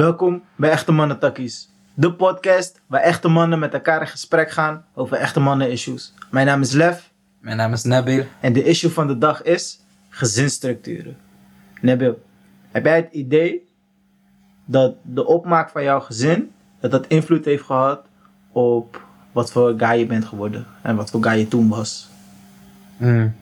Welkom 0.00 0.42
bij 0.56 0.70
Echte 0.70 0.92
Mannen 0.92 1.18
Takkies. 1.18 1.68
De 1.94 2.12
podcast 2.12 2.80
waar 2.86 3.00
echte 3.00 3.28
mannen 3.28 3.58
met 3.58 3.74
elkaar 3.74 4.00
in 4.00 4.06
gesprek 4.06 4.50
gaan 4.50 4.84
over 4.94 5.16
echte 5.16 5.40
mannen 5.40 5.70
issues. 5.70 6.14
Mijn 6.30 6.46
naam 6.46 6.60
is 6.60 6.72
Lef 6.72 7.10
Mijn 7.38 7.56
naam 7.56 7.72
is 7.72 7.82
Nabil. 7.82 8.24
en 8.40 8.52
de 8.52 8.64
issue 8.64 8.90
van 8.90 9.06
de 9.06 9.18
dag 9.18 9.42
is 9.42 9.80
gezinsstructuren. 10.08 11.16
Nebil, 11.80 12.22
heb 12.70 12.84
jij 12.84 12.96
het 12.96 13.12
idee 13.12 13.68
dat 14.64 14.94
de 15.02 15.26
opmaak 15.26 15.70
van 15.70 15.82
jouw 15.82 16.00
gezin, 16.00 16.52
dat 16.80 16.90
dat 16.90 17.06
invloed 17.06 17.44
heeft 17.44 17.64
gehad 17.64 18.00
op 18.52 19.02
wat 19.32 19.52
voor 19.52 19.74
guy 19.76 19.98
je 19.98 20.06
bent 20.06 20.24
geworden 20.24 20.66
en 20.82 20.96
wat 20.96 21.10
voor 21.10 21.22
guy 21.22 21.38
je 21.38 21.48
toen 21.48 21.68
was? 21.68 22.08
Hmm. 22.96 23.34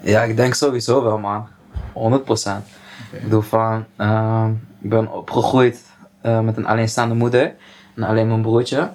Ja, 0.00 0.22
ik 0.22 0.36
denk 0.36 0.54
sowieso 0.54 1.02
wel, 1.02 1.18
man. 1.18 1.48
100%. 1.92 2.82
Ik 3.14 3.22
bedoel 3.22 3.40
van, 3.40 3.84
ehm, 3.96 4.50
ik 4.80 4.88
ben 4.90 5.12
opgegroeid 5.12 5.82
eh, 6.20 6.40
met 6.40 6.56
een 6.56 6.66
alleenstaande 6.66 7.14
moeder 7.14 7.54
en 7.94 8.02
alleen 8.02 8.28
mijn 8.28 8.42
broertje. 8.42 8.90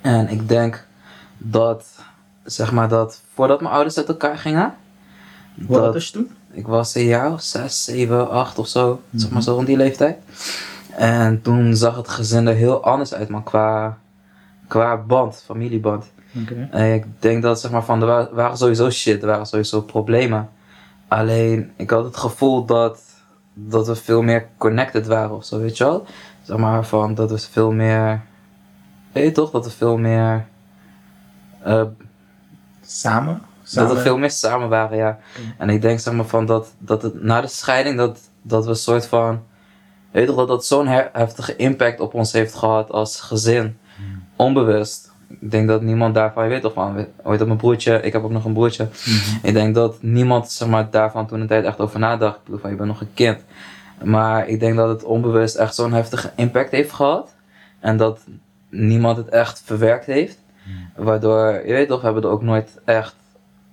En 0.00 0.28
ik 0.28 0.48
denk 0.48 0.86
dat, 1.38 1.86
zeg 2.44 2.72
maar 2.72 2.88
dat, 2.88 3.22
voordat 3.34 3.60
mijn 3.60 3.72
ouders 3.74 3.96
uit 3.98 4.08
elkaar 4.08 4.38
gingen, 4.38 4.74
Hoe 5.66 5.76
oud 5.76 5.84
dat, 5.84 5.94
was 5.94 6.06
je 6.06 6.12
toen? 6.12 6.30
ik 6.50 6.66
was 6.66 6.94
een 6.94 7.04
jaar 7.04 7.40
zes, 7.40 7.84
zeven, 7.84 8.30
acht 8.30 8.58
of 8.58 8.68
zo, 8.68 9.00
zeg 9.12 9.24
Mhm. 9.24 9.32
maar 9.32 9.42
zo 9.42 9.54
rond 9.54 9.66
die 9.66 9.76
leeftijd. 9.76 10.18
En 10.96 11.42
toen 11.42 11.76
zag 11.76 11.96
het 11.96 12.08
gezin 12.08 12.46
er 12.46 12.54
heel 12.54 12.84
anders 12.84 13.14
uit, 13.14 13.28
man, 13.28 13.42
qua, 13.42 13.98
qua 14.68 14.96
band, 14.96 15.42
familieband. 15.46 16.10
En 16.70 16.94
ik 16.94 17.04
denk 17.18 17.42
dat 17.42 17.60
zeg 17.60 17.70
maar 17.70 17.84
van 17.84 18.00
er 18.00 18.06
wa- 18.06 18.28
waren 18.32 18.56
sowieso 18.56 18.90
shit, 18.90 19.22
er 19.22 19.28
waren 19.28 19.46
sowieso 19.46 19.80
problemen. 19.80 20.48
Alleen 21.08 21.72
ik 21.76 21.90
had 21.90 22.04
het 22.04 22.16
gevoel 22.16 22.64
dat, 22.64 23.00
dat 23.54 23.86
we 23.86 23.94
veel 23.94 24.22
meer 24.22 24.48
connected 24.58 25.06
waren 25.06 25.36
of 25.36 25.44
zo, 25.44 25.58
weet 25.58 25.76
je 25.76 25.84
wel? 25.84 26.06
Zeg 26.42 26.56
maar 26.56 26.84
van 26.86 27.14
dat 27.14 27.30
we 27.30 27.38
veel 27.38 27.72
meer. 27.72 28.22
Weet 29.12 29.24
je 29.24 29.32
toch? 29.32 29.50
Dat 29.50 29.64
we 29.64 29.70
veel 29.70 29.96
meer. 29.96 30.46
eh, 31.62 31.82
Samen? 32.86 33.34
dat 33.34 33.70
Samen? 33.70 33.94
we 33.94 34.00
veel 34.00 34.18
meer 34.18 34.30
samen 34.30 34.68
waren, 34.68 34.96
ja. 34.96 35.18
En 35.58 35.68
ik 35.70 35.82
denk 35.82 36.00
zeg 36.00 36.14
maar 36.14 36.24
van 36.24 36.46
dat, 36.46 36.74
dat 36.78 37.02
het 37.02 37.22
na 37.22 37.40
de 37.40 37.46
scheiding 37.46 37.96
dat, 37.96 38.18
dat 38.42 38.64
we 38.64 38.70
een 38.70 38.76
soort 38.76 39.06
van. 39.06 39.42
Weet 40.10 40.22
je 40.22 40.28
toch 40.28 40.36
dat 40.36 40.48
dat 40.48 40.64
zo'n 40.64 40.86
heftige 40.86 41.56
impact 41.56 42.00
op 42.00 42.14
ons 42.14 42.32
heeft 42.32 42.54
gehad 42.54 42.90
als 42.90 43.20
gezin. 43.20 43.78
Onbewust. 44.36 45.11
Ik 45.40 45.50
denk 45.50 45.68
dat 45.68 45.82
niemand 45.82 46.14
daarvan, 46.14 46.44
je 46.44 46.50
weet 46.50 46.62
toch 46.62 46.72
van, 46.72 47.06
ooit 47.22 47.40
op 47.40 47.46
mijn 47.46 47.58
broertje, 47.58 48.00
ik 48.02 48.12
heb 48.12 48.24
ook 48.24 48.30
nog 48.30 48.44
een 48.44 48.52
broertje. 48.52 48.84
Mhm. 48.84 49.46
Ik 49.46 49.54
denk 49.54 49.74
dat 49.74 50.02
niemand 50.02 50.50
zeg 50.50 50.68
maar, 50.68 50.90
daarvan 50.90 51.26
toen 51.26 51.40
een 51.40 51.46
tijd 51.46 51.64
echt 51.64 51.80
over 51.80 51.98
nadacht. 51.98 52.36
Ik 52.36 52.44
bedoel 52.44 52.60
van, 52.60 52.70
je 52.70 52.76
bent 52.76 52.88
nog 52.88 53.00
een 53.00 53.14
kind. 53.14 53.38
Maar 54.04 54.48
ik 54.48 54.60
denk 54.60 54.76
dat 54.76 54.88
het 54.88 55.04
onbewust 55.04 55.56
echt 55.56 55.74
zo'n 55.74 55.92
heftige 55.92 56.30
impact 56.36 56.70
heeft 56.70 56.92
gehad. 56.92 57.34
En 57.80 57.96
dat 57.96 58.20
niemand 58.68 59.16
het 59.16 59.28
echt 59.28 59.62
verwerkt 59.64 60.06
heeft. 60.06 60.40
Waardoor, 60.96 61.66
je 61.66 61.72
weet 61.72 61.88
toch, 61.88 61.98
we 61.98 62.04
hebben 62.04 62.22
er 62.22 62.30
ook 62.30 62.42
nooit 62.42 62.80
echt 62.84 63.14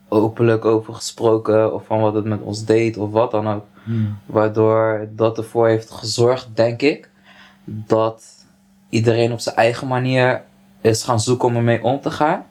openlijk 0.08 0.66
over 0.66 0.94
gesproken. 0.94 1.74
Of 1.74 1.86
van 1.86 2.00
wat 2.00 2.14
het 2.14 2.26
met 2.26 2.42
ons 2.42 2.66
deed 2.66 2.98
of 2.98 3.12
wat 3.12 3.32
dan 3.32 3.48
ook. 3.48 3.66
Mhm. 3.84 4.06
Waardoor 4.26 5.08
dat 5.16 5.38
ervoor 5.38 5.68
heeft 5.68 5.92
gezorgd, 5.92 6.48
denk 6.54 6.82
ik, 6.82 7.10
dat 7.64 8.24
iedereen 8.90 9.32
op 9.32 9.40
zijn 9.40 9.56
eigen 9.56 9.88
manier 9.88 10.42
is 10.82 11.04
gaan 11.04 11.20
zoeken 11.20 11.48
om 11.48 11.56
ermee 11.56 11.84
om 11.84 12.02
te 12.02 12.12
gaan. 12.12 12.46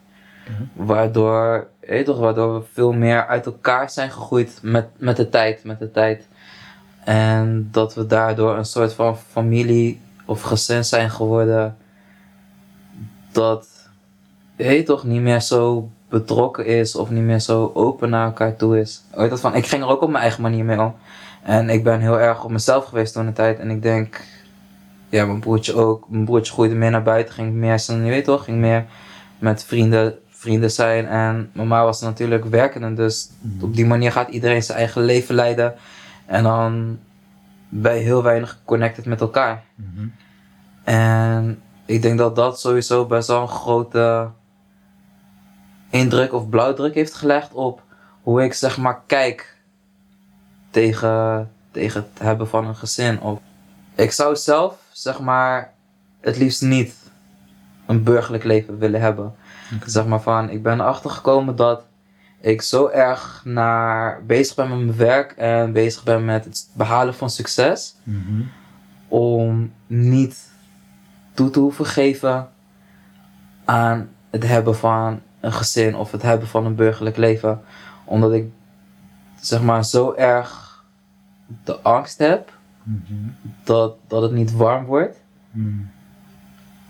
Waardoor, 0.73 1.67
weet 1.79 2.05
toch, 2.05 2.19
waardoor 2.19 2.53
we 2.53 2.65
veel 2.73 2.91
meer 2.91 3.27
uit 3.27 3.45
elkaar 3.45 3.89
zijn 3.89 4.11
gegroeid 4.11 4.59
met, 4.61 4.87
met 4.97 5.17
de 5.17 5.29
tijd, 5.29 5.63
met 5.63 5.79
de 5.79 5.91
tijd. 5.91 6.27
En 7.03 7.69
dat 7.71 7.93
we 7.93 8.05
daardoor 8.05 8.57
een 8.57 8.65
soort 8.65 8.93
van 8.93 9.17
familie 9.17 10.01
of 10.25 10.41
gezin 10.41 10.85
zijn 10.85 11.09
geworden. 11.09 11.77
Dat, 13.31 13.67
weet 14.55 14.85
toch, 14.85 15.03
niet 15.03 15.21
meer 15.21 15.41
zo 15.41 15.89
betrokken 16.09 16.65
is 16.65 16.95
of 16.95 17.09
niet 17.09 17.23
meer 17.23 17.39
zo 17.39 17.71
open 17.73 18.09
naar 18.09 18.25
elkaar 18.25 18.55
toe 18.55 18.79
is. 18.79 19.03
Weet 19.11 19.29
dat 19.29 19.39
van, 19.39 19.55
ik 19.55 19.67
ging 19.67 19.83
er 19.83 19.89
ook 19.89 20.01
op 20.01 20.09
mijn 20.09 20.23
eigen 20.23 20.41
manier 20.41 20.65
mee 20.65 20.81
om. 20.81 20.95
En 21.43 21.69
ik 21.69 21.83
ben 21.83 21.99
heel 21.99 22.19
erg 22.19 22.43
op 22.43 22.51
mezelf 22.51 22.85
geweest 22.85 23.13
toen 23.13 23.25
de 23.25 23.31
tijd. 23.31 23.59
En 23.59 23.69
ik 23.69 23.81
denk, 23.81 24.21
ja, 25.09 25.25
mijn 25.25 25.39
broertje 25.39 25.73
ook. 25.73 26.09
Mijn 26.09 26.25
broertje 26.25 26.53
groeide 26.53 26.75
meer 26.75 26.91
naar 26.91 27.03
buiten, 27.03 27.33
ging 27.33 27.53
meer, 27.53 27.81
je 27.87 28.09
weet 28.09 28.23
toch, 28.23 28.43
ging 28.43 28.57
meer 28.57 28.85
met 29.39 29.63
vrienden, 29.63 30.19
vrienden 30.27 30.71
zijn. 30.71 31.07
En 31.07 31.49
mama 31.53 31.83
was 31.83 32.01
natuurlijk 32.01 32.45
werkende, 32.45 32.93
dus 32.93 33.29
op 33.61 33.75
die 33.75 33.85
manier 33.85 34.11
gaat 34.11 34.29
iedereen 34.29 34.63
zijn 34.63 34.77
eigen 34.77 35.01
leven 35.01 35.35
leiden. 35.35 35.75
En 36.25 36.43
dan 36.43 36.99
ben 37.69 37.95
je 37.95 38.01
heel 38.01 38.23
weinig 38.23 38.61
connected 38.65 39.05
met 39.05 39.21
elkaar. 39.21 39.63
Mhm. 39.75 40.07
En 40.83 41.61
ik 41.85 42.01
denk 42.01 42.17
dat 42.17 42.35
dat 42.35 42.59
sowieso 42.59 43.05
best 43.05 43.27
wel 43.27 43.41
een 43.41 43.47
grote 43.47 44.29
indruk 45.89 46.33
of 46.33 46.49
blauwdruk 46.49 46.93
heeft 46.93 47.13
gelegd 47.13 47.53
op 47.53 47.81
hoe 48.21 48.43
ik 48.43 48.53
zeg 48.53 48.77
maar 48.77 49.01
kijk 49.07 49.57
tegen, 50.69 51.51
tegen 51.71 52.01
het 52.01 52.21
hebben 52.21 52.47
van 52.47 52.65
een 52.65 52.75
gezin. 52.75 53.21
Of 53.21 53.39
ik 53.95 54.11
zou 54.11 54.35
zelf 54.35 54.78
zeg 54.99 55.19
maar 55.19 55.73
het 56.21 56.37
liefst 56.37 56.61
niet 56.61 56.95
een 57.85 58.03
burgerlijk 58.03 58.43
leven 58.43 58.77
willen 58.77 59.01
hebben. 59.01 59.35
Zeg 59.85 60.05
maar 60.05 60.21
van, 60.21 60.49
ik 60.49 60.63
ben 60.63 60.79
erachter 60.79 61.09
gekomen 61.09 61.55
dat 61.55 61.85
ik 62.41 62.61
zo 62.61 62.87
erg 62.87 63.41
naar 63.45 64.23
bezig 64.25 64.55
ben 64.55 64.69
met 64.69 64.77
mijn 64.77 64.97
werk 64.97 65.31
en 65.31 65.71
bezig 65.73 66.03
ben 66.03 66.25
met 66.25 66.45
het 66.45 66.69
behalen 66.73 67.13
van 67.13 67.29
succes 67.29 67.95
Mhm. 68.03 68.41
om 69.07 69.73
niet 69.87 70.49
toe 71.33 71.49
te 71.49 71.59
hoeven 71.59 71.85
geven 71.85 72.49
aan 73.65 74.09
het 74.29 74.43
hebben 74.43 74.75
van 74.75 75.21
een 75.39 75.53
gezin 75.53 75.95
of 75.95 76.11
het 76.11 76.21
hebben 76.21 76.47
van 76.47 76.65
een 76.65 76.75
burgerlijk 76.75 77.17
leven. 77.17 77.61
Omdat 78.05 78.31
ik 78.33 78.45
zeg 79.41 79.61
maar 79.61 79.85
zo 79.85 80.13
erg 80.13 80.83
de 81.63 81.79
angst 81.79 82.17
heb 82.17 82.57
Mhm. 82.89 83.29
dat, 83.63 83.95
dat 84.07 84.21
het 84.21 84.31
niet 84.31 84.55
warm 84.55 84.85
wordt. 84.85 85.21
Mhm. 85.51 85.67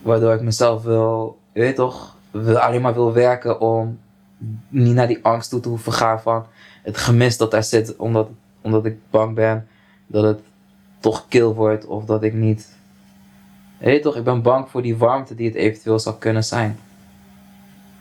Waardoor 0.01 0.33
ik 0.33 0.41
mezelf 0.41 0.83
wil, 0.83 1.39
je 1.53 1.59
weet 1.59 1.75
toch, 1.75 2.17
wil, 2.31 2.57
alleen 2.57 2.81
maar 2.81 2.93
wil 2.93 3.13
werken 3.13 3.61
om 3.61 3.99
niet 4.67 4.93
naar 4.93 5.07
die 5.07 5.19
angst 5.21 5.49
toe 5.49 5.59
te 5.59 5.69
hoeven 5.69 5.93
gaan 5.93 6.21
van 6.21 6.45
het 6.83 6.97
gemis 6.97 7.37
dat 7.37 7.51
daar 7.51 7.63
zit. 7.63 7.95
Omdat, 7.95 8.29
omdat 8.61 8.85
ik 8.85 8.97
bang 9.09 9.35
ben 9.35 9.67
dat 10.07 10.23
het 10.23 10.39
toch 10.99 11.25
kil 11.27 11.55
wordt 11.55 11.85
of 11.85 12.05
dat 12.05 12.23
ik 12.23 12.33
niet... 12.33 12.77
Je 13.77 13.85
weet 13.85 14.01
toch, 14.01 14.15
ik 14.15 14.23
ben 14.23 14.41
bang 14.41 14.69
voor 14.69 14.81
die 14.81 14.97
warmte 14.97 15.35
die 15.35 15.47
het 15.47 15.55
eventueel 15.55 15.99
zou 15.99 16.15
kunnen 16.19 16.43
zijn. 16.43 16.77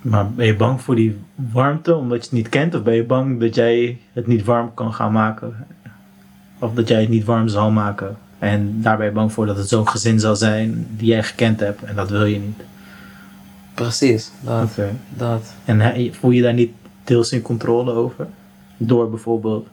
Maar 0.00 0.30
ben 0.30 0.47
je 0.47 0.56
bang 0.56 0.80
voor 0.80 0.94
die 0.94 1.19
warmte 1.34 1.94
omdat 1.94 2.19
je 2.19 2.25
het 2.25 2.32
niet 2.32 2.48
kent? 2.48 2.75
Of 2.75 2.82
ben 2.82 2.94
je 2.94 3.04
bang 3.04 3.41
dat 3.41 3.54
jij 3.54 4.00
het 4.12 4.26
niet 4.26 4.44
warm 4.44 4.75
kan 4.75 4.94
gaan 4.94 5.12
maken? 5.12 5.66
Of 6.58 6.74
dat 6.74 6.88
jij 6.88 7.00
het 7.00 7.08
niet 7.08 7.24
warm 7.24 7.48
zal 7.48 7.70
maken? 7.70 8.16
En 8.38 8.82
daar 8.82 8.96
ben 8.96 9.06
je 9.06 9.12
bang 9.12 9.32
voor 9.32 9.46
dat 9.46 9.56
het 9.56 9.69
zo'n 9.69 9.88
gezin 9.88 10.20
zal 10.20 10.36
zijn 10.36 10.86
die 10.96 11.08
jij 11.08 11.22
gekend 11.22 11.60
hebt. 11.60 11.82
En 11.82 11.96
dat 11.96 12.10
wil 12.10 12.24
je 12.24 12.38
niet. 12.38 12.60
Precies, 13.74 14.30
dat. 14.41 14.78
Dat. 15.16 15.52
En 15.64 16.14
voel 16.14 16.30
je 16.30 16.42
daar 16.42 16.54
niet 16.54 16.72
deels 17.04 17.32
in 17.32 17.42
controle 17.42 17.92
over? 17.92 18.26
Door 18.76 19.10
bijvoorbeeld 19.10 19.68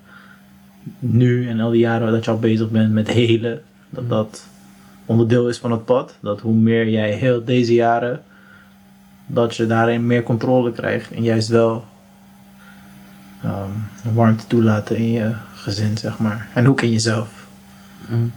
nu 0.99 1.49
en 1.49 1.59
al 1.59 1.71
die 1.71 1.79
jaren 1.79 2.11
dat 2.11 2.25
je 2.25 2.31
al 2.31 2.39
bezig 2.39 2.69
bent 2.69 2.93
met 2.93 3.07
helen. 3.07 3.61
Dat 3.89 4.09
dat 4.09 4.45
onderdeel 5.05 5.49
is 5.49 5.57
van 5.57 5.71
het 5.71 5.85
pad. 5.85 6.17
Dat 6.21 6.41
hoe 6.41 6.53
meer 6.53 6.89
jij 6.89 7.11
heel 7.11 7.43
deze 7.43 7.73
jaren, 7.73 8.21
dat 9.27 9.55
je 9.55 9.67
daarin 9.67 10.07
meer 10.07 10.23
controle 10.23 10.71
krijgt. 10.71 11.11
En 11.11 11.23
juist 11.23 11.47
wel 11.47 11.85
ehm, 13.43 13.69
warmte 14.13 14.47
toelaten 14.47 14.95
in 14.95 15.11
je 15.11 15.33
gezin, 15.65 15.97
zeg 15.97 16.19
maar. 16.19 16.47
En 16.53 16.69
ook 16.69 16.81
in 16.81 16.91
jezelf. 16.91 17.47
Mm. 18.07 18.31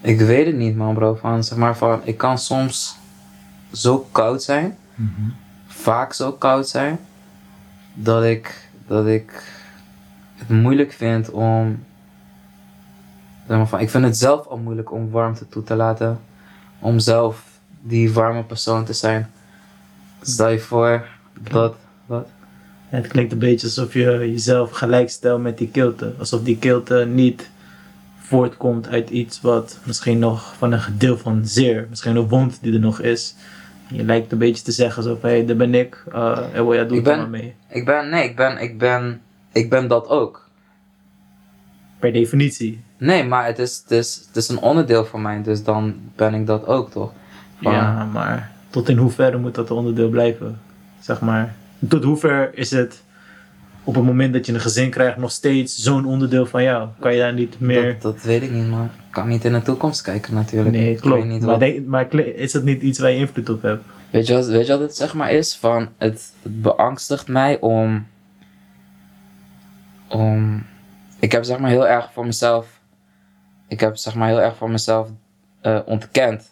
Ik 0.00 0.20
weet 0.20 0.46
het 0.46 0.56
niet 0.56 0.76
man 0.76 0.94
bro, 0.94 1.14
van 1.14 1.44
zeg 1.44 1.58
maar 1.58 1.76
van, 1.76 2.00
ik 2.04 2.16
kan 2.18 2.38
soms 2.38 2.96
zo 3.72 3.98
koud 4.12 4.42
zijn. 4.42 4.76
vaak 5.66 6.12
zo 6.12 6.32
koud 6.32 6.68
zijn 6.68 6.98
dat 7.94 8.24
ik, 8.24 8.68
dat 8.86 9.06
ik 9.06 9.42
het 10.34 10.48
moeilijk 10.48 10.92
vind 10.92 11.30
om. 11.30 11.84
Zeg 13.48 13.56
maar 13.56 13.68
van, 13.68 13.80
ik 13.80 13.90
vind 13.90 14.04
het 14.04 14.16
zelf 14.16 14.46
al 14.46 14.58
moeilijk 14.58 14.92
om 14.92 15.10
warmte 15.10 15.48
toe 15.48 15.62
te 15.62 15.74
laten. 15.74 16.20
Om 16.78 16.98
zelf 16.98 17.44
die 17.80 18.12
warme 18.12 18.44
persoon 18.44 18.84
te 18.84 18.92
zijn. 18.92 19.30
Stel 20.22 20.48
je 20.48 20.58
voor 20.58 21.06
dat. 21.40 21.76
Wat? 22.06 22.28
Het 22.88 23.06
klinkt 23.06 23.32
een 23.32 23.38
beetje 23.38 23.66
alsof 23.66 23.92
je 23.92 24.02
jezelf 24.18 24.70
gelijk 24.70 25.10
stelt 25.10 25.42
met 25.42 25.58
die 25.58 25.68
kilte. 25.68 26.12
Alsof 26.18 26.42
die 26.42 26.58
kilte 26.58 27.06
niet 27.08 27.50
voortkomt 28.18 28.88
uit 28.88 29.10
iets 29.10 29.40
wat 29.40 29.78
misschien 29.84 30.18
nog 30.18 30.54
van 30.56 30.72
een 30.72 30.80
deel 30.98 31.18
van 31.18 31.46
zeer, 31.46 31.86
misschien 31.90 32.16
een 32.16 32.28
wond 32.28 32.58
die 32.62 32.72
er 32.72 32.80
nog 32.80 33.00
is. 33.00 33.34
Je 33.88 34.04
lijkt 34.04 34.32
een 34.32 34.38
beetje 34.38 34.64
te 34.64 34.72
zeggen 34.72 35.02
van, 35.02 35.18
hé, 35.20 35.28
hey, 35.28 35.46
daar 35.46 35.56
ben 35.56 35.74
ik, 35.74 36.04
uh, 36.14 36.38
en 36.52 36.64
ja, 36.66 36.84
doe 36.84 36.88
Ik 36.88 36.90
het 36.94 37.02
ben- 37.04 37.18
maar 37.18 37.28
mee. 37.28 37.54
Ik 37.68 37.84
ben, 37.84 38.08
nee, 38.08 38.24
ik 38.28 38.36
ben, 38.36 38.58
ik 38.58 38.78
ben, 38.78 39.20
ik 39.52 39.70
ben 39.70 39.88
dat 39.88 40.08
ook. 40.08 40.48
Per 41.98 42.12
definitie. 42.12 42.80
Nee, 42.98 43.24
maar 43.24 43.46
het 43.46 43.58
is, 43.58 43.76
het, 43.82 43.90
is, 43.90 44.24
het 44.26 44.36
is 44.36 44.48
een 44.48 44.58
onderdeel 44.58 45.04
van 45.04 45.22
mij, 45.22 45.42
dus 45.42 45.64
dan 45.64 45.94
ben 46.16 46.34
ik 46.34 46.46
dat 46.46 46.66
ook 46.66 46.90
toch? 46.90 47.12
Van- 47.62 47.72
Ja, 47.72 48.04
maar 48.04 48.52
tot 48.70 48.88
in 48.88 48.96
hoeverre 48.96 49.38
moet 49.38 49.54
dat 49.54 49.70
onderdeel 49.70 50.08
blijven? 50.08 50.60
Zeg 51.00 51.20
maar, 51.20 51.54
tot 51.88 52.04
hoever 52.04 52.50
is 52.54 52.70
het 52.70 53.02
op 53.84 53.94
het 53.94 54.04
moment 54.04 54.32
dat 54.32 54.46
je 54.46 54.52
een 54.52 54.60
gezin 54.60 54.90
krijgt 54.90 55.16
nog 55.16 55.30
steeds 55.30 55.76
zo'n 55.76 56.04
onderdeel 56.04 56.46
van 56.46 56.62
jou? 56.62 56.88
Kan 56.98 57.12
je 57.12 57.18
daar 57.18 57.32
niet 57.32 57.60
meer... 57.60 57.92
Dat, 57.92 58.02
dat 58.14 58.22
weet 58.22 58.42
ik 58.42 58.50
niet, 58.50 58.68
maar 58.68 58.84
ik 58.84 58.90
kan 59.10 59.28
niet 59.28 59.44
in 59.44 59.52
de 59.52 59.62
toekomst 59.62 60.02
kijken 60.02 60.34
natuurlijk. 60.34 60.74
nee, 60.76 60.90
Ik 60.90 61.00
klopt. 61.00 61.22
weet 61.22 61.30
niet 61.32 61.42
maar, 61.42 61.58
denk- 61.58 61.86
maar 61.86 62.14
is 62.14 62.52
dat 62.52 62.62
niet 62.62 62.82
iets 62.82 62.98
waar 62.98 63.10
je 63.10 63.16
invloed 63.18 63.48
op 63.48 63.62
hebt? 63.62 63.84
Weet 64.10 64.26
je, 64.26 64.34
wat, 64.34 64.46
weet 64.46 64.66
je 64.66 64.72
wat 64.72 64.80
het 64.80 64.96
zeg 64.96 65.14
maar 65.14 65.30
is? 65.32 65.56
Van 65.56 65.88
het, 65.98 66.32
het 66.42 66.62
beangstigt 66.62 67.28
mij 67.28 67.60
om. 67.60 68.06
om. 70.08 70.62
Ik 71.20 71.32
heb 71.32 71.44
zeg 71.44 71.58
maar 71.58 71.70
heel 71.70 71.86
erg 71.88 72.12
voor 72.12 72.26
mezelf. 72.26 72.80
Ik 73.68 73.80
heb 73.80 73.96
zeg 73.96 74.14
maar 74.14 74.28
heel 74.28 74.40
erg 74.40 74.56
voor 74.56 74.70
mezelf 74.70 75.08
eh, 75.60 75.78
ontkend. 75.84 76.50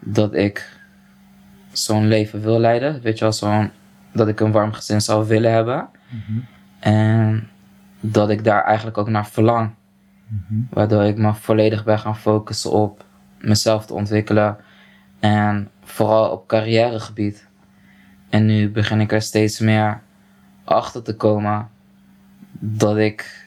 Dat 0.00 0.34
ik 0.34 0.78
zo'n 1.72 2.06
leven 2.08 2.40
wil 2.40 2.58
leiden. 2.58 3.00
Weet 3.02 3.18
je 3.18 3.24
wel, 3.24 3.32
zo'n. 3.32 3.70
Dat 4.12 4.28
ik 4.28 4.40
een 4.40 4.52
warm 4.52 4.72
gezin 4.72 5.00
zou 5.00 5.26
willen 5.26 5.52
hebben. 5.52 5.88
En 6.78 7.48
dat 8.00 8.30
ik 8.30 8.44
daar 8.44 8.64
eigenlijk 8.64 8.98
ook 8.98 9.08
naar 9.08 9.26
verlang. 9.26 9.70
Waardoor 10.70 11.02
ik 11.02 11.16
me 11.16 11.34
volledig 11.34 11.84
ben 11.84 11.98
gaan 11.98 12.16
focussen 12.16 12.70
op 12.70 13.04
mezelf 13.38 13.86
te 13.86 13.94
ontwikkelen. 13.94 14.56
En 15.20 15.70
vooral 15.84 16.30
op 16.30 16.46
carrièregebied. 16.46 17.48
En 18.28 18.46
nu 18.46 18.70
begin 18.70 19.00
ik 19.00 19.12
er 19.12 19.22
steeds 19.22 19.58
meer 19.58 20.00
achter 20.64 21.02
te 21.02 21.16
komen 21.16 21.68
dat 22.58 22.96
ik, 22.96 23.46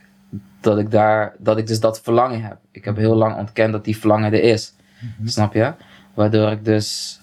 dat 0.60 0.78
ik 0.78 0.92
daar, 0.92 1.34
dat 1.38 1.58
ik 1.58 1.68
dus 1.68 1.80
dat 1.80 2.02
verlangen 2.02 2.44
heb. 2.44 2.58
Ik 2.72 2.86
heb 2.86 2.96
heel 2.96 3.16
lang 3.16 3.36
ontkend 3.36 3.72
dat 3.72 3.84
die 3.84 3.98
verlangen 3.98 4.34
er 4.34 4.44
is. 4.44 4.76
Snap 5.26 5.54
je? 5.54 5.74
Waardoor 6.14 6.52
ik 6.52 6.66
dus, 6.66 7.20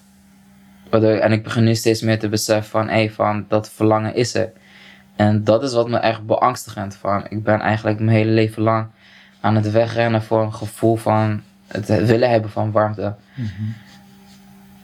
waardoor, 0.92 1.10
en 1.10 1.32
ik 1.32 1.42
begin 1.42 1.64
nu 1.64 1.74
steeds 1.74 2.02
meer 2.02 2.18
te 2.18 2.28
beseffen 2.28 2.70
van, 2.70 2.88
hé, 2.88 3.08
van 3.08 3.44
dat 3.48 3.70
verlangen 3.70 4.14
is 4.14 4.34
er. 4.34 4.52
En 5.16 5.44
dat 5.44 5.62
is 5.62 5.72
wat 5.72 5.88
me 5.88 5.96
echt 5.96 6.26
beangstigend 6.26 6.96
van. 6.96 7.26
Ik 7.28 7.42
ben 7.42 7.60
eigenlijk 7.60 7.98
mijn 7.98 8.16
hele 8.16 8.30
leven 8.30 8.62
lang 8.62 8.86
aan 9.40 9.54
het 9.54 9.70
wegrennen 9.70 10.22
voor 10.22 10.42
een 10.42 10.54
gevoel 10.54 10.96
van 10.96 11.40
het 11.66 11.86
willen 11.86 12.30
hebben 12.30 12.50
van 12.50 12.70
warmte. 12.70 13.14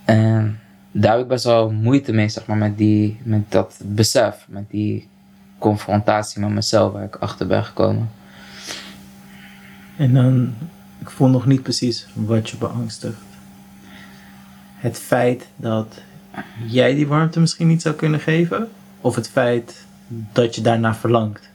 En 0.05 0.61
daar 0.93 1.13
heb 1.13 1.21
ik 1.21 1.29
best 1.29 1.45
wel 1.45 1.71
moeite 1.71 2.13
mee, 2.13 2.29
zeg 2.29 2.47
maar, 2.47 2.57
met, 2.57 2.79
die, 2.79 3.21
met 3.23 3.51
dat 3.51 3.81
besef, 3.85 4.47
met 4.49 4.71
die 4.71 5.09
confrontatie 5.59 6.41
met 6.41 6.51
mezelf 6.51 6.93
waar 6.93 7.05
ik 7.05 7.17
achter 7.17 7.47
ben 7.47 7.65
gekomen. 7.65 8.11
En 9.97 10.15
dan, 10.15 10.55
ik 10.99 11.11
voel 11.11 11.29
nog 11.29 11.47
niet 11.47 11.63
precies 11.63 12.07
wat 12.15 12.51
je 12.51 12.57
beangstigt. 12.57 13.28
Het 14.79 14.99
feit 14.99 15.47
dat 15.57 16.01
jij 16.67 16.95
die 16.95 17.07
warmte 17.07 17.41
misschien 17.41 17.69
niet 17.69 17.83
zou 17.83 17.95
kunnen 17.95 18.21
geven? 18.21 18.69
Of 19.01 19.15
het 19.15 19.29
feit 19.29 19.87
dat 20.33 20.55
je 20.55 20.61
daarna 20.61 20.95
verlangt? 20.95 21.51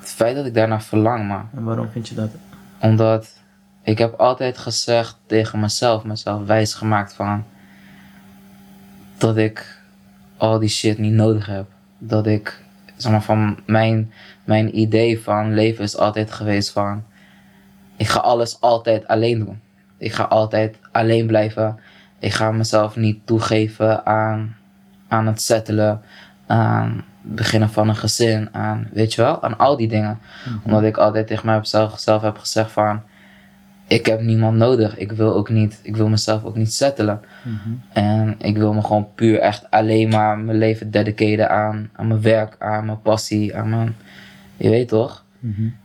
Het 0.00 0.10
feit 0.12 0.36
dat 0.36 0.46
ik 0.46 0.54
daarnaar 0.54 0.82
verlang, 0.82 1.28
maar 1.28 1.46
En 1.54 1.64
waarom 1.64 1.88
vind 1.90 2.08
je 2.08 2.14
dat? 2.14 2.30
omdat 2.80 3.42
ik 3.82 3.98
heb 3.98 4.14
altijd 4.14 4.58
gezegd 4.58 5.18
tegen 5.26 5.60
mezelf, 5.60 6.04
mezelf 6.04 6.46
wijsgemaakt 6.46 7.14
van 7.14 7.44
dat 9.18 9.36
ik 9.36 9.80
al 10.36 10.58
die 10.58 10.68
shit 10.68 10.98
niet 10.98 11.12
nodig 11.12 11.46
heb. 11.46 11.66
Dat 11.98 12.26
ik, 12.26 12.62
zeg 12.96 13.12
maar, 13.12 13.22
van 13.22 13.58
mijn, 13.66 14.12
mijn 14.44 14.78
idee 14.78 15.20
van 15.20 15.54
leven 15.54 15.84
is 15.84 15.96
altijd 15.96 16.32
geweest 16.32 16.70
van 16.70 17.04
ik 17.96 18.06
ga 18.06 18.20
alles 18.20 18.60
altijd 18.60 19.06
alleen 19.06 19.38
doen. 19.38 19.60
Ik 19.98 20.12
ga 20.12 20.22
altijd 20.22 20.76
alleen 20.92 21.26
blijven. 21.26 21.78
Ik 22.24 22.32
ga 22.32 22.50
mezelf 22.50 22.96
niet 22.96 23.18
toegeven 23.24 24.06
aan, 24.06 24.56
aan 25.08 25.26
het 25.26 25.40
settelen, 25.40 26.00
aan 26.46 27.04
het 27.22 27.34
beginnen 27.34 27.70
van 27.70 27.88
een 27.88 27.96
gezin, 27.96 28.48
aan, 28.52 28.88
weet 28.92 29.14
je 29.14 29.22
wel, 29.22 29.42
aan 29.42 29.58
al 29.58 29.76
die 29.76 29.88
dingen. 29.88 30.18
Omdat 30.62 30.82
ik 30.82 30.96
altijd 30.96 31.26
tegen 31.26 31.58
mezelf 31.58 31.98
zelf 31.98 32.22
heb 32.22 32.38
gezegd 32.38 32.70
van, 32.70 33.02
ik 33.86 34.06
heb 34.06 34.20
niemand 34.20 34.56
nodig. 34.56 34.96
Ik 34.96 35.12
wil 35.12 35.34
ook 35.34 35.48
niet, 35.48 35.80
ik 35.82 35.96
wil 35.96 36.08
mezelf 36.08 36.44
ook 36.44 36.56
niet 36.56 36.72
settelen. 36.72 37.20
En 37.92 38.34
ik 38.38 38.56
wil 38.56 38.72
me 38.72 38.82
gewoon 38.82 39.08
puur 39.14 39.38
echt 39.38 39.70
alleen 39.70 40.08
maar 40.08 40.38
mijn 40.38 40.58
leven 40.58 40.90
dedicaten 40.90 41.50
aan, 41.50 41.90
aan 41.92 42.06
mijn 42.06 42.22
werk, 42.22 42.56
aan 42.58 42.86
mijn 42.86 43.02
passie, 43.02 43.56
aan 43.56 43.68
mijn, 43.68 43.96
je 44.56 44.70
weet 44.70 44.88
toch? 44.88 45.24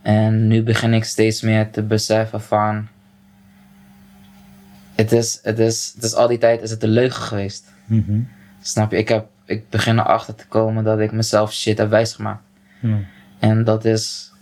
En 0.02 0.46
nu 0.46 0.62
begin 0.62 0.94
ik 0.94 1.04
steeds 1.04 1.42
meer 1.42 1.70
te 1.70 1.82
beseffen 1.82 2.40
van, 2.40 2.88
het 5.00 5.12
is, 5.12 5.38
het 5.42 5.58
is, 5.58 5.92
het 5.94 6.04
is 6.04 6.14
al 6.14 6.28
die 6.28 6.38
tijd 6.38 6.62
is 6.62 6.70
het 6.70 6.82
een 6.82 6.88
leugen 6.88 7.22
geweest. 7.22 7.64
Snap 8.62 8.90
je? 8.90 8.96
Ik, 8.96 9.08
heb, 9.08 9.26
ik 9.44 9.68
begin 9.68 9.98
erachter 9.98 10.34
te 10.34 10.46
komen 10.46 10.84
dat 10.84 10.98
ik 10.98 11.12
mezelf 11.12 11.52
shit 11.52 11.78
heb 11.78 11.90
wijsgemaakt. 11.90 12.42
Ja, 12.80 12.98
En 13.38 13.64
dat 13.64 13.84
is, 13.84 14.32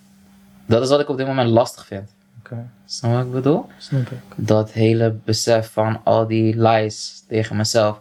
dat 0.66 0.82
is 0.82 0.88
wat 0.88 1.00
ik 1.00 1.08
op 1.08 1.16
dit 1.16 1.26
moment 1.26 1.50
lastig 1.50 1.86
vind. 1.86 2.10
oké. 2.38 2.66
Snap 2.86 3.10
je 3.10 3.16
wat 3.16 3.26
ik 3.26 3.32
bedoel? 3.32 3.66
Snap 3.78 4.00
ik. 4.10 4.18
Dat 4.36 4.72
hele 4.72 5.14
besef 5.24 5.70
van 5.72 6.00
al 6.04 6.26
die 6.26 6.60
lies 6.60 7.24
tegen 7.28 7.56
mezelf. 7.56 8.00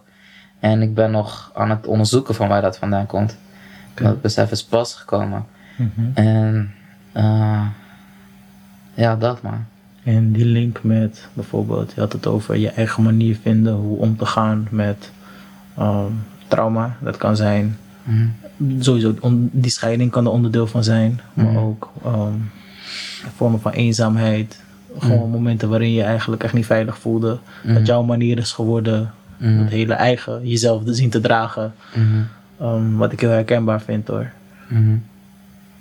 En 0.60 0.82
ik 0.82 0.94
ben 0.94 1.10
nog 1.10 1.50
aan 1.54 1.70
het 1.70 1.86
onderzoeken 1.86 2.34
van 2.34 2.48
waar 2.48 2.62
dat 2.62 2.78
vandaan 2.78 3.06
komt. 3.06 3.36
Dat 3.94 4.20
besef 4.22 4.50
is 4.50 4.64
pas 4.64 4.94
gekomen. 4.94 5.46
En 6.14 6.74
eh, 7.12 7.66
ja, 8.94 9.16
dat 9.16 9.42
maar. 9.42 9.64
En 10.14 10.32
die 10.32 10.44
link 10.44 10.78
met 10.82 11.28
bijvoorbeeld, 11.32 11.92
je 11.94 12.00
had 12.00 12.12
het 12.12 12.26
over 12.26 12.56
je 12.56 12.68
eigen 12.68 13.02
manier 13.02 13.36
vinden 13.42 13.74
hoe 13.74 13.98
om 13.98 14.16
te 14.16 14.26
gaan 14.26 14.66
met 14.70 15.10
ehm, 15.76 16.12
trauma. 16.48 16.96
Dat 17.00 17.16
kan 17.16 17.36
zijn, 17.36 17.76
Mhm. 18.02 18.26
sowieso, 18.78 19.14
die 19.50 19.70
scheiding 19.70 20.10
kan 20.10 20.24
er 20.24 20.30
onderdeel 20.30 20.66
van 20.66 20.84
zijn, 20.84 21.20
maar 21.34 21.44
Mhm. 21.46 21.56
ook 21.56 21.90
ehm, 22.04 22.32
vormen 23.36 23.60
van 23.60 23.72
eenzaamheid. 23.72 24.60
Gewoon 24.98 25.30
momenten 25.30 25.68
waarin 25.68 25.92
je 25.92 26.02
eigenlijk 26.02 26.44
echt 26.44 26.52
niet 26.52 26.66
veilig 26.66 26.98
voelde. 26.98 27.38
Dat 27.64 27.86
jouw 27.86 28.02
manier 28.02 28.38
is 28.38 28.52
geworden, 28.52 29.10
Mhm. 29.36 29.58
het 29.58 29.68
hele 29.70 29.94
eigen, 29.94 30.48
jezelf 30.48 30.84
te 30.84 30.94
zien 30.94 31.10
te 31.10 31.20
dragen. 31.20 31.74
Mhm. 31.94 32.04
Ehm, 32.60 32.96
wat 32.96 33.12
ik 33.12 33.20
heel 33.20 33.30
herkenbaar 33.30 33.80
vind 33.80 34.08
hoor. 34.08 34.30
Mhm. 34.68 34.96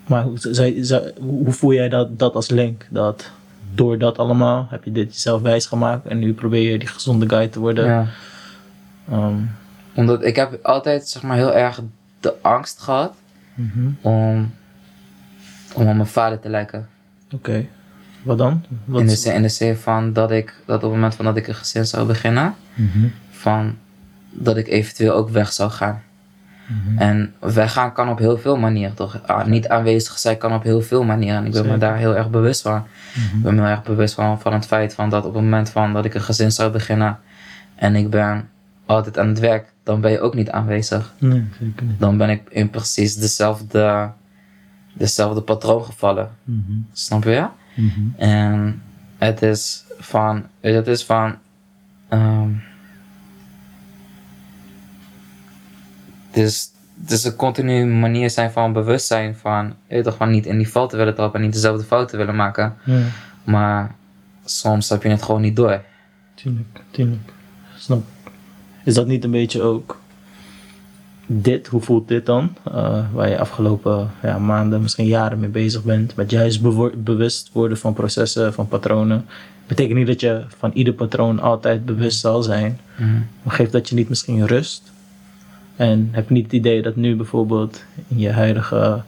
Maar 0.08 0.24
hoe 0.24 1.14
hoe 1.20 1.52
voel 1.52 1.74
jij 1.74 1.90
dat, 1.90 2.20
dat 2.20 2.36
als 2.36 2.50
link? 2.50 2.88
Dat 2.90 3.32
door 3.74 3.98
dat 3.98 4.18
allemaal 4.18 4.68
heb 4.70 4.84
je 4.84 4.92
dit 4.92 5.14
jezelf 5.14 5.42
wijsgemaakt 5.42 6.06
en 6.06 6.20
nu 6.20 6.34
probeer 6.34 6.72
je 6.72 6.80
die 6.80 6.88
gezonde 6.88 7.30
guy 7.30 7.48
te 7.48 7.60
worden. 7.60 7.86
Ja. 7.86 8.08
Ehm, 9.12 9.36
Omdat 9.94 10.24
ik 10.24 10.36
heb 10.36 10.66
altijd 10.66 11.08
zeg 11.08 11.24
maar 11.24 11.38
heel 11.38 11.54
erg 11.54 11.82
de 12.20 12.34
angst 12.42 12.80
gehad 12.82 13.14
mhm. 13.54 13.90
om, 14.02 14.54
om 15.74 15.88
op 15.88 15.96
mijn 15.96 16.08
vader 16.08 16.40
te 16.40 16.50
lijken. 16.50 16.88
Oké, 17.34 17.66
wat 18.24 18.38
dan? 18.38 18.64
Wat 18.86 19.02
In 19.02 19.08
de, 19.08 19.16
zin, 19.16 19.34
in 19.34 19.42
de 19.42 19.50
zin 19.50 19.76
van 19.76 20.14
dat 20.14 20.32
ik 20.32 20.54
dat 20.66 20.76
op 20.76 20.82
het 20.82 20.92
moment 20.92 21.16
van 21.16 21.26
dat 21.26 21.38
ik 21.38 21.48
een 21.48 21.56
gezin 21.56 21.86
zou 21.86 22.08
beginnen, 22.08 22.56
Mhm. 22.74 23.08
van 23.30 23.78
dat 24.30 24.58
ik 24.58 24.68
eventueel 24.68 25.14
ook 25.14 25.30
weg 25.30 25.54
zou 25.54 25.70
gaan. 25.72 26.02
Mhm. 26.68 26.98
En 26.98 27.34
weggaan 27.40 27.94
kan 27.94 28.10
op 28.10 28.18
heel 28.18 28.38
veel 28.38 28.58
manieren, 28.58 28.96
toch? 28.96 29.22
Ah, 29.26 29.46
niet 29.46 29.68
aanwezig 29.68 30.20
zijn 30.20 30.38
kan 30.38 30.54
op 30.54 30.64
heel 30.64 30.82
veel 30.82 31.04
manieren. 31.04 31.38
En 31.38 31.46
ik 31.46 31.52
ben 31.52 31.68
me 31.68 31.78
daar 31.78 31.98
heel 31.98 32.16
erg 32.16 32.30
bewust 32.30 32.62
van. 32.62 32.84
Mhm. 33.14 33.38
Ik 33.38 33.44
ben 33.44 33.56
me 33.56 33.62
heel 33.62 33.70
erg 33.70 33.84
bewust 33.84 34.14
van, 34.14 34.42
van 34.42 34.54
het 34.54 34.66
feit 34.66 34.94
van 34.94 35.10
dat 35.10 35.26
op 35.26 35.34
het 35.34 35.44
moment 35.44 35.70
van 35.70 35.94
dat 35.94 36.06
ik 36.06 36.14
een 36.14 36.22
gezin 36.22 36.52
zou 36.52 36.72
beginnen 36.72 37.20
en 37.76 37.96
ik 37.96 38.10
ben 38.10 38.50
altijd 38.86 39.20
aan 39.20 39.28
het 39.28 39.40
werk, 39.40 39.74
dan 39.84 40.02
ben 40.02 40.12
je 40.12 40.20
ook 40.20 40.34
niet 40.36 40.52
aanwezig. 40.52 41.14
Nee, 41.18 41.44
zeker 41.60 41.86
niet. 41.86 42.00
Dan 42.00 42.18
ben 42.18 42.30
ik 42.30 42.50
in 42.50 42.70
precies 42.70 43.16
dezelfde, 43.16 44.12
dezelfde 44.94 45.42
patroon 45.42 45.84
gevallen. 45.84 46.30
Mhm. 46.44 46.72
Snap 46.92 47.24
je? 47.24 47.48
Mhm. 47.76 48.02
En 48.18 48.82
het 49.18 49.42
is 49.42 49.86
van, 49.98 50.46
het 50.60 50.88
is 50.88 51.04
van, 51.06 51.36
ehm, 52.10 52.50
het 56.38 56.48
is, 56.48 56.72
het 57.02 57.12
is 57.12 57.24
een 57.24 57.36
continue 57.36 57.86
manier 57.86 58.30
zijn 58.30 58.52
van 58.52 58.74
bewustzijn 58.74 59.36
van, 59.36 59.66
je 59.88 59.96
weet 59.96 60.04
toch, 60.04 60.16
van 60.18 60.32
niet 60.32 60.46
in 60.46 60.58
die 60.58 60.72
te 60.72 60.98
willen 60.98 61.16
trappen 61.16 61.40
en 61.40 61.46
niet 61.46 61.54
dezelfde 61.54 61.84
fouten 61.84 62.18
willen 62.18 62.36
maken. 62.36 62.76
Ja, 62.84 63.00
Maar 63.44 63.96
soms 64.46 64.90
heb 64.90 65.04
je 65.04 65.10
het 65.10 65.24
gewoon 65.24 65.42
niet 65.42 65.56
door. 65.56 65.82
tuurlijk, 66.36 66.82
tuurlijk. 66.92 67.34
Snap. 67.76 68.04
Is 68.84 68.94
dat 68.94 69.08
niet 69.08 69.24
een 69.24 69.32
beetje 69.32 69.62
ook 69.62 70.00
dit? 71.26 71.68
Hoe 71.68 71.82
voelt 71.82 72.08
dit 72.08 72.26
dan? 72.26 72.56
Eh, 72.64 73.00
waar 73.14 73.30
je 73.30 73.40
afgelopen 73.40 74.12
ja, 74.22 74.38
maanden, 74.38 74.82
misschien 74.82 75.06
jaren 75.06 75.40
mee 75.40 75.50
bezig 75.50 75.84
bent. 75.84 76.16
Met 76.16 76.32
juist 76.32 76.62
bewust 77.04 77.50
worden 77.54 77.78
van 77.78 77.94
processen, 77.94 78.54
van 78.54 78.68
patronen. 78.68 79.26
Betekent 79.68 79.98
niet 79.98 80.08
dat 80.08 80.22
je 80.22 80.46
van 80.58 80.72
ieder 80.74 80.94
patroon 80.94 81.40
altijd 81.40 81.86
bewust 81.86 82.20
zal 82.20 82.44
zijn. 82.44 82.80
Mhm. 82.96 83.10
Maar 83.44 83.54
geeft 83.54 83.72
dat 83.72 83.90
je 83.90 83.96
niet 83.96 84.10
misschien 84.10 84.48
rust? 84.48 84.92
En 85.78 86.10
heb 86.12 86.28
je 86.28 86.34
niet 86.34 86.44
het 86.44 86.54
idee 86.54 86.82
dat 86.82 86.96
nu 86.96 87.16
bijvoorbeeld 87.16 87.84
in 88.08 88.20
je 88.20 88.32
huidige 88.32 89.02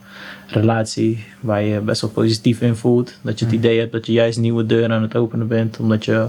relatie 0.47 1.25
waar 1.39 1.61
je 1.61 1.79
best 1.79 2.01
wel 2.01 2.09
positief 2.09 2.61
in 2.61 2.75
voelt. 2.75 3.19
Dat 3.21 3.39
je 3.39 3.45
het 3.45 3.53
idee 3.53 3.79
hebt 3.79 3.91
dat 3.91 4.05
je 4.05 4.11
juist 4.11 4.39
nieuwe 4.39 4.65
deuren 4.65 4.91
aan 4.91 5.01
het 5.01 5.15
openen 5.15 5.47
bent, 5.47 5.79
omdat 5.79 6.05
je 6.05 6.27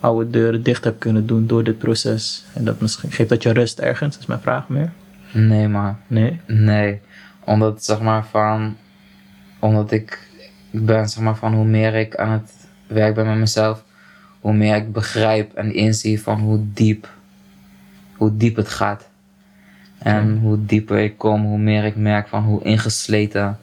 oude 0.00 0.30
deuren 0.30 0.62
dicht 0.62 0.84
hebt 0.84 0.98
kunnen 0.98 1.26
doen 1.26 1.46
door 1.46 1.64
dit 1.64 1.78
proces. 1.78 2.44
En 2.52 2.64
dat 2.64 2.80
misschien 2.80 3.10
geeft 3.10 3.28
dat 3.28 3.42
je 3.42 3.52
rust 3.52 3.78
ergens, 3.78 4.18
is 4.18 4.26
mijn 4.26 4.40
vraag 4.40 4.68
meer. 4.68 4.92
Nee, 5.32 5.68
man. 5.68 5.96
Nee? 6.06 6.40
Nee. 6.46 7.00
Omdat, 7.44 7.84
zeg 7.84 8.00
maar, 8.00 8.26
van... 8.26 8.76
Omdat 9.58 9.90
ik... 9.90 10.28
Ik 10.70 10.86
ben, 10.86 11.08
zeg 11.08 11.22
maar, 11.22 11.36
van 11.36 11.54
hoe 11.54 11.64
meer 11.64 11.94
ik 11.94 12.16
aan 12.16 12.32
het 12.32 12.52
werk 12.86 13.14
ben 13.14 13.26
met 13.26 13.38
mezelf... 13.38 13.84
Hoe 14.40 14.52
meer 14.52 14.76
ik 14.76 14.92
begrijp 14.92 15.54
en 15.54 15.74
inzie 15.74 16.22
van 16.22 16.40
hoe 16.40 16.60
diep... 16.72 17.08
Hoe 18.16 18.36
diep 18.36 18.56
het 18.56 18.68
gaat. 18.68 19.09
En 20.02 20.38
hoe 20.38 20.64
dieper 20.64 20.98
ik 20.98 21.18
kom, 21.18 21.44
hoe 21.44 21.58
meer 21.58 21.84
ik 21.84 21.96
merk 21.96 22.28
van 22.28 22.42
hoe 22.42 22.62
ingesleten 22.62 23.58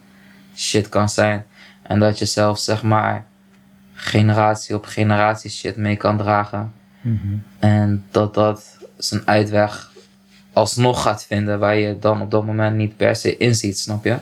shit 0.56 0.90
kan 0.90 1.10
zijn. 1.10 1.46
En 1.82 2.00
dat 2.00 2.20
je 2.20 2.26
zelf, 2.26 2.60
zeg 2.60 2.84
maar... 2.84 3.26
Generatie 4.00 4.76
op 4.76 4.86
generatie 4.86 5.50
shit 5.50 5.78
mee 5.78 5.96
kan 5.96 6.18
dragen. 6.18 6.74
En 7.60 8.06
dat 8.12 8.34
dat 8.34 8.78
zijn 8.98 9.22
uitweg 9.26 9.92
alsnog 10.54 11.02
gaat 11.02 11.26
vinden 11.26 11.60
waar 11.60 11.76
je 11.76 12.00
dan 12.00 12.22
op 12.22 12.32
dat 12.32 12.46
moment 12.46 12.76
niet 12.76 12.98
per 12.98 13.16
se 13.16 13.38
inziet, 13.38 13.80
snap 13.80 14.04
je? 14.04 14.18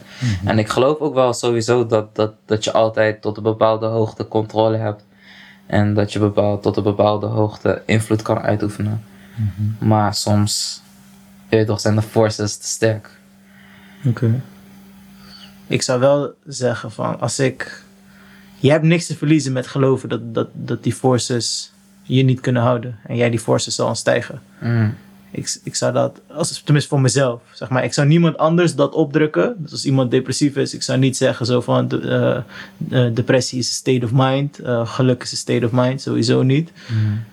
En 0.46 0.60
ik 0.60 0.68
geloof 0.68 1.00
ook 1.00 1.14
wel 1.14 1.34
sowieso 1.34 1.86
dat, 1.86 2.16
dat, 2.16 2.34
dat 2.46 2.64
je 2.64 2.72
altijd 2.72 3.22
tot 3.22 3.38
een 3.38 3.44
bepaalde 3.44 3.86
hoogte 3.86 4.28
controle 4.28 4.78
hebt. 4.78 5.06
En 5.66 5.94
dat 5.94 6.14
je 6.14 6.20
bepaald, 6.20 6.62
tot 6.62 6.78
een 6.78 6.84
bepaalde 6.84 7.26
hoogte 7.28 7.82
invloed 7.86 8.22
kan 8.22 8.40
uitoefenen. 8.40 9.04
Maar 9.80 10.14
soms 10.14 10.82
weet 11.50 11.68
toch, 11.68 11.80
zijn 11.80 11.96
de 11.96 12.02
forces 12.02 12.58
te 12.58 12.68
sterk. 12.68 13.10
Oké. 14.06 14.42
Ik 15.68 15.82
zou 15.82 16.00
wel 16.00 16.34
zeggen 16.46 16.92
van, 16.92 17.20
als 17.20 17.40
ik... 17.40 17.84
Je 18.60 18.72
hebt 18.72 18.84
niks 18.84 19.06
te 19.06 19.16
verliezen 19.18 19.54
met 19.54 19.68
geloven 19.68 20.10
dat, 20.10 20.34
dat, 20.34 20.48
dat 20.54 20.84
die 20.84 20.94
forces 20.94 21.72
je 22.04 22.24
niet 22.24 22.40
kunnen 22.40 22.62
houden. 22.62 23.00
En 23.08 23.16
jij 23.16 23.30
die 23.30 23.40
forces 23.40 23.76
zal 23.76 23.96
stijgen. 23.96 24.42
Mm. 24.62 24.94
Ik, 25.32 25.60
ik 25.64 25.76
zou 25.76 25.94
dat, 25.94 26.22
als, 26.28 26.62
tenminste 26.62 26.90
voor 26.90 27.02
mezelf, 27.02 27.42
zeg 27.54 27.70
maar. 27.70 27.84
Ik 27.84 27.94
zou 27.94 28.08
niemand 28.08 28.38
anders 28.38 28.76
dat 28.76 28.94
opdrukken. 28.94 29.56
Dus 29.58 29.72
als 29.72 29.86
iemand 29.86 30.12
depressief 30.12 30.56
is, 30.56 30.74
ik 30.74 30.84
zou 30.84 31.00
niet 31.00 31.18
zeggen 31.18 31.46
zo 31.46 31.62
van... 31.62 31.88
de- 31.88 32.46
eh, 32.90 33.06
eh, 33.08 33.14
depressie 33.16 33.60
is 33.60 33.68
een 33.68 33.74
state 33.74 34.06
of 34.06 34.12
mind. 34.14 34.60
eh, 34.60 34.88
geluk 34.88 35.24
is 35.24 35.32
een 35.32 35.38
state 35.38 35.66
of 35.66 35.72
mind, 35.72 36.02
sowieso 36.02 36.44
niet. 36.44 36.72
Mm. 36.88 37.24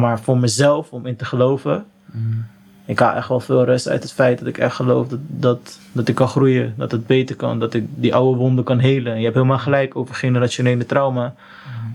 Maar 0.00 0.20
voor 0.20 0.38
mezelf, 0.38 0.90
om 0.90 1.06
in 1.06 1.16
te 1.16 1.24
geloven... 1.24 1.84
Mm. 2.12 2.44
Ik 2.92 2.98
haal 2.98 3.14
echt 3.14 3.28
wel 3.28 3.40
veel 3.40 3.64
rust 3.64 3.88
uit 3.88 4.02
het 4.02 4.12
feit 4.12 4.38
dat 4.38 4.48
ik 4.48 4.58
echt 4.58 4.74
geloof 4.74 5.08
dat, 5.08 5.18
dat, 5.26 5.78
dat 5.92 6.08
ik 6.08 6.14
kan 6.14 6.28
groeien. 6.28 6.74
Dat 6.76 6.90
het 6.90 7.06
beter 7.06 7.36
kan. 7.36 7.58
Dat 7.58 7.74
ik 7.74 7.84
die 7.94 8.14
oude 8.14 8.38
wonden 8.38 8.64
kan 8.64 8.78
helen. 8.78 9.16
Je 9.16 9.22
hebt 9.22 9.34
helemaal 9.34 9.58
gelijk 9.58 9.96
over 9.96 10.14
generationele 10.14 10.86
trauma. 10.86 11.34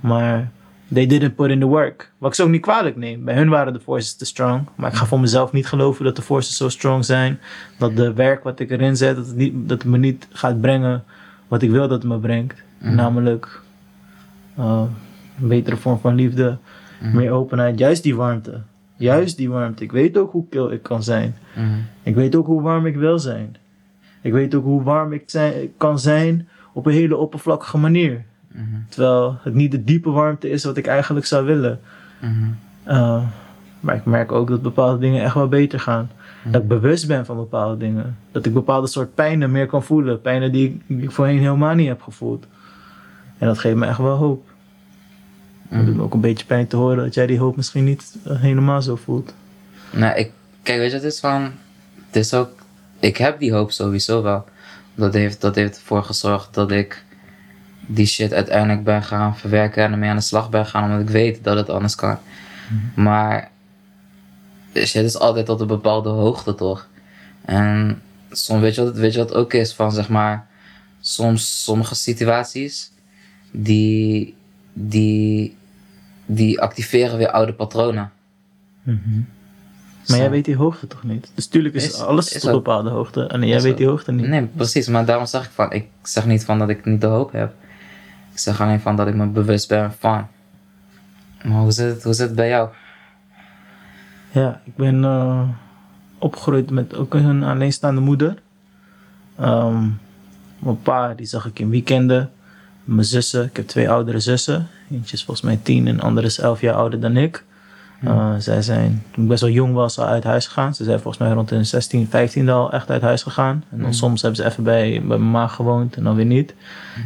Maar 0.01 0.51
they 0.93 1.05
didn't 1.05 1.35
put 1.35 1.49
in 1.49 1.59
the 1.59 1.65
work. 1.65 2.11
Wat 2.17 2.29
ik 2.29 2.35
ze 2.35 2.43
ook 2.43 2.49
niet 2.49 2.61
kwalijk 2.61 2.95
neem. 2.95 3.23
Bij 3.23 3.35
hun 3.35 3.49
waren 3.49 3.73
de 3.73 3.79
forces 3.79 4.15
te 4.15 4.25
strong. 4.25 4.67
Maar 4.75 4.91
ik 4.91 4.97
ga 4.97 5.05
voor 5.05 5.19
mezelf 5.19 5.51
niet 5.51 5.67
geloven 5.67 6.05
dat 6.05 6.15
de 6.15 6.21
forces 6.21 6.57
zo 6.57 6.69
strong 6.69 7.05
zijn. 7.05 7.39
Dat 7.77 7.95
de 7.95 8.13
werk 8.13 8.43
wat 8.43 8.59
ik 8.59 8.71
erin 8.71 8.97
zet, 8.97 9.15
dat 9.15 9.27
het, 9.27 9.35
niet, 9.35 9.53
dat 9.55 9.81
het 9.81 9.91
me 9.91 9.97
niet 9.97 10.27
gaat 10.31 10.61
brengen 10.61 11.03
wat 11.47 11.61
ik 11.61 11.69
wil 11.69 11.87
dat 11.87 12.01
het 12.01 12.11
me 12.11 12.17
brengt. 12.17 12.63
Namelijk 12.79 13.61
uh, 14.59 14.83
een 15.41 15.47
betere 15.47 15.75
vorm 15.75 15.99
van 15.99 16.15
liefde. 16.15 16.57
Meer 17.13 17.31
openheid. 17.31 17.79
Juist 17.79 18.03
die 18.03 18.15
warmte. 18.15 18.61
Juist 18.97 19.37
die 19.37 19.49
warmte. 19.49 19.83
Ik 19.83 19.91
weet 19.91 20.17
ook 20.17 20.31
hoe 20.31 20.45
kil 20.49 20.71
ik 20.71 20.83
kan 20.83 21.03
zijn. 21.03 21.35
Mm. 21.55 21.85
Ik 22.03 22.15
weet 22.15 22.35
ook 22.35 22.45
hoe 22.45 22.61
warm 22.61 22.85
ik 22.85 22.95
wil 22.95 23.19
zijn. 23.19 23.55
Ik 24.21 24.31
weet 24.33 24.55
ook 24.55 24.63
hoe 24.63 24.83
warm 24.83 25.13
ik 25.13 25.23
zijn, 25.25 25.53
kan 25.77 25.99
zijn 25.99 26.47
op 26.73 26.85
een 26.85 26.93
hele 26.93 27.15
oppervlakkige 27.15 27.77
manier. 27.77 28.25
Mhm. 28.47 28.65
Terwijl 28.89 29.37
het 29.41 29.53
niet 29.53 29.71
de 29.71 29.83
diepe 29.83 30.09
warmte 30.09 30.49
is 30.49 30.63
wat 30.63 30.77
ik 30.77 30.87
eigenlijk 30.87 31.25
zou 31.25 31.45
willen. 31.45 31.79
Mhm. 32.21 32.31
Uh, 32.87 33.23
maar 33.79 33.95
ik 33.95 34.05
merk 34.05 34.31
ook 34.31 34.47
dat 34.47 34.61
bepaalde 34.61 34.99
dingen 34.99 35.23
echt 35.23 35.33
wel 35.33 35.47
beter 35.47 35.79
gaan. 35.79 36.09
Dat 36.51 36.61
ik 36.61 36.67
bewust 36.67 37.07
ben 37.07 37.25
van 37.25 37.35
bepaalde 37.35 37.77
dingen. 37.77 38.17
Dat 38.31 38.45
ik 38.45 38.53
bepaalde 38.53 38.87
soort 38.87 39.15
pijnen 39.15 39.51
meer 39.51 39.67
kan 39.67 39.83
voelen. 39.83 40.21
Pijnen 40.21 40.51
die 40.51 40.67
ik, 40.67 40.81
die 40.87 41.01
ik 41.01 41.11
voorheen 41.11 41.39
helemaal 41.39 41.75
niet 41.75 41.87
heb 41.87 42.01
gevoeld. 42.01 42.47
En 43.37 43.47
dat 43.47 43.59
geeft 43.59 43.75
me 43.75 43.85
echt 43.85 43.97
wel 43.97 44.15
hoop. 44.15 44.49
Het 45.69 45.85
doet 45.85 45.95
me 45.95 46.03
ook 46.03 46.13
een 46.13 46.21
beetje 46.21 46.45
pijn 46.45 46.67
te 46.67 46.75
horen 46.75 46.97
dat 46.97 47.13
jij 47.13 47.27
die 47.27 47.39
hoop 47.39 47.55
misschien 47.55 47.83
niet 47.83 48.15
eh, 48.23 48.41
helemaal 48.41 48.81
zo 48.81 48.95
voelt. 48.95 49.33
Nou, 49.91 50.17
ik, 50.17 50.31
kijk, 50.63 50.79
weet 50.79 50.89
je, 50.89 50.95
het 50.95 51.05
is 51.05 51.19
van, 51.19 51.51
het 52.05 52.15
is 52.15 52.33
ook, 52.33 52.49
ik 52.99 53.17
heb 53.17 53.39
die 53.39 53.53
hoop 53.53 53.71
sowieso 53.71 54.21
wel. 54.21 54.45
Dat 54.95 55.13
heeft, 55.13 55.41
dat 55.41 55.55
heeft 55.55 55.75
ervoor 55.75 56.03
gezorgd 56.03 56.53
dat 56.53 56.71
ik 56.71 57.03
die 57.85 58.05
shit 58.05 58.33
uiteindelijk 58.33 58.83
ben 58.83 59.03
gaan 59.03 59.37
verwerken 59.37 59.83
en 59.83 59.91
ermee 59.91 60.09
aan 60.09 60.15
de 60.15 60.21
slag 60.21 60.49
ben 60.49 60.65
gaan, 60.65 60.83
omdat 60.83 60.99
ik 60.99 61.09
weet 61.09 61.43
dat 61.43 61.57
het 61.57 61.69
anders 61.69 61.95
kan. 61.95 62.17
Maar 62.95 63.51
shit 64.73 65.03
is 65.03 65.17
altijd 65.17 65.45
tot 65.45 65.61
een 65.61 65.67
bepaalde 65.67 66.09
hoogte, 66.09 66.55
toch? 66.55 66.87
En 67.45 68.01
soms 68.31 68.61
weet 68.61 68.75
je 68.75 68.83
wat, 68.83 68.95
weet 68.95 69.13
je 69.13 69.19
wat 69.19 69.33
ook 69.33 69.53
is 69.53 69.73
van, 69.73 69.91
zeg 69.91 70.09
maar, 70.09 70.47
soms 71.01 71.63
sommige 71.63 71.95
situaties 71.95 72.91
die, 73.51 74.35
die, 74.79 75.55
die 76.25 76.61
activeren 76.61 77.17
weer 77.17 77.31
oude 77.31 77.53
patronen. 77.53 78.11
Maar 80.07 80.17
jij 80.17 80.29
weet 80.29 80.45
die 80.45 80.55
hoogte 80.55 80.87
toch 80.87 81.03
niet? 81.03 81.31
Dus 81.35 81.47
tuurlijk 81.47 81.75
is, 81.75 81.85
Is- 81.85 82.01
alles 82.01 82.25
is 82.25 82.41
tot 82.41 82.43
een 82.49 82.55
ook- 82.57 82.63
bepaalde 82.63 82.89
hoogte. 82.89 83.23
En 83.23 83.47
jij 83.47 83.61
weet 83.61 83.71
ook- 83.71 83.77
die 83.77 83.87
hoogte 83.87 84.11
niet. 84.11 84.27
Nee, 84.27 84.45
precies. 84.45 84.87
Maar 84.87 85.05
daarom 85.05 85.25
zeg 85.25 85.45
ik 85.45 85.51
van, 85.51 85.71
ik 85.71 85.87
zeg 86.03 86.25
niet 86.25 86.45
van 86.45 86.59
dat 86.59 86.69
ik 86.69 86.85
niet 86.85 87.01
de 87.01 87.07
hoop 87.07 87.31
heb. 87.31 87.53
Ik 88.31 88.39
zeg 88.39 88.61
alleen 88.61 88.79
van 88.79 88.95
dat 88.95 89.07
ik 89.07 89.15
me 89.15 89.25
bewust 89.25 89.67
ben 89.67 89.93
van. 89.99 90.27
Maar 91.43 91.61
hoe 91.61 91.71
zit 91.71 91.93
het, 91.93 92.03
hoe 92.03 92.13
zit 92.13 92.27
het 92.27 92.35
bij 92.35 92.47
jou? 92.47 92.69
Ja, 94.31 94.61
ik 94.63 94.75
ben 94.75 95.03
eh, 95.03 95.49
opgegroeid 96.17 96.69
met 96.71 96.95
ook 96.95 97.13
een 97.13 97.43
alleenstaande 97.43 98.01
moeder. 98.01 98.41
Ehm, 99.39 99.87
mijn 100.59 100.81
pa, 100.81 101.13
die 101.13 101.25
zag 101.25 101.45
ik 101.45 101.59
in 101.59 101.69
weekenden. 101.69 102.31
Mijn 102.87 103.05
zussen, 103.05 103.45
ik 103.45 103.55
heb 103.55 103.67
twee 103.67 103.89
oudere 103.89 104.19
zussen. 104.19 104.67
Eentje 104.91 105.15
is 105.15 105.23
volgens 105.23 105.45
mij 105.45 105.59
tien 105.63 105.87
en 105.87 105.95
de 105.95 106.01
andere 106.01 106.27
is 106.27 106.39
elf 106.39 106.61
jaar 106.61 106.75
ouder 106.75 106.99
dan 106.99 107.17
ik. 107.17 107.43
Eh, 108.01 108.33
zij 108.37 108.61
zijn, 108.61 109.03
toen 109.11 109.23
ik 109.23 109.29
best 109.29 109.41
wel 109.41 109.49
jong 109.49 109.73
was, 109.73 109.99
al 109.99 110.05
uit 110.05 110.23
huis 110.23 110.47
gegaan. 110.47 110.75
Ze 110.75 110.83
zijn 110.83 110.99
volgens 110.99 111.23
mij 111.23 111.33
rond 111.33 111.49
hun 111.49 111.65
16, 111.65 112.07
15 112.09 112.49
al 112.49 112.71
echt 112.71 112.89
uit 112.89 113.01
huis 113.01 113.23
gegaan. 113.23 113.63
En 113.69 113.81
dan 113.81 113.93
soms 113.93 114.21
hebben 114.21 114.39
ze 114.39 114.45
even 114.45 114.63
bij, 114.63 114.89
bij 114.91 115.17
mijn 115.17 115.31
ma 115.31 115.47
gewoond 115.47 115.95
en 115.95 116.03
dan 116.03 116.15
weer 116.15 116.25
niet. 116.25 116.53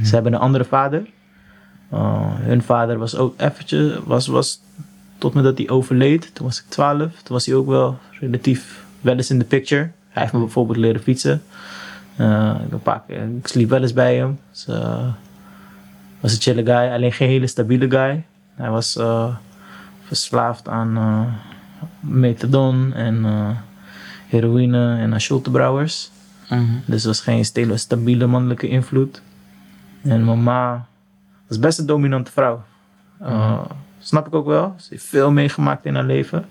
Ze 0.04 0.14
hebben 0.14 0.34
een 0.34 0.40
andere 0.40 0.64
vader. 0.64 1.06
Uh, 1.94 2.22
hun 2.24 2.62
vader 2.62 2.98
was 2.98 3.16
ook 3.16 3.42
eventjes, 3.42 3.98
was, 4.06 4.28
was 4.28 4.62
tot 5.18 5.34
me 5.34 5.42
dat 5.42 5.58
hij 5.58 5.70
overleed. 5.70 6.36
Toen 6.36 6.46
was 6.46 6.60
ik 6.60 6.66
12. 6.70 7.00
Toen 7.00 7.12
was 7.36 7.46
hij 7.46 7.56
ook 7.56 7.68
wel 7.68 7.98
relatief 8.20 8.86
wel 9.02 9.16
eens 9.16 9.30
in 9.30 9.40
de 9.40 9.46
picture. 9.46 9.92
Hij 10.10 10.22
heeft 10.22 10.34
me 10.34 10.40
bijvoorbeeld 10.40 10.78
leren 10.78 11.02
fietsen. 11.02 11.42
Uh, 12.18 12.56
ik, 12.66 12.72
een 12.72 12.82
paar 12.82 13.04
keer, 13.08 13.22
ik 13.38 13.48
sliep 13.48 13.70
wel 13.70 13.82
eens 13.82 13.94
bij 13.94 14.16
hem. 14.16 14.40
Dus, 14.52 14.68
was 16.22 16.34
een 16.34 16.42
chille 16.42 16.66
guy, 16.66 16.92
alleen 16.92 17.12
geen 17.12 17.30
hele 17.30 17.48
stabiele 17.48 17.90
guy. 17.90 18.24
Hij 18.56 18.70
was 18.70 18.98
uh, 18.98 19.36
verslaafd 20.06 20.68
aan 20.68 20.98
uh, 20.98 21.22
methadon 22.00 22.94
en 22.94 23.16
uh, 23.16 23.50
heroïne 24.28 24.98
en 24.98 25.13
aan 25.13 25.22
schultebrouwers. 25.22 26.12
Mhm. 26.50 26.63
Dus 26.86 26.96
het 26.96 27.06
was 27.06 27.22
geen 27.22 27.46
stele, 27.46 27.78
stabiele 27.78 28.28
mannelijke 28.28 28.68
invloed. 28.68 29.22
En 30.01 30.24
mama 30.24 30.86
was 31.48 31.60
best 31.60 31.80
een 31.80 31.86
dominante 31.86 32.32
vrouw. 32.32 32.63
Uh, 33.22 33.62
Snap 34.00 34.28
ik 34.28 34.36
ook 34.36 34.46
wel. 34.46 34.75
Ze 34.78 34.88
heeft 34.90 35.06
veel 35.06 35.32
meegemaakt 35.32 35.86
in 35.86 35.96
haar 35.96 36.04
leven. 36.04 36.46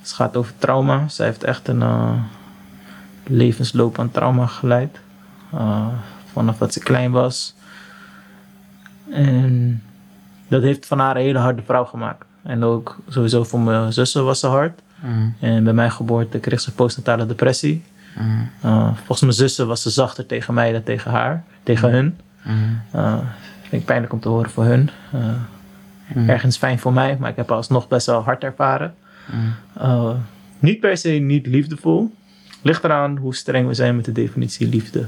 Het 0.00 0.12
gaat 0.12 0.36
over 0.36 0.52
trauma. 0.58 1.08
Zij 1.08 1.26
heeft 1.26 1.44
echt 1.44 1.68
een 1.68 1.82
levensloop 3.26 3.98
aan 3.98 4.10
trauma 4.10 4.46
geleid. 4.46 4.98
Uh, 5.54 5.86
vanaf 6.32 6.58
dat 6.58 6.72
ze 6.72 6.80
klein 6.80 7.10
was. 7.10 7.54
En 9.14 9.82
dat 10.48 10.62
heeft 10.62 10.86
van 10.86 10.98
haar 10.98 11.16
een 11.16 11.22
hele 11.22 11.38
harde 11.38 11.62
vrouw 11.62 11.84
gemaakt. 11.84 12.24
En 12.42 12.62
ook 12.62 12.98
sowieso 13.08 13.44
voor 13.44 13.60
mijn 13.60 13.92
zussen 13.92 14.24
was 14.24 14.40
ze 14.40 14.46
hard. 14.46 14.80
Mm. 15.00 15.34
En 15.40 15.64
bij 15.64 15.72
mijn 15.72 15.92
geboorte 15.92 16.38
kreeg 16.38 16.60
ze 16.60 16.72
postnatale 16.72 17.26
depressie. 17.26 17.82
Mm. 18.18 18.50
Uh, 18.64 18.86
volgens 18.94 19.20
mijn 19.20 19.32
zussen 19.32 19.66
was 19.66 19.82
ze 19.82 19.90
zachter 19.90 20.26
tegen 20.26 20.54
mij 20.54 20.72
dan 20.72 20.82
tegen 20.82 21.10
haar, 21.10 21.44
tegen 21.62 21.90
hun. 21.90 22.18
Mm. 22.42 22.80
Uh, 22.94 23.18
vind 23.60 23.82
ik 23.82 23.84
pijnlijk 23.84 24.12
om 24.12 24.20
te 24.20 24.28
horen 24.28 24.50
voor 24.50 24.64
hun. 24.64 24.90
Uh, 25.14 25.20
Mm. 26.12 26.28
Ergens 26.28 26.56
fijn 26.56 26.78
voor 26.78 26.92
mij, 26.92 27.16
maar 27.20 27.30
ik 27.30 27.36
heb 27.36 27.50
alsnog 27.50 27.88
best 27.88 28.06
wel 28.06 28.22
hard 28.22 28.44
ervaren. 28.44 28.94
Niet 30.58 30.80
per 30.80 30.96
se 30.96 31.08
niet 31.08 31.46
liefdevol. 31.46 32.14
Ligt 32.62 32.84
eraan 32.84 33.16
hoe 33.16 33.34
streng 33.34 33.66
we 33.66 33.74
zijn 33.74 33.96
met 33.96 34.04
de 34.04 34.12
definitie 34.12 34.68
liefde. 34.68 35.06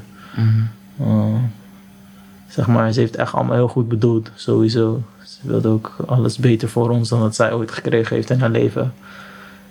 Zeg 2.49 2.67
maar, 2.67 2.93
ze 2.93 3.01
heeft 3.01 3.17
echt 3.17 3.33
allemaal 3.33 3.57
heel 3.57 3.69
goed 3.69 3.89
bedoeld, 3.89 4.31
sowieso. 4.35 5.03
Ze 5.25 5.39
wilde 5.43 5.69
ook 5.69 5.97
alles 6.07 6.39
beter 6.39 6.69
voor 6.69 6.91
ons 6.91 7.09
dan 7.09 7.21
dat 7.21 7.35
zij 7.35 7.53
ooit 7.53 7.71
gekregen 7.71 8.17
heeft 8.17 8.31
in 8.31 8.41
haar 8.41 8.51
leven. 8.51 8.93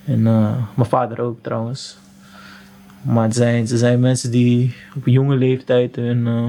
En 0.05 0.19
uh, 0.19 0.53
mijn 0.73 0.89
vader 0.89 1.21
ook 1.21 1.37
trouwens. 1.41 1.97
Maar 3.01 3.23
het 3.23 3.35
zijn, 3.35 3.67
ze 3.67 3.77
zijn 3.77 3.99
mensen 3.99 4.31
die 4.31 4.75
op 4.95 5.05
jonge 5.05 5.35
leeftijd 5.35 5.95
hun, 5.95 6.27
eh, 6.27 6.47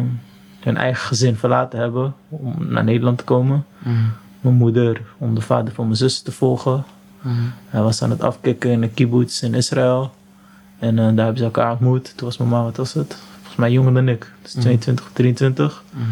hun 0.61 0.77
eigen 0.77 1.07
gezin 1.07 1.37
verlaten 1.37 1.79
hebben 1.79 2.15
om 2.29 2.55
naar 2.59 2.85
Nederland 2.85 3.19
te 3.19 3.25
komen. 3.25 3.65
Mhm. 3.79 3.95
Mijn 4.41 4.55
moeder 4.55 5.03
om 5.19 5.35
de 5.35 5.41
vader 5.41 5.75
van 5.75 5.85
mijn 5.85 5.97
zus 5.97 6.21
te 6.21 6.33
volgen. 6.33 6.85
Mhm. 7.21 7.35
Hij 7.69 7.83
was 7.83 8.03
aan 8.03 8.11
het 8.11 8.23
afkicken 8.23 8.71
in 8.71 8.83
een 8.83 8.95
kibbutz 8.95 9.43
in 9.43 9.55
Israël. 9.55 10.11
En 10.79 10.99
eh, 10.99 11.05
daar 11.05 11.17
hebben 11.17 11.37
ze 11.37 11.45
elkaar 11.45 11.71
ontmoet. 11.71 12.13
Toen 12.17 12.27
was 12.27 12.37
mijn 12.37 12.51
ma, 12.51 12.63
wat 12.63 12.77
was 12.77 12.95
het? 12.95 13.17
Volgens 13.57 13.75
mij 13.75 13.85
jonger 13.85 14.05
dan 14.05 14.15
ik. 14.15 14.33
Dus 14.43 14.53
22 14.53 15.07
of 15.07 15.13
23. 15.13 15.83
Mhm. 15.91 16.05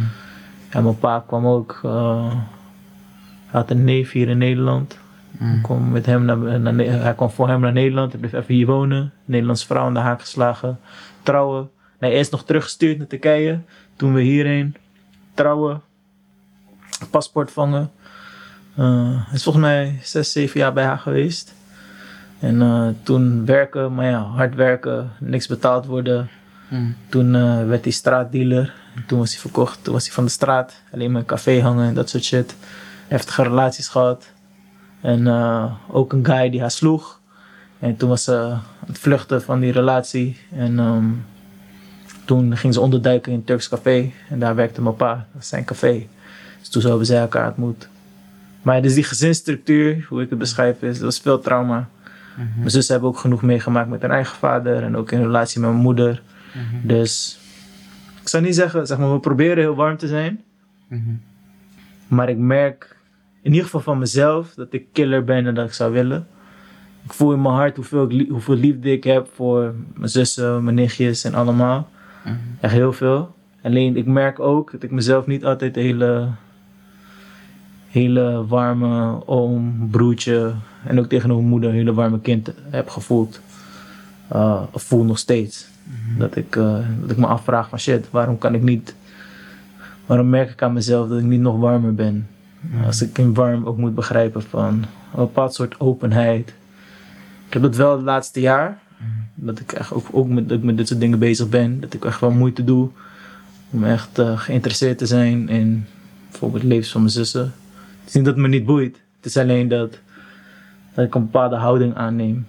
En 0.69 0.83
mijn 0.83 0.99
pa 0.99 1.25
kwam 1.27 1.47
ook. 1.47 1.79
hij 1.83 3.61
had 3.61 3.71
een 3.71 3.85
neef 3.85 4.11
hier 4.13 4.29
in 4.29 4.39
Nederland. 4.39 4.99
Mhm. 5.31 5.55
Ik 5.57 5.63
kwam 5.63 5.91
met 5.91 6.07
hem 6.07 6.25
naar, 6.25 6.61
naar 6.61 6.75
hij 6.75 7.15
kwam 7.15 7.31
voor 7.31 7.49
hem 7.49 7.61
naar 7.61 7.73
Nederland. 7.73 8.13
Hij 8.13 8.21
bleef 8.21 8.33
even 8.33 8.55
hier 8.55 8.67
wonen. 8.67 9.13
Nederlandse 9.25 9.67
vrouw 9.67 9.85
aan 9.85 9.95
de 9.95 10.01
haak 10.01 10.21
geslagen. 10.21 10.81
Trouwen. 11.23 11.71
Nee, 11.99 12.13
eerst 12.13 12.31
nog 12.31 12.45
teruggestuurd 12.45 12.99
naar 12.99 13.07
Turkije. 13.07 13.61
Toen 13.97 14.15
we 14.15 14.21
hierheen. 14.21 14.77
Trouwen. 15.35 15.83
Paspoort 17.11 17.51
vangen. 17.51 17.91
Eh, 18.75 19.27
hij 19.27 19.35
is 19.35 19.43
volgens 19.43 19.65
mij 19.65 19.99
zes, 20.03 20.33
zeven 20.33 20.61
jaar 20.61 20.73
bij 20.73 20.85
haar 20.85 20.99
geweest. 20.99 21.55
En 22.39 22.63
eh, 22.63 22.89
toen 23.03 23.45
werken, 23.47 23.95
maar 23.95 24.07
ja, 24.07 24.21
hard 24.21 24.55
werken, 24.55 25.11
niks 25.19 25.47
betaald 25.47 25.87
worden. 25.87 26.29
Mhm. 26.75 26.91
Toen 27.09 27.35
eh, 27.35 27.67
werd 27.67 27.85
hij 27.85 27.93
straatdealer. 27.93 28.75
En 28.95 29.05
Toen 29.07 29.19
was 29.19 29.31
hij 29.31 29.41
verkocht. 29.41 29.85
Toen 29.85 29.93
was 29.93 30.05
hij 30.05 30.13
van 30.13 30.25
de 30.25 30.31
straat. 30.31 30.83
Alleen 30.93 31.11
maar 31.13 31.21
een 31.21 31.27
café 31.27 31.61
hangen 31.61 31.89
en 31.89 31.95
dat 31.95 32.09
soort 32.09 32.25
shit. 32.25 32.57
Heftige 33.09 33.43
relaties 33.43 33.89
gehad. 33.89 34.33
En 35.01 35.27
eh, 35.27 35.73
ook 35.89 36.13
een 36.13 36.27
guy 36.27 36.51
die 36.51 36.61
haar 36.61 36.71
sloeg. 36.71 37.21
En 37.79 37.97
toen 37.97 38.09
was 38.09 38.25
ze 38.25 38.37
aan 38.37 38.63
het 38.87 38.99
vluchten 38.99 39.43
van 39.43 39.61
die 39.61 39.73
relatie. 39.73 40.39
En 40.57 40.79
ehm, 40.79 41.05
toen 42.25 42.57
ging 42.57 42.75
ze 42.75 42.81
onderduiken 42.81 43.33
in 43.33 43.39
een 43.39 43.45
Turks 43.45 43.69
café. 43.69 44.11
En 44.29 44.39
daar 44.39 44.55
werkte 44.55 44.83
mijn 44.83 44.97
pa. 44.97 45.15
Dat 45.15 45.25
was 45.33 45.49
zijn 45.49 45.65
café. 45.65 46.07
Dus 46.61 46.69
toen 46.69 46.83
zo 46.83 46.89
hebben 46.89 47.07
zij 47.07 47.21
elkaar 47.21 47.49
ontmoet. 47.49 47.89
Maar 48.63 48.83
dus 48.83 48.95
die 48.95 49.05
gezinsstructuur, 49.05 50.07
hoe 50.09 50.23
ik 50.23 50.31
het 50.31 50.39
beschrijf, 50.39 50.83
is, 50.83 50.95
dat 50.95 51.05
was 51.05 51.21
veel 51.21 51.41
trauma. 51.41 51.89
Mijn 52.57 52.71
zus 52.71 52.89
hebben 52.89 53.09
ook 53.09 53.19
genoeg 53.19 53.43
meegemaakt 53.43 53.89
met 53.89 54.03
haar 54.03 54.11
eigen 54.11 54.37
vader. 54.37 54.83
En 54.83 54.97
ook 54.97 55.11
in 55.11 55.23
relatie 55.23 55.61
met 55.61 55.71
mijn 55.71 55.83
moeder. 55.83 56.23
Dus 56.83 57.39
ik 58.21 58.29
zou 58.29 58.43
niet 58.43 58.55
zeggen, 58.55 58.87
zeg 58.87 58.99
maar, 58.99 59.13
we 59.13 59.21
proberen 59.21 59.57
heel 59.57 59.75
warm 59.75 59.97
te 59.97 60.07
zijn. 60.07 60.43
Mhm. 60.89 61.15
Maar 62.09 62.29
ik 62.29 62.39
merk 62.39 62.97
in 63.43 63.51
ieder 63.51 63.65
geval 63.65 63.81
van 63.81 63.99
mezelf 63.99 64.55
dat 64.55 64.73
ik 64.73 64.87
killer 64.93 65.25
ben 65.25 65.45
dan 65.45 65.55
dat 65.55 65.67
ik 65.67 65.73
zou 65.73 65.93
willen. 65.93 66.27
Ik 67.05 67.13
voel 67.13 67.33
in 67.33 67.43
mijn 67.43 67.55
hart 67.55 67.77
hoeveel, 67.77 68.11
ik 68.11 68.29
hoeveel 68.29 68.55
liefde 68.55 68.93
ik 68.93 69.05
heb 69.05 69.29
voor 69.35 69.75
mijn 69.95 70.11
zussen, 70.11 70.65
mijn 70.65 70.77
nichtjes 70.77 71.25
en 71.25 71.35
allemaal. 71.35 71.89
Mhm. 72.25 72.35
Echt 72.61 72.73
heel 72.73 72.93
veel. 72.93 73.35
Alleen 73.63 73.97
ik 73.97 74.07
merk 74.07 74.41
ook 74.41 74.73
dat 74.73 74.83
ik 74.83 74.91
mezelf 74.91 75.27
niet 75.27 75.45
altijd 75.45 75.75
hele, 75.75 76.29
hele 77.89 78.47
warme 78.47 79.27
oom, 79.27 79.89
broertje 79.91 80.55
en 80.85 80.99
ook 80.99 81.09
tegenover 81.09 81.43
mijn 81.43 81.49
moeder 81.49 81.71
een 81.71 81.77
hele 81.77 81.95
warme 81.95 82.21
kind 82.21 82.51
heb 82.71 82.89
gevoeld. 82.89 83.41
Uh, 84.33 84.63
of 84.71 84.83
voel 84.83 85.05
nog 85.05 85.19
steeds. 85.19 85.69
Dat, 86.19 86.37
ik, 86.37 86.57
eh, 86.57 86.79
dat 87.01 87.11
ik 87.11 87.17
me 87.17 87.27
afvraag 87.27 87.69
van 87.69 87.79
shit, 87.79 88.11
waarom 88.11 88.39
kan 88.39 88.55
ik 88.55 88.63
niet... 88.63 88.95
Waarom 90.07 90.29
merk 90.29 90.51
ik 90.51 90.63
aan 90.63 90.73
mezelf 90.73 91.09
dat 91.09 91.19
ik 91.19 91.25
niet 91.25 91.41
nog 91.41 91.59
warmer 91.59 91.95
ben? 91.95 92.29
Als 92.87 93.03
ik 93.03 93.19
in 93.19 93.35
warm 93.35 93.65
ook 93.65 93.77
moet 93.77 93.95
begrijpen 93.95 94.43
van 94.43 94.75
een 94.75 94.87
bepaald 95.15 95.55
soort 95.55 95.81
openheid. 95.81 96.49
Ik 97.47 97.53
heb 97.53 97.63
dat 97.63 97.77
wel 97.77 97.93
het 97.93 98.03
laatste 98.03 98.41
jaar. 98.41 98.79
Dat 99.35 99.61
ik 99.61 99.73
echt 99.73 99.93
ook, 99.93 100.07
ook 100.13 100.29
met, 100.29 100.49
dat 100.49 100.59
ik 100.59 100.65
met 100.65 100.77
dit 100.77 100.89
soort 100.89 101.01
dingen 101.01 101.19
bezig 101.19 101.49
ben. 101.49 101.81
Dat 101.81 101.95
ik 101.95 102.05
echt 102.05 102.21
wel 102.21 102.31
moeite 102.31 102.65
doe 102.65 102.91
om 103.71 103.85
echt 103.85 104.19
eh, 104.19 104.39
geïnteresseerd 104.39 104.99
te 104.99 105.07
zijn 105.07 105.49
in 105.49 105.87
bijvoorbeeld 106.31 106.63
het 106.63 106.71
levens 106.71 106.93
van 106.93 107.01
mijn 107.01 107.13
zussen. 107.13 107.53
Het 108.01 108.09
is 108.09 108.13
niet 108.15 108.25
dat 108.25 108.35
het 108.35 108.43
me 108.43 108.49
niet 108.49 108.67
boeit. 108.67 109.01
Het 109.17 109.27
is 109.27 109.37
alleen 109.37 109.69
dat, 109.69 109.99
dat 110.95 111.05
ik 111.05 111.15
een 111.15 111.23
bepaalde 111.23 111.57
houding 111.57 111.95
aanneem. 111.95 112.47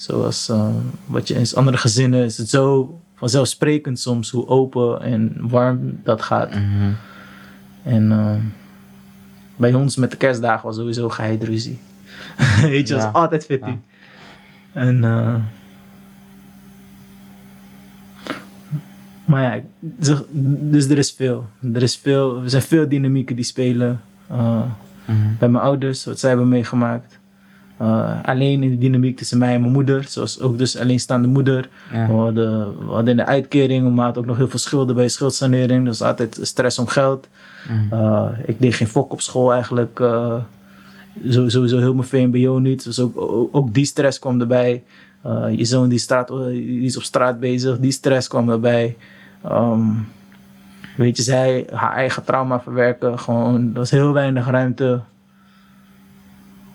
Zoals 0.00 0.48
eh, 0.48 0.74
wat 1.06 1.28
je 1.28 1.34
in 1.34 1.46
andere 1.54 1.76
gezinnen 1.76 2.24
is 2.24 2.38
het 2.38 2.48
zo 2.48 3.00
vanzelfsprekend 3.14 3.98
soms 3.98 4.30
hoe 4.30 4.46
open 4.46 5.00
en 5.00 5.36
warm 5.40 6.00
dat 6.04 6.22
gaat. 6.22 6.50
Mhm. 6.50 6.92
En 7.82 8.12
eh, 8.12 8.34
bij 9.56 9.74
ons 9.74 9.96
met 9.96 10.10
de 10.10 10.16
kerstdagen 10.16 10.66
was 10.66 10.76
sowieso 10.76 11.08
geheid 11.08 11.44
ruzie. 11.44 11.78
Weet 12.62 12.88
je, 12.88 12.94
was 12.94 13.12
altijd 13.12 13.44
fitty. 13.44 13.68
Ja. 13.68 13.78
En 14.72 15.04
eh, 15.04 15.34
maar 19.24 19.42
ja, 19.42 19.62
dus 20.60 20.88
er 20.88 20.98
is 20.98 21.12
veel. 21.12 21.46
Er 21.74 21.82
is 21.82 21.96
veel, 21.96 22.42
er 22.42 22.50
zijn 22.50 22.62
veel 22.62 22.88
dynamieken 22.88 23.36
die 23.36 23.44
spelen. 23.44 24.00
Mhm. 24.28 25.36
bij 25.38 25.48
mijn 25.48 25.64
ouders, 25.64 26.04
wat 26.04 26.18
zij 26.18 26.28
hebben 26.28 26.48
meegemaakt. 26.48 27.19
Eh, 27.80 28.10
alleen 28.22 28.62
in 28.62 28.70
de 28.70 28.78
dynamiek 28.78 29.16
tussen 29.16 29.38
mij 29.38 29.54
en 29.54 29.60
mijn 29.60 29.72
moeder, 29.72 30.04
zoals 30.08 30.40
ook 30.40 30.58
dus 30.58 30.78
alleenstaande 30.78 31.28
moeder. 31.28 31.68
Ja. 31.92 32.06
We, 32.06 32.12
hadden, 32.12 32.78
we 32.78 32.84
hadden 32.92 33.08
in 33.08 33.16
de 33.16 33.24
uitkering, 33.26 33.94
maar 33.94 34.04
hadden 34.04 34.22
ook 34.22 34.28
nog 34.28 34.36
heel 34.36 34.48
veel 34.48 34.58
schulden 34.58 34.94
bij 34.94 35.08
schuldsanering. 35.08 35.84
Dus 35.84 36.02
altijd 36.02 36.38
stress 36.42 36.78
om 36.78 36.86
geld. 36.86 37.28
Uh, 37.92 38.26
ik 38.46 38.60
deed 38.60 38.74
geen 38.74 38.86
fok 38.88 39.12
op 39.12 39.20
school 39.20 39.52
eigenlijk. 39.52 39.98
uh, 40.00 40.34
zo- 41.30 41.48
sowieso 41.48 41.78
heel 41.78 41.94
mijn 41.94 42.06
VMBO 42.08 42.58
niet. 42.58 42.84
Dus 42.84 42.98
ook, 43.00 43.20
ook, 43.20 43.48
ook 43.56 43.74
die 43.74 43.84
stress 43.84 44.18
kwam 44.18 44.40
erbij. 44.40 44.82
Je 45.56 45.64
zoon 45.64 45.88
die, 45.88 45.98
straat, 45.98 46.28
die 46.28 46.80
is 46.80 46.96
op 46.96 47.02
straat 47.02 47.40
bezig, 47.40 47.78
die 47.78 47.92
stress 47.92 48.28
kwam 48.28 48.50
erbij. 48.50 48.96
Ehm, 49.44 49.80
weet 50.96 51.16
je, 51.16 51.22
zij 51.22 51.66
haar 51.72 51.92
eigen 51.94 52.24
trauma 52.24 52.60
verwerken. 52.60 53.18
Gewoon, 53.18 53.54
er 53.72 53.78
was 53.78 53.90
heel 53.90 54.12
weinig 54.12 54.46
ruimte 54.50 55.00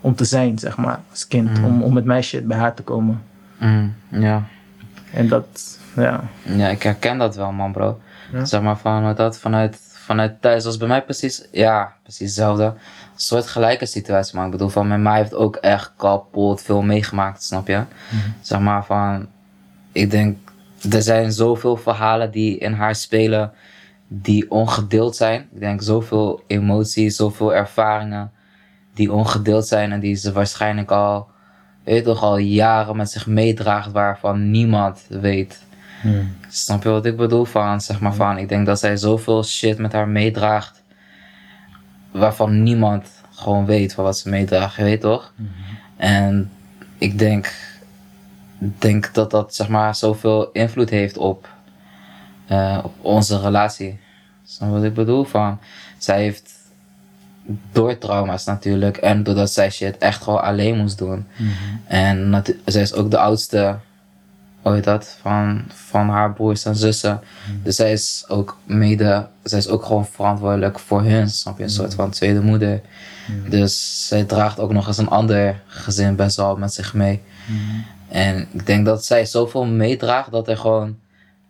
om 0.06 0.15
te 0.15 0.26
zijn, 0.26 0.60
zeg 0.60 0.78
maar, 0.78 1.00
als 1.12 1.28
kind. 1.28 1.58
Mm. 1.58 1.65
Om, 1.65 1.84
om 1.84 2.04
met 2.04 2.24
shit 2.24 2.48
bij 2.48 2.58
haar 2.58 2.74
te 2.74 2.84
komen. 2.84 3.24
Mhm. 3.58 3.88
Ja. 4.10 4.44
En 5.13 5.28
dat, 5.28 5.80
ja. 5.96 6.24
Ja, 6.41 6.68
ik 6.68 6.84
herken 6.84 7.18
dat 7.18 7.36
wel, 7.36 7.52
man, 7.52 7.72
bro. 7.72 8.00
Ja. 8.32 8.46
Zeg 8.46 8.62
maar 8.62 8.78
van 8.78 9.15
dat 9.15 9.38
vanuit, 9.38 9.78
vanuit 9.94 10.41
thuis 10.41 10.65
was 10.65 10.78
bij 10.78 10.88
mij 10.88 11.04
precies, 11.04 11.48
ja, 11.52 11.94
precies 12.04 12.28
hetzelfde. 12.28 12.63
Een 12.63 12.74
soort 13.15 13.48
gelijke 13.48 13.86
situatie, 13.86 14.36
maar 14.36 14.46
ik 14.46 14.52
bedoel, 14.52 14.70
van 14.70 14.88
mijn 14.88 15.02
ma 15.02 15.15
heeft 15.15 15.34
ook 15.34 15.56
echt 15.56 15.91
kapot 15.98 16.62
veel 16.62 16.82
meegemaakt, 16.82 17.44
snap 17.44 17.68
je? 17.68 17.82
Zeg 18.41 18.60
maar 18.60 18.86
van, 18.86 19.28
ik 19.91 20.12
denk, 20.12 20.38
er 20.91 21.02
zijn 21.02 21.32
zoveel 21.32 21.78
verhalen 21.78 22.32
die 22.32 22.58
in 22.58 22.74
haar 22.74 22.96
spelen 22.96 23.52
die 24.08 24.52
ongedeeld 24.52 25.15
zijn. 25.15 25.48
Ik 25.54 25.60
denk 25.60 25.82
zoveel 25.82 26.44
emoties, 26.48 27.15
zoveel 27.15 27.54
ervaringen 27.54 28.32
die 28.95 29.12
ongedeeld 29.12 29.67
zijn 29.67 29.91
en 29.91 29.99
die 29.99 30.15
ze 30.15 30.31
waarschijnlijk 30.31 30.91
al, 30.91 31.27
weet 31.84 32.03
toch, 32.03 32.21
al 32.21 32.38
jaren 32.38 32.95
met 32.95 33.12
zich 33.12 33.27
meedraagt 33.27 33.91
waarvan 33.91 34.51
niemand 34.51 35.05
weet. 35.10 35.63
Snap 36.49 36.84
je 36.84 36.89
wat 36.89 37.05
ik 37.05 37.17
bedoel? 37.17 37.45
Van, 37.45 37.81
zeg 37.81 37.99
maar 37.99 38.13
van, 38.13 38.38
ik 38.38 38.49
denk 38.49 38.65
dat 38.65 38.79
zij 38.79 38.97
zoveel 38.97 39.43
shit 39.43 39.77
met 39.77 39.91
haar 39.91 40.08
meedraagt. 40.08 40.84
Waarvan 42.12 42.63
niemand 42.63 43.10
gewoon 43.31 43.65
weet 43.65 43.93
van 43.93 44.03
wat 44.03 44.17
ze 44.17 44.29
meedraagt, 44.29 44.75
je 44.75 44.84
weet 44.84 45.01
toch? 45.01 45.34
En 45.97 46.51
ik 46.97 47.19
denk, 47.19 47.53
denk 48.58 49.13
dat 49.13 49.31
dat 49.31 49.55
zeg 49.55 49.67
maar 49.67 49.95
zoveel 49.95 50.51
invloed 50.51 50.89
heeft 50.89 51.17
op, 51.17 51.49
eh, 52.47 52.79
op 52.84 52.93
onze 53.01 53.39
relatie. 53.39 53.99
Snap 54.45 54.69
je 54.69 54.75
wat 54.75 54.84
ik 54.84 54.93
bedoel? 54.93 55.23
Van, 55.23 55.60
zij 55.97 56.21
heeft 56.21 56.55
door 57.71 57.97
trauma's 57.97 58.45
natuurlijk 58.45 58.97
en 58.97 59.23
doordat 59.23 59.51
zij 59.51 59.69
shit 59.69 59.97
echt 59.97 60.23
gewoon 60.23 60.41
alleen 60.41 60.77
moest 60.77 60.97
doen. 60.97 61.27
En 61.88 62.29
natu- 62.29 62.62
zij 62.65 62.81
is 62.81 62.93
ook 62.93 63.12
de 63.12 63.17
oudste 63.17 63.75
hoe 64.62 64.73
heet 64.73 64.84
dat, 64.84 65.17
van, 65.21 65.63
van 65.73 66.10
haar 66.10 66.34
broers 66.34 66.65
en 66.65 66.75
zussen. 66.75 67.21
Dus 67.63 67.75
zij 67.75 67.91
is 67.91 68.25
ook 68.27 68.58
mede, 68.63 69.27
zij 69.43 69.58
is 69.60 69.67
ook 69.67 69.86
gewoon 69.86 70.05
verantwoordelijk 70.05 70.79
voor 70.79 71.03
hun, 71.03 71.29
snap 71.29 71.58
je? 71.58 71.63
Een 71.63 71.69
soort 71.69 71.93
van 71.93 72.10
tweede 72.10 72.41
moeder. 72.41 72.81
Dus 73.49 74.08
zij 74.08 74.23
draagt 74.23 74.60
ook 74.60 74.71
nog 74.73 74.88
eens 74.88 74.97
een 74.97 75.10
ander 75.10 75.62
gezin 75.67 76.15
best 76.15 76.36
wel 76.36 76.58
met 76.58 76.73
zich 76.73 76.93
mee. 76.93 77.21
En 78.08 78.47
ik 78.51 78.65
denk 78.65 78.86
dat 78.86 79.05
zij 79.05 79.25
zoveel 79.25 79.65
meedraagt 79.65 80.31
dat 80.31 80.47
er 80.47 80.58
gewoon 80.58 80.97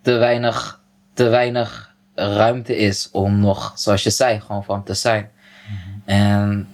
te 0.01 0.11
weinig, 0.13 0.79
te 1.13 1.23
weinig 1.23 1.93
ruimte 2.15 2.77
is 2.77 3.09
om 3.11 3.39
nog, 3.39 3.71
zoals 3.75 4.03
je 4.03 4.09
zei, 4.09 4.39
gewoon 4.39 4.63
van 4.63 4.83
te 4.83 4.93
zijn. 4.93 5.29
En 6.05 6.67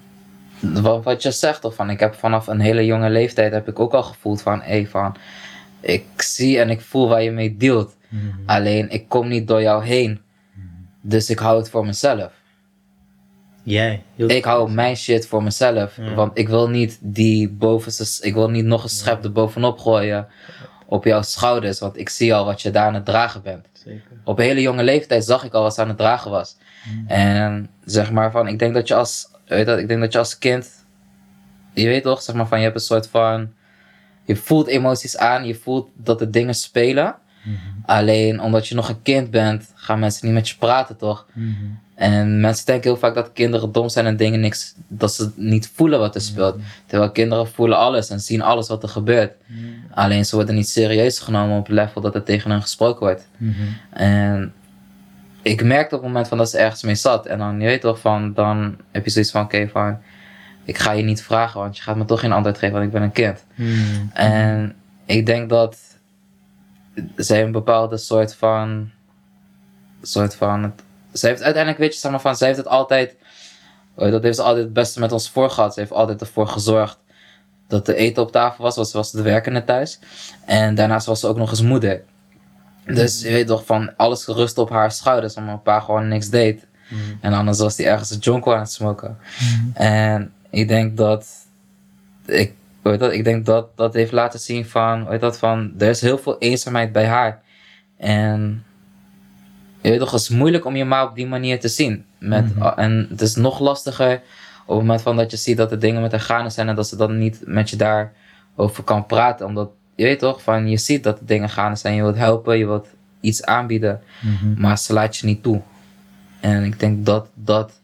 wat, 0.59 1.03
wat 1.03 1.21
je 1.21 1.31
zegt, 1.31 1.65
of 1.65 1.75
van 1.75 1.89
ik 1.89 1.99
heb 1.99 2.15
vanaf 2.15 2.47
een 2.47 2.59
hele 2.59 2.85
jonge 2.85 3.09
leeftijd 3.09 3.53
heb 3.53 3.67
ik 3.67 3.79
ook 3.79 3.93
al 3.93 4.03
gevoeld 4.03 4.41
van, 4.41 4.61
hé, 4.61 4.85
van 4.85 5.15
ik 5.79 6.05
zie 6.17 6.59
en 6.59 6.69
ik 6.69 6.81
voel 6.81 7.07
waar 7.07 7.23
je 7.23 7.31
mee 7.31 7.57
dealt. 7.57 7.95
Alleen 8.45 8.89
ik 8.89 9.09
kom 9.09 9.27
niet 9.27 9.47
door 9.47 9.61
jou 9.61 9.85
heen. 9.85 10.21
Dus 11.01 11.29
ik 11.29 11.39
hou 11.39 11.57
het 11.57 11.69
voor 11.69 11.85
mezelf. 11.85 12.31
Jij. 13.63 14.03
Ik 14.15 14.43
hou 14.45 14.71
mijn 14.71 14.95
shit 14.95 15.27
voor 15.27 15.43
mezelf. 15.43 15.97
Want 16.15 16.37
ik 16.37 16.47
wil 16.49 16.69
niet 16.69 16.97
die 17.01 17.49
bovenste, 17.49 18.27
ik 18.27 18.33
wil 18.33 18.49
niet 18.49 18.65
nog 18.65 18.83
een 18.83 18.89
schep 18.89 19.23
er 19.23 19.31
bovenop 19.31 19.79
gooien. 19.79 20.27
op 20.85 21.05
jouw 21.05 21.21
schouders. 21.21 21.79
Want 21.79 21.97
ik 21.97 22.09
zie 22.09 22.33
al 22.33 22.45
wat 22.45 22.61
je 22.61 22.71
daar 22.71 22.85
aan 22.85 22.93
het 22.93 23.05
dragen 23.05 23.41
bent. 23.41 23.67
Zeker. 23.73 24.01
Op 24.23 24.39
een 24.39 24.45
hele 24.45 24.61
jonge 24.61 24.83
leeftijd 24.83 25.25
zag 25.25 25.43
ik 25.43 25.53
al 25.53 25.61
wat 25.61 25.73
ze 25.73 25.81
aan 25.81 25.87
het 25.87 25.97
dragen 25.97 26.31
was. 26.31 26.57
Mm. 26.85 27.07
En 27.07 27.69
zeg 27.85 28.11
maar 28.11 28.31
van, 28.31 28.47
ik 28.47 28.59
denk 28.59 28.73
dat 28.73 28.87
je 28.87 28.95
als, 28.95 29.27
weet 29.47 29.65
dat, 29.65 29.79
ik 29.79 29.87
denk 29.87 29.99
dat 29.99 30.11
je 30.11 30.17
als 30.17 30.37
kind, 30.37 30.85
je 31.73 31.87
weet 31.87 32.03
toch, 32.03 32.21
zeg 32.21 32.35
maar 32.35 32.47
van, 32.47 32.57
je 32.57 32.63
hebt 32.63 32.75
een 32.75 32.81
soort 32.81 33.07
van, 33.07 33.53
je 34.25 34.35
voelt 34.35 34.67
emoties 34.67 35.17
aan, 35.17 35.45
je 35.45 35.55
voelt 35.55 35.89
dat 35.93 36.19
de 36.19 36.29
dingen 36.29 36.55
spelen. 36.55 37.15
Mhm. 37.43 37.55
Alleen 37.85 38.41
omdat 38.41 38.67
je 38.67 38.75
nog 38.75 38.89
een 38.89 39.01
kind 39.01 39.31
bent, 39.31 39.71
gaan 39.75 39.99
mensen 39.99 40.25
niet 40.25 40.35
met 40.35 40.49
je 40.49 40.55
praten, 40.57 40.97
toch? 40.97 41.27
Mhm. 41.33 41.49
En 41.95 42.39
mensen 42.39 42.65
denken 42.65 42.89
heel 42.89 42.99
vaak 42.99 43.15
dat 43.15 43.31
kinderen 43.33 43.71
dom 43.71 43.89
zijn 43.89 44.05
en 44.05 44.17
dingen 44.17 44.39
niks, 44.39 44.73
dat 44.87 45.13
ze 45.13 45.31
niet 45.35 45.71
voelen 45.73 45.99
wat 45.99 46.15
er 46.15 46.21
speelt. 46.21 46.55
Terwijl 46.85 47.11
kinderen 47.11 47.47
voelen 47.47 47.77
alles 47.77 48.09
en 48.09 48.19
zien 48.19 48.41
alles 48.41 48.67
wat 48.67 48.83
er 48.83 48.89
gebeurt. 48.89 49.33
Alleen 49.93 50.25
ze 50.25 50.35
worden 50.35 50.55
niet 50.55 50.69
serieus 50.69 51.19
genomen 51.19 51.57
op 51.57 51.65
het 51.67 51.75
level 51.75 52.01
dat 52.01 52.15
er 52.15 52.23
tegen 52.23 52.51
hen 52.51 52.61
gesproken 52.61 52.99
wordt. 52.99 53.27
Mhm. 53.37 53.53
En 53.89 54.53
ik 55.41 55.63
merkte 55.63 55.95
op 55.95 56.01
het 56.01 56.09
moment 56.09 56.27
van 56.27 56.37
dat 56.37 56.49
ze 56.49 56.57
ergens 56.57 56.83
mee 56.83 56.95
zat. 56.95 57.25
En 57.25 57.37
dan, 57.37 57.59
je 57.59 57.65
weet 57.65 57.81
toch, 57.81 57.99
van, 57.99 58.33
dan 58.33 58.77
heb 58.91 59.05
je 59.05 59.11
zoiets 59.11 59.31
van, 59.31 59.43
oké, 59.43 59.67
van, 59.67 59.97
ik 60.63 60.77
ga 60.77 60.91
je 60.91 61.03
niet 61.03 61.21
vragen, 61.21 61.59
want 61.59 61.77
je 61.77 61.83
gaat 61.83 61.95
me 61.95 62.05
toch 62.05 62.19
geen 62.19 62.31
antwoord 62.31 62.57
geven, 62.57 62.73
want 62.73 62.85
ik 62.85 62.91
ben 62.91 63.01
een 63.01 63.11
kind. 63.11 63.45
Mhm. 63.55 64.05
En 64.13 64.75
ik 65.05 65.25
denk 65.25 65.49
dat 65.49 65.77
zij 67.15 67.43
een 67.43 67.51
bepaalde 67.51 67.97
soort 67.97 68.35
van, 68.35 68.91
soort 70.01 70.35
van, 70.35 70.73
zij 71.11 71.29
heeft 71.29 71.41
uiteindelijk, 71.41 71.83
weet 71.83 71.93
je, 71.93 71.99
zeg 71.99 72.11
maar 72.11 72.21
van, 72.21 72.35
zij 72.35 72.47
heeft 72.47 72.59
het 72.59 72.67
altijd, 72.67 73.15
eh, 73.95 74.11
dat 74.11 74.23
heeft 74.23 74.35
ze 74.35 74.43
altijd 74.43 74.63
het 74.63 74.73
beste 74.73 74.99
met 74.99 75.11
ons 75.11 75.29
voor 75.29 75.49
gehad. 75.49 75.73
Ze 75.73 75.79
heeft 75.79 75.91
altijd 75.91 76.21
ervoor 76.21 76.47
gezorgd 76.47 76.99
dat 77.67 77.87
er 77.87 77.95
eten 77.95 78.23
op 78.23 78.31
tafel 78.31 78.63
was, 78.63 78.75
want 78.75 78.87
ze 78.87 78.97
was 78.97 79.11
de 79.11 79.21
werkende 79.21 79.63
thuis. 79.63 79.99
En 80.45 80.75
daarnaast 80.75 81.05
was 81.05 81.19
ze 81.19 81.27
ook 81.27 81.37
nog 81.37 81.49
eens 81.49 81.61
moeder. 81.61 82.03
Dus 82.85 83.21
je 83.21 83.29
weet 83.31 83.47
toch, 83.47 83.65
van 83.65 83.95
alles 83.95 84.23
gerust 84.23 84.57
op 84.57 84.69
haar 84.69 84.91
schouders, 84.91 85.35
omdat 85.35 85.51
mijn 85.51 85.61
pa 85.61 85.79
gewoon 85.79 86.07
niks 86.07 86.29
deed. 86.29 86.65
Mhm. 86.89 87.01
En 87.21 87.33
anders 87.33 87.59
was 87.59 87.77
hij 87.77 87.87
ergens 87.87 88.09
een 88.11 88.17
jonko 88.19 88.53
aan 88.53 88.59
het 88.59 88.71
smoken. 88.71 89.17
En 89.73 90.31
ik 90.49 90.67
denk 90.67 90.97
dat, 90.97 91.27
ik, 92.25 92.53
weet 92.81 92.99
dat, 92.99 93.11
ik 93.11 93.23
denk 93.23 93.45
dat 93.45 93.67
dat 93.75 93.93
heeft 93.93 94.11
laten 94.11 94.39
zien 94.39 94.65
van, 94.65 95.07
weet 95.07 95.21
dat, 95.21 95.37
van, 95.37 95.73
er 95.77 95.89
is 95.89 96.01
heel 96.01 96.17
veel 96.17 96.37
eenzaamheid 96.37 96.91
bij 96.91 97.05
haar. 97.05 97.41
En 97.97 98.63
je 99.81 99.89
weet 99.89 99.99
toch, 99.99 100.11
het 100.11 100.21
is 100.21 100.29
moeilijk 100.29 100.65
om 100.65 100.75
je 100.75 100.85
ma 100.85 101.03
op 101.03 101.15
die 101.15 101.27
manier 101.27 101.59
te 101.59 101.67
zien. 101.67 102.05
Met, 102.19 102.55
Mhm. 102.55 102.79
En 102.79 103.07
het 103.09 103.21
is 103.21 103.35
nog 103.35 103.59
lastiger 103.59 104.21
op 104.61 104.77
het 104.77 104.85
moment 104.85 105.01
van 105.01 105.15
dat 105.15 105.31
je 105.31 105.37
ziet 105.37 105.57
dat 105.57 105.71
er 105.71 105.79
dingen 105.79 106.01
met 106.01 106.11
haar 106.11 106.19
gaande 106.19 106.49
zijn 106.49 106.69
en 106.69 106.75
dat 106.75 106.87
ze 106.87 106.95
dan 106.95 107.17
niet 107.17 107.41
met 107.45 107.69
je 107.69 107.75
daarover 107.75 108.83
kan 108.83 109.05
praten. 109.05 109.45
Omdat, 109.45 109.69
je 109.95 110.03
weet 110.03 110.19
toch, 110.19 110.41
van 110.43 110.69
je 110.69 110.77
ziet 110.77 111.03
dat 111.03 111.19
er 111.19 111.25
dingen 111.25 111.49
gaande 111.49 111.75
zijn, 111.77 111.95
je 111.95 112.01
wilt 112.01 112.15
helpen, 112.17 112.57
je 112.57 112.65
wilt 112.65 112.87
iets 113.19 113.43
aanbieden, 113.45 114.01
Mhm. 114.21 114.61
maar 114.61 114.77
ze 114.77 114.93
laat 114.93 115.17
je 115.17 115.25
niet 115.25 115.43
toe. 115.43 115.61
En 116.39 116.63
ik 116.63 116.79
denk 116.79 117.05
dat 117.05 117.27
dat, 117.33 117.81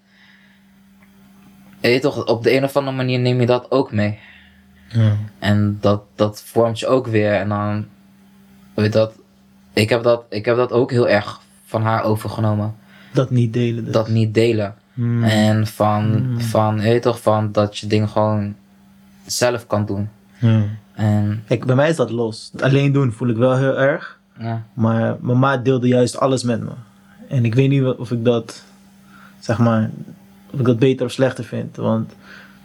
je 1.80 1.88
weet 1.88 2.02
toch, 2.02 2.26
op 2.26 2.44
de 2.44 2.56
een 2.56 2.64
of 2.64 2.76
andere 2.76 2.96
manier 2.96 3.20
neem 3.20 3.40
je 3.40 3.46
dat 3.46 3.72
ook 3.72 3.92
mee. 3.92 4.20
Ja. 4.90 5.16
En 5.40 5.78
dat, 5.82 6.02
dat 6.16 6.42
vormt 6.46 6.80
je 6.80 6.88
ook 6.88 7.08
weer. 7.08 7.34
En 7.34 7.50
dan, 7.50 7.86
weet 8.74 8.94
dat, 8.94 9.14
ik 9.74 9.90
heb 9.90 10.04
dat, 10.04 10.24
ik 10.30 10.46
heb 10.46 10.56
dat 10.56 10.72
ook 10.72 10.92
heel 10.92 11.10
erg 11.10 11.42
van 11.66 11.82
haar 11.82 12.04
overgenomen. 12.04 12.76
Dat 13.14 13.30
niet 13.30 13.54
delen 13.54 13.84
dus. 13.84 13.94
Dat 13.94 14.08
niet 14.10 14.34
delen. 14.34 14.76
Mhm. 14.94 15.24
En 15.24 15.68
van, 15.68 16.22
Mm. 16.32 16.42
van, 16.42 16.76
je 16.76 16.82
weet 16.82 17.02
toch, 17.02 17.22
van 17.22 17.52
dat 17.52 17.78
je 17.78 17.88
dingen 17.88 18.10
gewoon 18.10 18.56
zelf 19.26 19.68
kan 19.68 19.86
doen. 19.86 20.10
En, 20.98 21.44
Kijk, 21.48 21.66
bij 21.66 21.76
mij 21.76 21.90
is 21.90 21.96
dat 21.96 22.12
los. 22.12 22.50
Het 22.52 22.62
alleen 22.62 22.92
doen 22.92 23.12
voel 23.12 23.28
ik 23.28 23.38
wel 23.38 23.56
heel 23.58 23.78
erg. 23.78 24.20
ja. 24.40 24.64
Maar 24.74 25.18
mijn 25.20 25.40
ma 25.40 25.58
deelde 25.58 25.88
juist 25.88 26.20
alles 26.20 26.44
met 26.44 26.62
me. 26.62 26.72
En 27.28 27.46
ik 27.46 27.56
weet 27.56 27.70
niet 27.70 27.84
of 27.84 28.12
ik 28.12 28.26
dat, 28.26 28.64
zeg 29.40 29.58
maar, 29.58 29.90
of 30.52 30.60
ik 30.60 30.66
dat 30.66 30.80
beter 30.80 31.06
of 31.06 31.12
slechter 31.12 31.44
vind. 31.44 31.76
Want, 31.76 32.14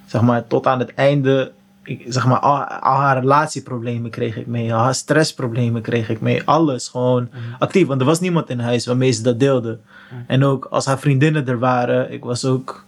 zeg 0.07 0.21
maar, 0.21 0.47
tot 0.47 0.67
aan 0.67 0.79
het 0.79 0.95
einde, 0.95 1.53
ik, 1.83 2.05
zeg 2.09 2.27
maar, 2.27 2.39
al, 2.39 2.65
al 2.65 2.97
haar 3.01 3.21
relatieproblemen 3.21 4.11
kreeg 4.11 4.37
ik 4.37 4.47
mee. 4.47 4.75
Al 4.75 4.81
haar 4.81 4.95
stressproblemen 4.95 5.83
kreeg 5.83 6.09
ik 6.09 6.21
mee. 6.21 6.43
Alles 6.45 6.89
gewoon 6.89 7.29
actief. 7.59 7.87
Want 7.87 8.01
er 8.01 8.07
was 8.07 8.21
niemand 8.21 8.51
in 8.51 8.61
huis 8.61 8.87
waarmee 8.87 9.11
ze 9.11 9.23
dat 9.23 9.41
deelde. 9.41 9.79
En 10.27 10.45
ook 10.45 10.65
als 10.65 10.87
haar 10.87 10.99
vriendinnen 10.99 11.47
er 11.49 11.59
waren, 11.59 12.13
ik 12.13 12.25
was 12.25 12.45
ook 12.45 12.85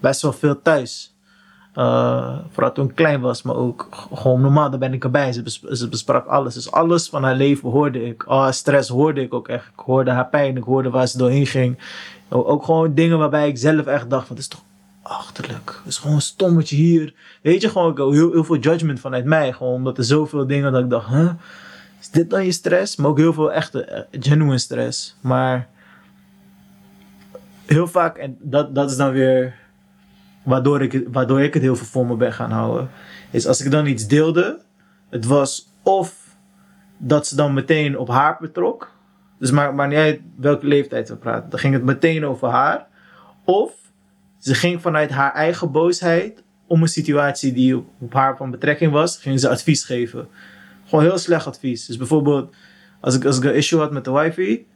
best 0.00 0.22
wel 0.22 0.32
veel 0.32 0.62
thuis. 0.62 1.09
Eh, 1.74 2.38
vooral 2.50 2.72
toen 2.72 2.88
ik 2.88 2.94
klein 2.94 3.20
was, 3.20 3.42
maar 3.42 3.56
ook 3.56 3.88
gewoon 4.14 4.40
normaal, 4.40 4.70
daar 4.70 4.78
ben 4.78 4.92
ik 4.92 5.04
erbij. 5.04 5.32
Ze, 5.32 5.42
bes- 5.42 5.62
ze 5.62 5.88
besprak 5.88 6.26
alles. 6.26 6.54
Dus 6.54 6.70
alles 6.72 7.08
van 7.08 7.22
haar 7.22 7.34
leven 7.34 7.70
hoorde 7.70 8.04
ik. 8.04 8.24
Haar 8.26 8.54
stress 8.54 8.88
hoorde 8.88 9.20
ik 9.20 9.34
ook 9.34 9.48
echt. 9.48 9.66
Ik 9.66 9.82
hoorde 9.84 10.10
haar 10.10 10.28
pijn, 10.28 10.56
ik 10.56 10.62
hoorde 10.62 10.90
waar 10.90 11.06
ze 11.06 11.18
doorheen 11.18 11.46
ging. 11.46 11.78
Ook 12.28 12.64
gewoon 12.64 12.94
dingen 12.94 13.18
waarbij 13.18 13.48
ik 13.48 13.58
zelf 13.58 13.86
echt 13.86 14.10
dacht 14.10 14.26
van, 14.26 14.36
is 14.36 14.48
toch 14.48 14.62
achterlijk. 15.02 15.74
Het 15.78 15.86
is 15.92 15.98
gewoon 15.98 16.20
stom 16.20 16.54
wat 16.54 16.68
je 16.68 16.76
hier... 16.76 17.14
Weet 17.42 17.60
je, 17.60 17.68
gewoon 17.68 17.96
heel, 17.96 18.32
heel 18.32 18.44
veel 18.44 18.58
judgment 18.58 19.00
vanuit 19.00 19.24
mij. 19.24 19.52
Gewoon 19.52 19.74
omdat 19.74 19.98
er 19.98 20.04
zoveel 20.04 20.46
dingen 20.46 20.72
dat 20.72 20.82
ik 20.82 20.90
dacht? 20.90 21.08
Is 22.00 22.10
dit 22.10 22.30
dan 22.30 22.44
je 22.44 22.52
stress? 22.52 22.96
Maar 22.96 23.10
ook 23.10 23.18
heel 23.18 23.32
veel 23.32 23.52
echte, 23.52 23.84
eh, 23.84 24.02
genuine 24.20 24.58
stress. 24.58 25.16
Maar 25.20 25.68
heel 27.66 27.86
vaak, 27.86 28.16
en 28.16 28.36
dat, 28.40 28.74
dat 28.74 28.90
is 28.90 28.96
dan 28.96 29.10
weer 29.10 29.54
waardoor 30.50 30.82
ik, 30.82 31.08
waardoor 31.12 31.40
ik 31.40 31.54
het 31.54 31.62
heel 31.62 31.76
veel 31.76 31.86
voor 31.86 32.06
me 32.06 32.16
ben 32.16 32.32
gaan 32.32 32.50
houden, 32.50 32.90
is 33.30 33.46
als 33.46 33.64
ik 33.64 33.70
dan 33.70 33.86
iets 33.86 34.06
deelde, 34.06 34.60
het 35.10 35.24
was 35.24 35.72
of 35.82 36.36
dat 36.98 37.26
ze 37.26 37.36
dan 37.36 37.54
meteen 37.54 37.98
op 37.98 38.08
haar 38.08 38.36
betrok, 38.40 38.92
dus 39.38 39.50
maar, 39.50 39.74
maar 39.74 39.88
niet 39.88 39.98
uit 39.98 40.20
welke 40.36 40.66
leeftijd 40.66 41.08
we 41.08 41.16
praten, 41.16 41.50
dan 41.50 41.58
ging 41.58 41.74
het 41.74 41.84
meteen 41.84 42.26
over 42.26 42.48
haar, 42.48 42.86
of 43.44 43.72
ze 44.38 44.54
ging 44.54 44.80
vanuit 44.80 45.10
haar 45.10 45.32
eigen 45.32 45.72
boosheid 45.72 46.42
om 46.66 46.82
een 46.82 46.88
situatie 46.88 47.52
die 47.52 47.76
op, 47.76 48.12
haar 48.12 48.36
van 48.36 48.50
betrekking 48.50 48.92
was, 48.92 49.16
ging 49.16 49.40
ze 49.40 49.48
advies 49.48 49.84
geven. 49.84 50.28
Gewoon 50.86 51.04
heel 51.04 51.18
slecht 51.18 51.46
advies. 51.46 51.86
Dus 51.86 51.96
bijvoorbeeld, 51.96 52.54
als 53.00 53.14
ik, 53.14 53.24
als 53.24 53.36
ik 53.36 53.44
een 53.44 53.54
issue 53.54 53.80
had 53.80 53.92
met 53.92 54.04
de 54.04 54.12
wifi, 54.12 54.66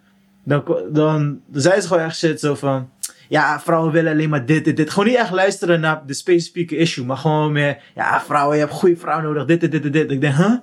dan, 0.44 0.64
dan 0.92 1.40
zei 1.52 1.80
ze 1.80 1.87
gewoon 1.87 2.02
echt 2.02 2.16
shit 2.16 2.40
zo 2.40 2.54
van... 2.54 2.90
Ja, 3.28 3.60
vrouwen 3.60 3.92
willen 3.92 4.12
alleen 4.12 4.28
maar 4.28 4.46
dit, 4.46 4.64
dit, 4.64 4.76
dit. 4.76 4.90
Gewoon 4.90 5.08
niet 5.08 5.18
echt 5.18 5.30
luisteren 5.30 5.80
naar 5.80 6.06
de 6.06 6.14
specifieke 6.14 6.76
issue. 6.76 7.04
Maar 7.04 7.16
gewoon 7.16 7.52
meer... 7.52 7.82
Ja, 7.94 8.20
vrouwen, 8.20 8.56
je 8.56 8.62
hebt 8.62 8.74
goede 8.74 8.96
vrouw 8.96 9.20
nodig. 9.20 9.44
Dit, 9.44 9.60
dit, 9.60 9.72
dit, 9.72 9.92
dit. 9.92 10.10
Ik 10.10 10.20
denk, 10.20 10.34
huh? 10.34 10.54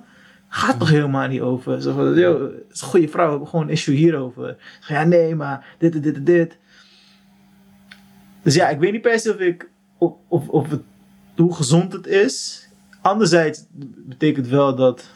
Gaat 0.48 0.78
toch 0.78 0.88
helemaal 0.88 1.28
niet 1.28 1.40
over? 1.40 1.82
Zo 1.82 1.94
van, 1.94 2.14
yo, 2.14 2.50
goede 2.80 3.08
vrouw. 3.08 3.24
We 3.24 3.30
hebben 3.30 3.48
gewoon 3.48 3.64
een 3.64 3.72
issue 3.72 3.96
hierover. 3.96 4.56
Ja, 4.88 5.04
nee, 5.04 5.34
maar 5.34 5.64
dit, 5.78 5.92
dit, 5.92 6.02
dit, 6.02 6.26
dit. 6.26 6.58
Dus 8.42 8.54
ja, 8.54 8.68
ik 8.68 8.78
weet 8.78 8.92
niet 8.92 9.02
per 9.02 9.18
se 9.18 9.30
of 9.30 9.38
ik... 9.38 9.68
Of, 9.98 10.12
of, 10.28 10.48
of 10.48 10.70
het, 10.70 10.80
hoe 11.36 11.54
gezond 11.54 11.92
het 11.92 12.06
is. 12.06 12.66
Anderzijds 13.00 13.64
betekent 14.08 14.48
wel 14.48 14.76
dat, 14.76 15.10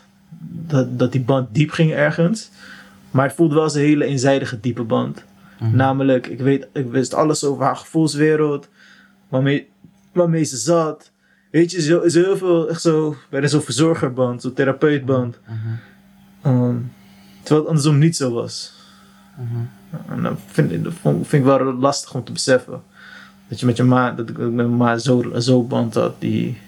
dat, 0.67 0.99
dat 0.99 1.13
die 1.13 1.21
band 1.21 1.55
diep 1.55 1.71
ging 1.71 1.93
ergens. 1.93 2.51
Maar 3.11 3.27
het 3.27 3.35
voelde 3.35 3.55
wel 3.55 3.63
als 3.63 3.75
een 3.75 3.81
hele 3.81 4.05
eenzijdige 4.05 4.61
diepe 4.61 4.83
band. 4.83 5.25
Mhm. 5.61 5.77
Namelijk, 5.77 6.27
ik, 6.27 6.39
weet, 6.41 6.67
ik 6.73 6.91
wist 6.91 7.15
alles 7.15 7.45
over 7.45 7.65
haar 7.65 7.77
gevoelswereld. 7.77 8.69
Waarmee, 9.29 9.69
waarmee 10.13 10.45
ze 10.45 10.57
zat. 10.57 11.11
Weet 11.51 11.71
je, 11.71 11.81
zo, 11.83 12.09
zo 12.09 12.23
heel 12.23 12.37
veel, 12.37 12.69
echt 12.69 12.81
zo, 12.81 13.17
bij 13.31 13.49
zo'n 13.49 13.61
verzorgerband, 13.61 14.43
zo'n 14.43 14.53
therapeutband. 14.53 15.39
Mhm. 15.47 15.55
Ehm, 16.43 16.77
terwijl 17.39 17.61
het 17.61 17.67
andersom 17.69 17.99
niet 17.99 18.17
zo 18.17 18.31
was. 18.33 18.73
Mhm. 19.37 20.13
En 20.13 20.23
dat 20.23 20.39
vind, 20.47 20.73
ik- 20.73 20.85
dat 20.85 20.93
vind 21.03 21.33
ik 21.33 21.45
wel 21.45 21.73
lastig 21.75 22.15
om 22.15 22.25
te 22.25 22.33
beseffen. 22.33 22.83
Dat 23.49 23.61
je 23.61 23.67
met 23.67 23.77
je 23.77 23.83
ma, 23.83 24.13
dat 24.13 24.29
ik 24.29 24.39
met 24.39 24.53
mijn 24.53 24.77
ma 24.77 24.99
zo, 24.99 25.33
zo 25.39 25.63
band 25.63 25.95
had, 25.95 26.21
die, 26.21 26.59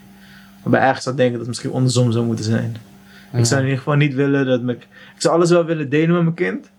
waarbij 0.62 0.80
eigenlijk 0.80 1.02
zou 1.02 1.16
denken 1.16 1.32
dat 1.32 1.40
het 1.40 1.48
misschien 1.48 1.72
andersom 1.72 2.12
zou 2.12 2.24
moeten 2.26 2.44
zijn. 2.44 2.76
Ik 3.32 3.44
zou 3.46 3.60
in 3.60 3.66
ieder 3.66 3.78
geval 3.82 3.94
niet 3.98 4.14
willen 4.14 4.46
dat 4.46 4.62
mijn, 4.62 4.76
ik 5.14 5.20
zou 5.22 5.34
alles 5.34 5.50
wel 5.50 5.64
willen 5.64 5.88
delen 5.88 6.14
met 6.14 6.22
mijn 6.22 6.34
kind. 6.34 6.70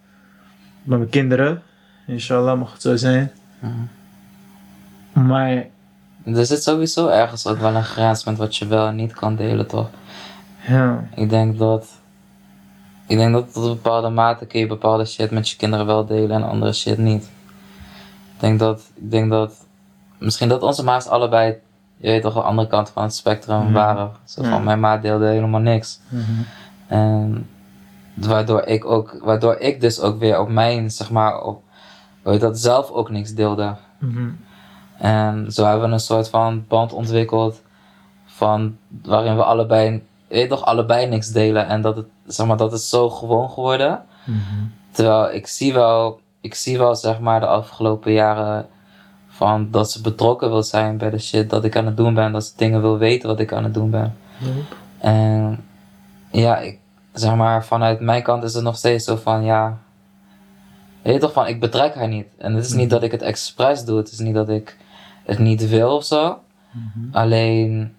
Met 0.83 0.97
mijn 0.97 1.09
kinderen. 1.09 1.61
Inshallah 2.09 2.59
mag 2.59 2.71
het 2.73 2.81
zo 2.81 2.95
zijn. 2.95 3.31
Mhm. 3.59 5.27
Maar 5.27 5.65
Er 6.25 6.45
zit 6.45 6.63
sowieso 6.63 7.07
ergens 7.07 7.47
ook 7.47 7.57
wel 7.59 7.75
een 7.75 7.83
grens 7.83 8.23
met 8.23 8.37
wat 8.37 8.55
je 8.55 8.67
wel 8.67 8.87
en 8.87 8.95
niet 8.95 9.13
kan 9.13 9.35
delen, 9.35 9.67
toch? 9.67 9.89
ja, 10.67 11.03
Ik 11.15 11.29
denk 11.29 11.57
dat. 11.57 11.87
Ik 13.07 13.17
denk 13.17 13.33
dat 13.33 13.53
tot 13.53 13.63
een 13.63 13.69
bepaalde 13.73 14.09
mate 14.09 14.45
kun 14.45 14.59
je 14.59 14.67
bepaalde 14.67 15.05
shit 15.05 15.31
met 15.31 15.49
je 15.49 15.55
kinderen 15.57 15.85
wel 15.85 16.05
delen 16.05 16.31
en 16.31 16.43
andere 16.49 16.73
shit 16.73 16.97
niet. 16.97 17.23
Ik 18.33 18.39
denk 18.39 18.59
dat. 18.59 18.89
Ik 18.95 19.11
denk 19.11 19.29
dat. 19.29 19.65
Misschien 20.17 20.49
dat 20.49 20.61
onze 20.61 20.83
ma's 20.83 21.07
allebei. 21.07 21.55
Je 21.97 22.07
weet 22.07 22.21
toch, 22.21 22.33
de 22.33 22.41
andere 22.41 22.67
kant 22.67 22.89
van 22.89 23.03
het 23.03 23.15
spectrum 23.15 23.63
Mhm. 23.63 23.71
waren. 23.73 24.11
Zo 24.25 24.43
van, 24.43 24.63
mijn 24.63 24.79
ma 24.79 24.97
deelde 24.97 25.25
helemaal 25.27 25.59
niks. 25.59 25.99
En 26.87 27.47
waardoor 28.13 28.61
ik 28.63 28.85
ook, 28.85 29.19
waardoor 29.23 29.55
ik 29.57 29.81
dus 29.81 29.99
ook 30.01 30.19
weer 30.19 30.39
op 30.39 30.49
mijn, 30.49 30.91
zeg 30.91 31.09
maar, 31.11 31.41
op, 31.41 31.63
hoe 32.29 32.39
dat 32.39 32.59
zelf 32.59 32.91
ook 32.91 33.09
niks 33.09 33.33
deelde. 33.33 33.75
Mhm. 33.97 34.29
En 34.97 35.51
zo 35.51 35.65
hebben 35.65 35.87
we 35.87 35.93
een 35.93 35.99
soort 35.99 36.29
van 36.29 36.65
band 36.67 36.93
ontwikkeld 36.93 37.61
van 38.25 38.77
waarin 39.03 39.35
we 39.35 39.43
allebei 39.43 40.03
weet 40.27 40.49
toch, 40.49 40.65
allebei 40.65 41.07
niks 41.07 41.31
delen. 41.31 41.67
En 41.67 41.81
dat 41.81 41.95
het, 41.95 42.05
zeg 42.25 42.47
maar, 42.47 42.57
dat 42.57 42.71
het 42.71 42.81
zo 42.81 43.09
gewoon 43.09 43.49
geworden. 43.49 44.03
Mhm. 44.23 44.37
Terwijl 44.91 45.33
ik 45.33 45.47
zie 45.47 45.73
wel, 45.73 46.19
ik 46.41 46.55
zie 46.55 46.77
wel 46.77 46.95
zeg 46.95 47.19
maar 47.19 47.39
de 47.39 47.45
afgelopen 47.45 48.11
jaren 48.11 48.67
van 49.27 49.67
dat 49.71 49.91
ze 49.91 50.01
betrokken 50.01 50.49
wil 50.49 50.63
zijn 50.63 50.97
bij 50.97 51.09
de 51.09 51.19
shit 51.19 51.49
dat 51.49 51.63
ik 51.63 51.75
aan 51.75 51.85
het 51.85 51.97
doen 51.97 52.13
ben. 52.13 52.31
Dat 52.31 52.45
ze 52.45 52.53
dingen 52.55 52.81
wil 52.81 52.97
weten 52.97 53.29
wat 53.29 53.39
ik 53.39 53.53
aan 53.53 53.63
het 53.63 53.73
doen 53.73 53.89
ben. 53.89 54.15
En 54.97 55.65
ja, 56.31 56.57
ik, 56.57 56.79
zeg 57.13 57.35
maar 57.35 57.65
vanuit 57.65 57.99
mijn 57.99 58.23
kant 58.23 58.43
is 58.43 58.53
het 58.53 58.63
nog 58.63 58.77
steeds 58.77 59.05
zo 59.05 59.15
van 59.15 59.43
ja. 59.43 59.77
Weet 61.01 61.13
je 61.13 61.19
toch 61.19 61.33
van, 61.33 61.47
ik 61.47 61.59
betrek 61.59 61.95
haar 61.95 62.07
niet. 62.07 62.27
En 62.37 62.53
het 62.53 62.65
is 62.65 62.73
niet 62.73 62.89
dat 62.89 63.03
ik 63.03 63.11
het 63.11 63.21
expres 63.21 63.85
doe. 63.85 63.97
Het 63.97 64.11
is 64.11 64.19
niet 64.19 64.33
dat 64.33 64.49
ik 64.49 64.77
het 65.25 65.39
niet 65.39 65.69
wil 65.69 65.95
of 65.95 66.03
zo. 66.03 66.39
Mhm. 66.71 67.15
Alleen, 67.15 67.95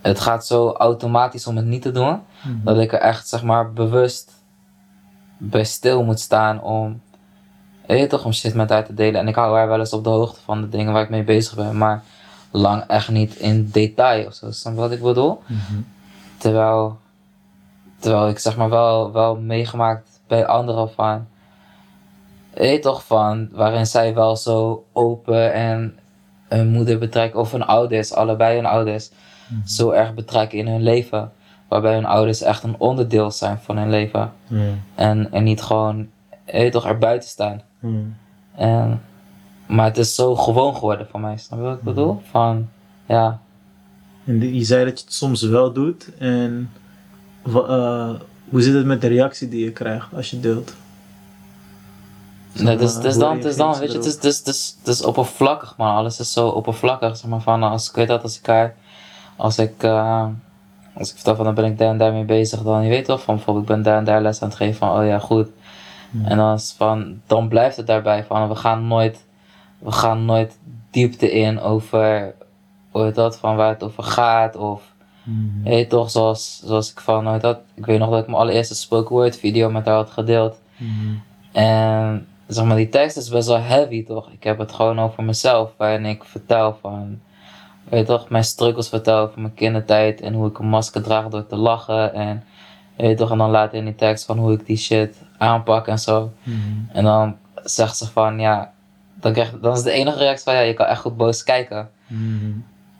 het 0.00 0.20
gaat 0.20 0.46
zo 0.46 0.70
automatisch 0.70 1.46
om 1.46 1.56
het 1.56 1.66
niet 1.66 1.82
te 1.82 1.90
doen. 1.90 2.20
Mhm. 2.42 2.64
Dat 2.64 2.78
ik 2.78 2.92
er 2.92 3.00
echt, 3.00 3.28
zeg 3.28 3.42
maar, 3.42 3.72
bewust 3.72 4.32
bij 5.38 5.64
stil 5.64 6.04
moet 6.04 6.20
staan 6.20 6.62
om, 6.62 7.00
weet 7.86 8.00
je 8.00 8.06
toch, 8.06 8.24
om 8.24 8.32
shit 8.32 8.54
met 8.54 8.70
haar 8.70 8.84
te 8.84 8.94
delen. 8.94 9.20
En 9.20 9.28
ik 9.28 9.34
hou 9.34 9.56
haar 9.56 9.68
wel 9.68 9.78
eens 9.78 9.92
op 9.92 10.04
de 10.04 10.10
hoogte 10.10 10.40
van 10.40 10.60
de 10.60 10.68
dingen 10.68 10.92
waar 10.92 11.02
ik 11.02 11.10
mee 11.10 11.24
bezig 11.24 11.54
ben. 11.54 11.76
Maar 11.76 12.02
lang 12.50 12.82
echt 12.86 13.08
niet 13.08 13.34
in 13.34 13.68
detail 13.72 14.26
of 14.26 14.34
zo. 14.34 14.50
Snap 14.50 14.74
wat 14.74 14.92
ik 14.92 15.02
bedoel? 15.02 15.42
Mhm. 15.46 15.80
Terwijl, 16.38 16.98
terwijl 17.98 18.28
ik 18.28 18.38
zeg 18.38 18.56
maar 18.56 18.70
wel, 18.70 19.12
wel 19.12 19.36
meegemaakt 19.36 20.20
bij 20.26 20.46
anderen 20.46 20.90
van, 20.90 21.26
weet 22.54 22.82
toch, 22.82 23.04
van, 23.06 23.48
waarin 23.52 23.86
zij 23.86 24.14
wel 24.14 24.36
zo 24.36 24.84
open 24.92 25.52
en 25.52 25.98
hun 26.48 26.68
moeder 26.68 26.98
betrekken, 26.98 27.40
of 27.40 27.52
hun 27.52 27.62
ouders, 27.66 28.12
allebei 28.12 28.56
hun 28.56 28.66
ouders, 28.66 29.10
zo 29.64 29.90
erg 29.90 30.14
betrekken 30.14 30.58
in 30.58 30.66
hun 30.68 30.82
leven. 30.82 31.32
Waarbij 31.68 31.94
hun 31.94 32.04
ouders 32.04 32.42
echt 32.42 32.62
een 32.62 32.74
onderdeel 32.78 33.30
zijn 33.30 33.58
van 33.58 33.76
hun 33.76 33.90
leven. 33.90 34.32
En, 34.94 35.32
en 35.32 35.44
niet 35.44 35.62
gewoon, 35.62 36.08
weet 36.44 36.72
toch, 36.72 36.86
erbuiten 36.86 37.28
staan. 37.28 37.60
Mhm. 37.80 37.94
En, 38.54 39.02
maar 39.66 39.84
het 39.86 39.98
is 39.98 40.14
zo 40.14 40.34
gewoon 40.36 40.74
geworden 40.74 41.06
voor 41.10 41.20
mij, 41.20 41.36
snap 41.36 41.58
je 41.58 41.64
wat 41.64 41.76
ik 41.76 41.82
bedoel? 41.82 42.20
Van, 42.30 42.68
ja. 43.06 43.40
En 44.24 44.38
die- 44.38 44.54
je 44.54 44.64
zei 44.64 44.84
dat 44.84 44.98
je 44.98 45.04
het 45.04 45.14
soms 45.14 45.42
wel 45.42 45.72
doet. 45.72 46.10
En 46.18 46.70
eh, 47.46 48.10
hoe 48.48 48.62
zit 48.62 48.74
het 48.74 48.84
met 48.86 49.00
de 49.00 49.06
reactie 49.08 49.48
die 49.48 49.64
je 49.64 49.72
krijgt 49.72 50.14
als 50.14 50.30
je 50.30 50.40
deelt? 50.40 50.74
Nee, 52.54 52.66
het 52.76 52.80
is, 52.80 52.94
maar, 52.94 53.02
het 53.02 53.04
is 53.04 53.14
hoe 53.14 53.22
dan, 53.22 53.38
is 53.38 53.56
dan, 53.56 53.78
weet 53.78 53.92
je, 53.92 53.98
het 53.98 54.24
is, 54.24 54.42
is, 54.42 54.76
het 54.78 54.88
is 54.88 55.02
oppervlakkig 55.04 55.74
man, 55.76 55.94
alles 55.96 56.20
is 56.20 56.32
zo 56.32 56.48
oppervlakkig, 56.48 57.16
zeg 57.16 57.30
maar 57.30 57.40
van, 57.40 57.62
als 57.62 57.88
ik 57.88 57.94
weet 57.94 58.08
dat 58.08 58.22
als 58.22 58.38
ik 58.38 58.72
als 59.36 59.58
ik, 59.58 59.82
eh, 59.82 60.26
als 60.94 61.08
ik 61.08 61.14
vertel 61.14 61.36
van 61.36 61.44
dan 61.44 61.54
ben 61.54 61.64
ik 61.64 61.78
daar 61.78 61.88
en 61.88 61.98
daarmee 61.98 62.24
bezig, 62.24 62.62
dan 62.62 62.82
je 62.82 62.88
weet 62.88 63.04
toch 63.04 63.22
van 63.22 63.34
bijvoorbeeld 63.34 63.68
ik 63.68 63.74
ben 63.74 63.82
daar 63.82 63.98
en 63.98 64.04
daar 64.04 64.22
les 64.22 64.42
aan 64.42 64.48
het 64.48 64.56
geven 64.56 64.74
van, 64.74 64.98
oh 64.98 65.06
ja 65.06 65.18
goed, 65.18 65.48
en 66.24 66.36
dan 66.36 66.54
is 66.54 66.74
van, 66.76 67.20
dan 67.26 67.48
blijft 67.48 67.76
het 67.76 67.86
daarbij 67.86 68.24
van, 68.24 68.48
we 68.48 68.54
gaan 68.54 68.86
nooit, 68.86 69.24
we 69.78 69.92
gaan 69.92 70.24
nooit 70.24 70.58
diepte 70.90 71.32
in 71.32 71.60
over, 71.60 72.34
hoe 72.90 73.02
heet 73.02 73.14
dat, 73.14 73.38
van 73.38 73.56
waar 73.56 73.68
het 73.68 73.82
over 73.82 74.02
gaat, 74.02 74.56
of, 74.56 74.82
weet 75.64 75.78
je 75.78 75.86
toch, 75.86 76.10
zoals, 76.10 76.62
zoals 76.64 76.90
ik 76.90 77.00
van, 77.00 77.38
dat, 77.38 77.58
ik 77.74 77.86
weet 77.86 77.98
nog 77.98 78.10
dat 78.10 78.18
ik 78.20 78.26
mijn 78.26 78.38
allereerste 78.38 78.74
spoken 78.74 79.14
word 79.14 79.38
video 79.38 79.70
met 79.70 79.84
haar 79.86 79.94
had 79.94 80.10
gedeeld, 80.10 80.62
Mhm. 80.76 81.14
en 81.52 82.26
zeg 82.46 82.64
maar, 82.64 82.76
die 82.76 82.88
tekst 82.88 83.16
is 83.16 83.28
best 83.28 83.48
wel 83.48 83.60
heavy, 83.60 84.04
toch? 84.04 84.30
Ik 84.30 84.44
heb 84.44 84.58
het 84.58 84.72
gewoon 84.72 85.00
over 85.00 85.24
mezelf, 85.24 85.70
waarin 85.76 86.04
ik 86.04 86.24
vertel 86.24 86.78
van, 86.80 87.20
weet 87.88 88.00
je 88.00 88.06
toch, 88.06 88.28
mijn 88.28 88.44
struggles 88.44 88.88
vertel 88.88 89.18
over 89.18 89.40
mijn 89.40 89.54
kindertijd 89.54 90.20
en 90.20 90.34
hoe 90.34 90.48
ik 90.48 90.58
een 90.58 90.66
masker 90.66 91.02
draag 91.02 91.28
door 91.28 91.46
te 91.46 91.56
lachen. 91.56 92.14
En 92.14 92.44
weet 92.96 93.10
je 93.10 93.14
toch, 93.16 93.30
en 93.30 93.38
dan 93.38 93.50
later 93.50 93.78
in 93.78 93.84
die 93.84 93.94
tekst 93.94 94.24
van 94.24 94.38
hoe 94.38 94.52
ik 94.52 94.66
die 94.66 94.76
shit 94.76 95.22
aanpak 95.38 95.86
en 95.86 95.98
zo. 95.98 96.32
Mhm. 96.42 96.58
En 96.92 97.04
dan 97.04 97.36
zegt 97.62 97.96
ze 97.96 98.06
van, 98.10 98.40
ja, 98.40 98.72
dan, 99.14 99.32
krijg, 99.32 99.60
dan 99.60 99.72
is 99.72 99.82
de 99.82 99.90
enige 99.90 100.18
reactie 100.18 100.44
van, 100.44 100.54
ja, 100.54 100.60
je 100.60 100.74
kan 100.74 100.86
echt 100.86 101.00
goed 101.00 101.16
boos 101.16 101.42
kijken. 101.42 101.90
Mhm. 102.06 102.52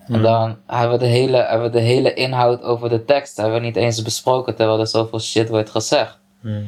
En 0.06 0.22
dan 0.22 0.56
hebben 0.66 0.98
we, 0.98 1.04
de 1.04 1.10
hele, 1.10 1.36
hebben 1.36 1.70
we 1.70 1.78
de 1.78 1.84
hele 1.84 2.14
inhoud 2.14 2.62
over 2.62 2.88
de 2.88 3.04
tekst, 3.04 3.36
hebben 3.36 3.54
we 3.54 3.60
niet 3.60 3.76
eens 3.76 4.02
besproken, 4.02 4.54
terwijl 4.54 4.80
er 4.80 4.86
zoveel 4.86 5.20
shit 5.20 5.48
wordt 5.48 5.70
gezegd. 5.70 6.18
Ja. 6.40 6.60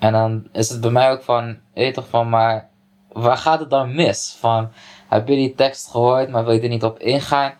En 0.00 0.12
dan 0.12 0.46
is 0.52 0.68
het 0.68 0.80
bij 0.80 0.90
mij 0.90 1.10
ook 1.10 1.22
van, 1.22 1.56
weet 1.74 1.94
toch 1.94 2.08
van, 2.08 2.28
maar 2.28 2.68
waar 3.12 3.36
gaat 3.36 3.60
het 3.60 3.70
dan 3.70 3.94
mis? 3.94 4.36
Van, 4.38 4.68
heb 5.08 5.28
je 5.28 5.34
die 5.34 5.54
tekst 5.54 5.90
gehoord, 5.90 6.28
maar 6.30 6.44
wil 6.44 6.54
je 6.54 6.60
er 6.60 6.68
niet 6.68 6.84
op 6.84 6.98
ingaan? 6.98 7.52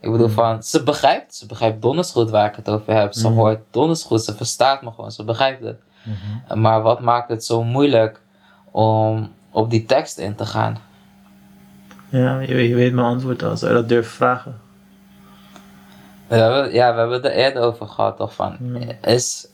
Ik 0.00 0.10
bedoel 0.12 0.28
van, 0.28 0.62
ze 0.62 0.82
begrijpt, 0.82 1.34
ze 1.34 1.46
begrijpt 1.46 1.82
donders 1.82 2.10
goed 2.10 2.30
waar 2.30 2.48
ik 2.48 2.56
het 2.56 2.68
over 2.68 2.94
heb. 2.94 3.12
Ze 3.12 3.28
Mhm. 3.28 3.36
hoort 3.38 3.60
donders 3.70 4.02
goed, 4.02 4.22
ze 4.24 4.34
verstaat 4.36 4.82
me 4.82 4.90
gewoon, 4.90 5.12
ze 5.12 5.24
begrijpt 5.24 5.64
het. 5.64 5.80
Mhm. 6.02 6.60
Maar 6.60 6.82
wat 6.82 7.00
maakt 7.00 7.28
het 7.28 7.44
zo 7.44 7.62
moeilijk 7.64 8.20
om 8.70 9.32
op 9.50 9.70
die 9.70 9.84
tekst 9.84 10.18
in 10.18 10.34
te 10.34 10.46
gaan? 10.46 10.78
Ja, 12.08 12.40
je, 12.40 12.68
je 12.68 12.74
weet 12.74 12.92
mijn 12.92 13.06
antwoord 13.06 13.42
al. 13.42 13.56
Zou 13.56 13.72
je 13.72 13.78
dat 13.78 13.88
durven 13.88 14.12
vragen? 14.12 14.60
We 16.26 16.36
hebben, 16.36 16.72
ja, 16.72 16.92
we 16.92 16.98
hebben 16.98 17.16
het 17.16 17.24
er 17.24 17.32
eerder 17.32 17.62
over 17.62 17.86
gehad, 17.88 18.16
toch? 18.16 18.34
Van, 18.34 18.56
Mhm. 18.60 18.90
is, 19.02 19.48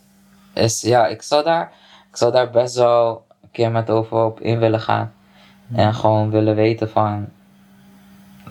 is, 0.53 0.81
ja, 0.81 1.07
ik 1.07 1.21
zou, 1.21 1.43
daar, 1.43 1.71
ik 2.13 2.19
zou 2.19 2.31
daar 2.31 2.49
best 2.49 2.75
wel 2.75 3.25
een 3.41 3.49
keer 3.51 3.71
met 3.71 3.89
over 3.89 4.17
op 4.23 4.39
in 4.39 4.59
willen 4.59 4.79
gaan. 4.81 5.11
En 5.71 5.93
gewoon 5.93 6.29
willen 6.29 6.55
weten 6.55 6.89
van 6.89 7.25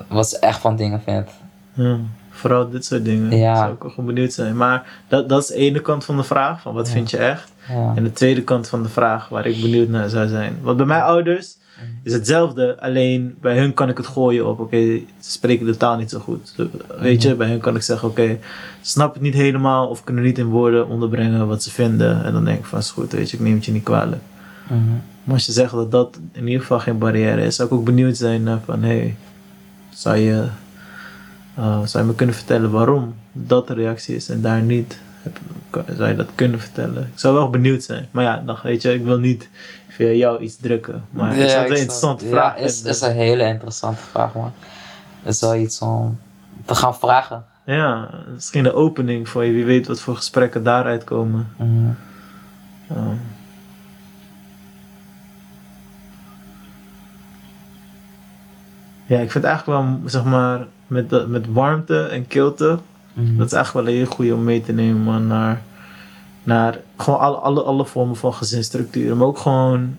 wat 0.09 0.29
ze 0.29 0.38
echt 0.38 0.61
van 0.61 0.77
dingen 0.77 1.03
vindt. 1.03 1.31
Ja, 1.72 1.98
vooral 2.31 2.70
dit 2.70 2.85
soort 2.85 3.05
dingen. 3.05 3.37
Ja. 3.38 3.57
Zou 3.57 3.72
ik 3.72 3.83
wel 3.83 3.90
gewoon 3.90 4.07
benieuwd 4.14 4.33
zijn. 4.33 4.57
Maar 4.57 5.03
dat, 5.09 5.29
dat 5.29 5.40
is 5.42 5.46
de 5.46 5.55
ene 5.55 5.81
kant 5.81 6.05
van 6.05 6.16
de 6.16 6.22
vraag, 6.22 6.61
van 6.61 6.75
wat 6.75 6.87
Ja. 6.87 6.92
vind 6.92 7.11
je 7.11 7.16
echt? 7.16 7.53
En 7.96 8.05
de 8.05 8.12
tweede 8.12 8.42
kant 8.42 8.68
van 8.68 8.83
de 8.83 8.88
vraag, 8.88 9.29
waar 9.29 9.46
ik 9.46 9.61
benieuwd 9.61 9.88
naar 9.88 10.09
zou 10.09 10.29
zijn. 10.29 10.59
Want 10.62 10.77
bij 10.77 10.87
mijn 10.87 11.03
ouders 11.03 11.57
is 12.03 12.12
hetzelfde, 12.12 12.81
alleen 12.81 13.37
bij 13.40 13.59
hun 13.59 13.75
kan 13.75 13.88
ik 13.88 13.97
het 13.97 14.07
gooien 14.07 14.47
op, 14.49 14.61
oké, 14.61 14.77
ze 15.21 15.31
spreken 15.31 15.66
de 15.66 15.77
taal 15.77 15.97
niet 15.97 16.11
zo 16.11 16.18
goed. 16.18 16.53
Zo, 16.57 16.66
Weet 17.01 17.23
je, 17.23 17.35
bij 17.35 17.49
hun 17.49 17.61
kan 17.61 17.77
ik 17.77 17.83
zeggen, 17.83 18.09
oké, 18.09 18.38
snap 18.81 19.14
het 19.14 19.23
niet 19.23 19.35
helemaal 19.35 19.88
of 19.88 20.05
kunnen 20.05 20.25
niet 20.25 20.38
in 20.38 20.47
woorden 20.47 20.88
onderbrengen 20.88 21.47
wat 21.47 21.62
ze 21.62 21.71
vinden. 21.71 22.25
En 22.25 22.33
dan 22.33 22.45
denk 22.45 22.59
ik 22.59 22.64
van, 22.64 22.79
is 22.79 22.90
goed, 22.90 23.12
weet 23.12 23.31
je, 23.31 23.37
ik 23.37 23.42
neem 23.42 23.55
het 23.55 23.64
je 23.64 23.73
niet 23.73 23.83
kwalijk. 23.83 24.23
Mhm. 24.66 24.81
Maar 25.25 25.35
als 25.35 25.47
je 25.47 25.53
zegt 25.53 25.73
dat 25.73 25.90
dat 25.90 26.18
in 26.33 26.47
ieder 26.47 26.61
geval 26.61 26.81
geen 26.81 26.99
barrière 26.99 27.45
is, 27.45 27.57
zou 27.57 27.68
ik 27.68 27.75
ook 27.75 27.85
benieuwd 27.85 28.16
zijn 28.16 28.42
naar 28.42 28.61
van, 28.64 28.83
hé, 28.83 28.99
hey, 28.99 29.16
zou, 29.90 30.16
je, 30.16 30.49
eh, 31.55 31.85
zou 31.85 32.05
je 32.05 32.11
me 32.11 32.16
kunnen 32.16 32.35
vertellen 32.35 32.71
waarom 32.71 33.14
dat 33.33 33.66
de 33.66 33.75
reactie 33.75 34.14
is 34.14 34.29
en 34.29 34.40
daar 34.40 34.62
niet? 34.62 34.99
Zou 35.97 36.09
je 36.09 36.17
dat 36.17 36.29
kunnen 36.35 36.61
vertellen? 36.61 37.03
Ik 37.13 37.19
zou 37.19 37.35
wel 37.35 37.51
benieuwd 37.51 37.83
zijn. 37.83 38.09
Maar 38.11 38.25
ja, 38.25 38.43
dan 38.47 38.59
weet 38.63 38.83
je, 38.83 38.95
ik 38.95 39.05
wil 39.05 39.19
niet 39.19 39.49
via 39.89 40.11
jou 40.11 40.41
iets 40.43 40.57
drukken. 40.57 41.05
Maar 41.11 41.37
Ja, 41.37 41.43
het 41.43 41.51
ik 41.51 41.55
een 41.55 41.59
snap- 41.67 41.77
interessante 41.79 42.25
ja, 42.25 42.31
vraag 42.31 42.57
is, 42.57 42.75
vinden. 42.75 42.93
is 42.93 43.01
een 43.01 43.13
hele 43.13 43.45
interessante 43.45 44.01
vraag, 44.03 44.35
man. 44.35 44.53
Het 45.23 45.35
is 45.35 45.41
wel 45.41 45.55
iets 45.55 45.81
om 45.81 46.19
te 46.65 46.75
gaan 46.75 46.95
vragen. 46.97 47.45
Ja, 47.65 48.11
misschien 48.35 48.65
een 48.65 48.73
opening 48.73 49.29
voor 49.29 49.45
je. 49.45 49.53
Wie 49.53 49.65
weet 49.65 49.87
wat 49.87 50.01
voor 50.01 50.17
gesprekken 50.17 50.63
daaruit 50.63 51.05
komen. 51.05 51.49
Mhm. 51.57 51.91
Ehm. 52.89 53.15
Ja, 59.07 59.19
ik 59.19 59.31
vind 59.31 59.45
eigenlijk 59.45 59.79
wel, 59.81 59.99
zeg 60.05 60.25
maar, 60.25 60.67
met, 60.87 61.11
dat- 61.11 61.29
met 61.29 61.47
warmte 61.53 62.03
en 62.07 62.27
kilte, 62.27 62.79
Mhm. 63.12 63.37
dat 63.37 63.46
is 63.46 63.53
eigenlijk 63.53 63.87
wel 63.87 63.94
een 63.94 64.01
heel 64.01 64.12
goede 64.14 64.35
om 64.35 64.44
mee 64.44 64.61
te 64.62 64.72
nemen, 64.72 65.03
man, 65.03 65.27
naar, 65.27 65.62
naar 66.42 66.79
gewoon 66.96 67.18
alle, 67.20 67.37
alle, 67.37 67.62
alle 67.62 67.85
vormen 67.87 68.16
van 68.16 68.35
gezinsstructuren, 68.35 69.16
maar 69.16 69.27
ook 69.27 69.38
gewoon 69.38 69.96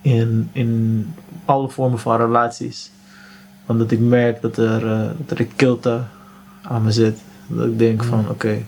in, 0.00 0.48
in 0.52 1.06
alle 1.44 1.68
vormen 1.68 1.98
van 1.98 2.16
relaties. 2.16 2.90
Omdat 3.66 3.90
ik 3.90 4.00
merk 4.00 4.40
dat 4.42 4.56
er, 4.56 4.86
eh, 4.92 5.08
dat 5.16 5.30
er 5.38 5.40
een 5.40 5.56
kilte 5.56 6.00
aan 6.62 6.82
me 6.82 6.90
zit. 6.92 7.18
Dat 7.46 7.66
ik 7.66 7.78
denk 7.78 8.04
van, 8.04 8.28
oké, 8.28 8.58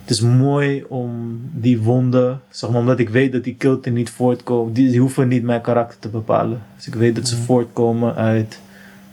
het 0.00 0.10
is 0.10 0.20
mooi 0.20 0.84
om 0.88 1.40
die 1.52 1.80
wonden, 1.80 2.40
zeg 2.50 2.70
maar, 2.70 2.78
omdat 2.80 2.98
ik 2.98 3.08
weet 3.08 3.32
dat 3.32 3.44
die 3.44 3.54
kilte 3.54 3.90
niet 3.90 4.10
voortkomen, 4.10 4.72
die, 4.72 4.90
die 4.90 5.00
hoeven 5.00 5.28
niet 5.28 5.42
mijn 5.42 5.60
karakter 5.60 5.98
te 5.98 6.08
bepalen. 6.08 6.62
Dus 6.76 6.86
ik 6.86 6.94
weet 6.94 7.14
dat 7.14 7.28
ze 7.28 7.34
Mhm. 7.34 7.44
voortkomen 7.44 8.14
uit 8.14 8.60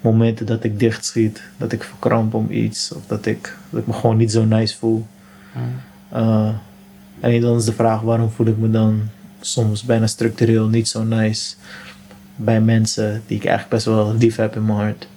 momenten 0.01 0.45
dat 0.45 0.63
ik 0.63 0.79
dichtschiet, 0.79 1.41
dat 1.57 1.71
ik 1.71 1.83
verkramp 1.83 2.33
om 2.33 2.51
iets, 2.51 2.91
of 2.91 3.01
dat 3.07 3.25
ik, 3.25 3.57
dat 3.69 3.79
ik 3.81 3.87
me 3.87 3.93
gewoon 3.93 4.17
niet 4.17 4.31
zo 4.31 4.45
nice 4.45 4.77
voel. 4.77 5.05
Mhm. 5.53 6.21
Uh, 6.23 6.49
en 7.19 7.41
dan 7.41 7.57
is 7.57 7.65
de 7.65 7.73
vraag, 7.73 8.01
waarom 8.01 8.29
voel 8.29 8.45
ik 8.47 8.57
me 8.57 8.69
dan 8.71 9.01
soms 9.41 9.83
bijna 9.83 10.07
structureel 10.07 10.67
niet 10.67 10.87
zo 10.87 11.03
nice 11.03 11.55
bij 12.35 12.61
mensen 12.61 13.21
die 13.27 13.37
ik 13.37 13.45
eigenlijk 13.45 13.75
best 13.75 13.85
wel 13.85 14.15
lief 14.15 14.35
heb 14.35 14.55
in 14.55 14.65
mijn 14.65 14.77
hart. 14.77 15.07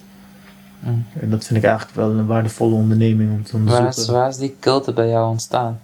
Mhm. 0.79 0.93
En 1.19 1.29
dat 1.29 1.45
vind 1.45 1.59
ik 1.59 1.65
eigenlijk 1.69 1.95
wel 1.97 2.09
een 2.11 2.25
waardevolle 2.25 2.73
onderneming 2.75 3.31
om 3.31 3.43
te 3.43 3.51
Waar, 3.51 3.61
onderzoeken. 3.61 4.01
is, 4.01 4.07
waar 4.19 4.29
is 4.29 4.37
die 4.37 4.55
kilte 4.59 4.93
bij 4.93 5.09
jou 5.09 5.29
ontstaan? 5.29 5.79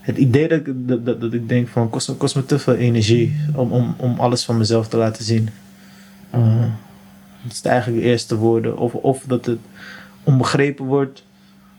Het 0.00 0.16
idee 0.16 0.48
dat, 0.48 0.58
ik- 0.66 0.88
dat, 0.88 1.06
dat, 1.06 1.20
dat 1.20 1.32
ik 1.32 1.48
denk 1.48 1.68
van, 1.68 1.90
kost, 1.90 2.08
me- 2.08 2.14
kost 2.14 2.34
me 2.36 2.44
te 2.46 2.58
veel 2.58 2.74
energie 2.74 3.36
om, 3.54 3.72
om, 3.72 3.94
om 3.96 4.20
alles 4.20 4.44
van 4.44 4.56
mezelf 4.58 4.88
te 4.88 4.96
laten 4.96 5.24
zien. 5.24 5.48
Uh, 6.36 6.60
dat 7.42 7.52
is 7.52 7.62
eigenlijk 7.62 8.02
de 8.02 8.08
eerste 8.08 8.36
woorden. 8.36 8.78
Of, 8.78 8.94
of, 8.94 9.22
dat 9.26 9.46
het, 9.46 9.58
onbegrepen 10.22 10.84
word. 10.84 11.24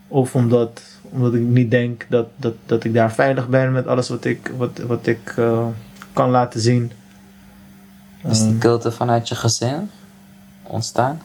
Of 0.08 0.34
omdat, 0.34 0.82
omdat 1.02 1.34
ik 1.34 1.40
niet 1.40 1.70
denk 1.70 2.06
dat, 2.08 2.26
dat, 2.36 2.54
dat 2.66 2.84
ik 2.84 2.94
daar 2.94 3.12
veilig 3.12 3.48
ben 3.48 3.72
met 3.72 3.86
alles 3.86 4.08
wat 4.08 4.24
ik, 4.24 4.50
wat, 4.56 4.78
wat 4.78 5.06
ik 5.06 5.34
eh, 5.36 5.66
kan 6.12 6.30
laten 6.30 6.60
zien. 6.60 6.92
Is 8.28 8.38
die 8.38 8.48
Ehm, 8.48 8.58
kilte 8.58 8.92
vanuit 8.92 9.28
je 9.28 9.34
gezin 9.34 9.90
ontstaan? 10.62 11.20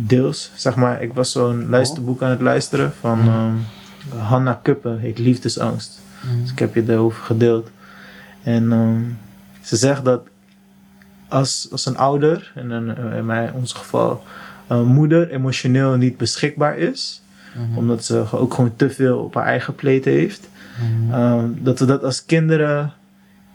deels, 0.00 0.50
zeg 0.54 0.74
maar, 0.76 1.02
ik 1.02 1.12
was 1.14 1.32
zo'n 1.32 1.68
luisterboek 1.68 2.22
aan 2.22 2.30
het 2.30 2.40
luisteren 2.40 2.92
van 3.00 3.18
Mhm. 3.18 3.28
ehm 3.28 3.56
Hanna 4.18 4.58
Kuppen, 4.62 4.98
heet 4.98 5.18
Liefdesangst. 5.18 6.00
Dus 6.42 6.50
ik 6.50 6.58
heb 6.58 6.74
je 6.74 6.84
daarover 6.84 7.22
gedeeld. 7.22 7.70
En 8.42 8.72
ehm, 8.72 9.00
ze 9.62 9.76
zegt 9.76 10.04
dat 10.04 10.20
als, 11.28 11.68
als 11.70 11.86
een 11.86 11.96
ouder, 11.96 12.52
en 12.54 12.70
in, 12.70 12.96
in 13.16 13.26
mijn, 13.26 13.52
ons 13.52 13.72
geval 13.72 14.22
een 14.66 14.86
moeder, 14.86 15.30
emotioneel 15.30 15.96
niet 15.96 16.16
beschikbaar 16.16 16.78
is, 16.78 17.22
Mhm. 17.56 17.78
omdat 17.78 18.04
ze 18.04 18.24
ook 18.32 18.54
gewoon 18.54 18.76
te 18.76 18.90
veel 18.90 19.18
op 19.18 19.34
haar 19.34 19.44
eigen 19.44 19.74
plate 19.74 20.10
heeft, 20.10 20.48
Mhm. 20.80 21.12
ehm, 21.14 21.44
dat 21.58 21.78
we 21.78 21.84
dat 21.84 22.04
als 22.04 22.24
kinderen 22.24 22.92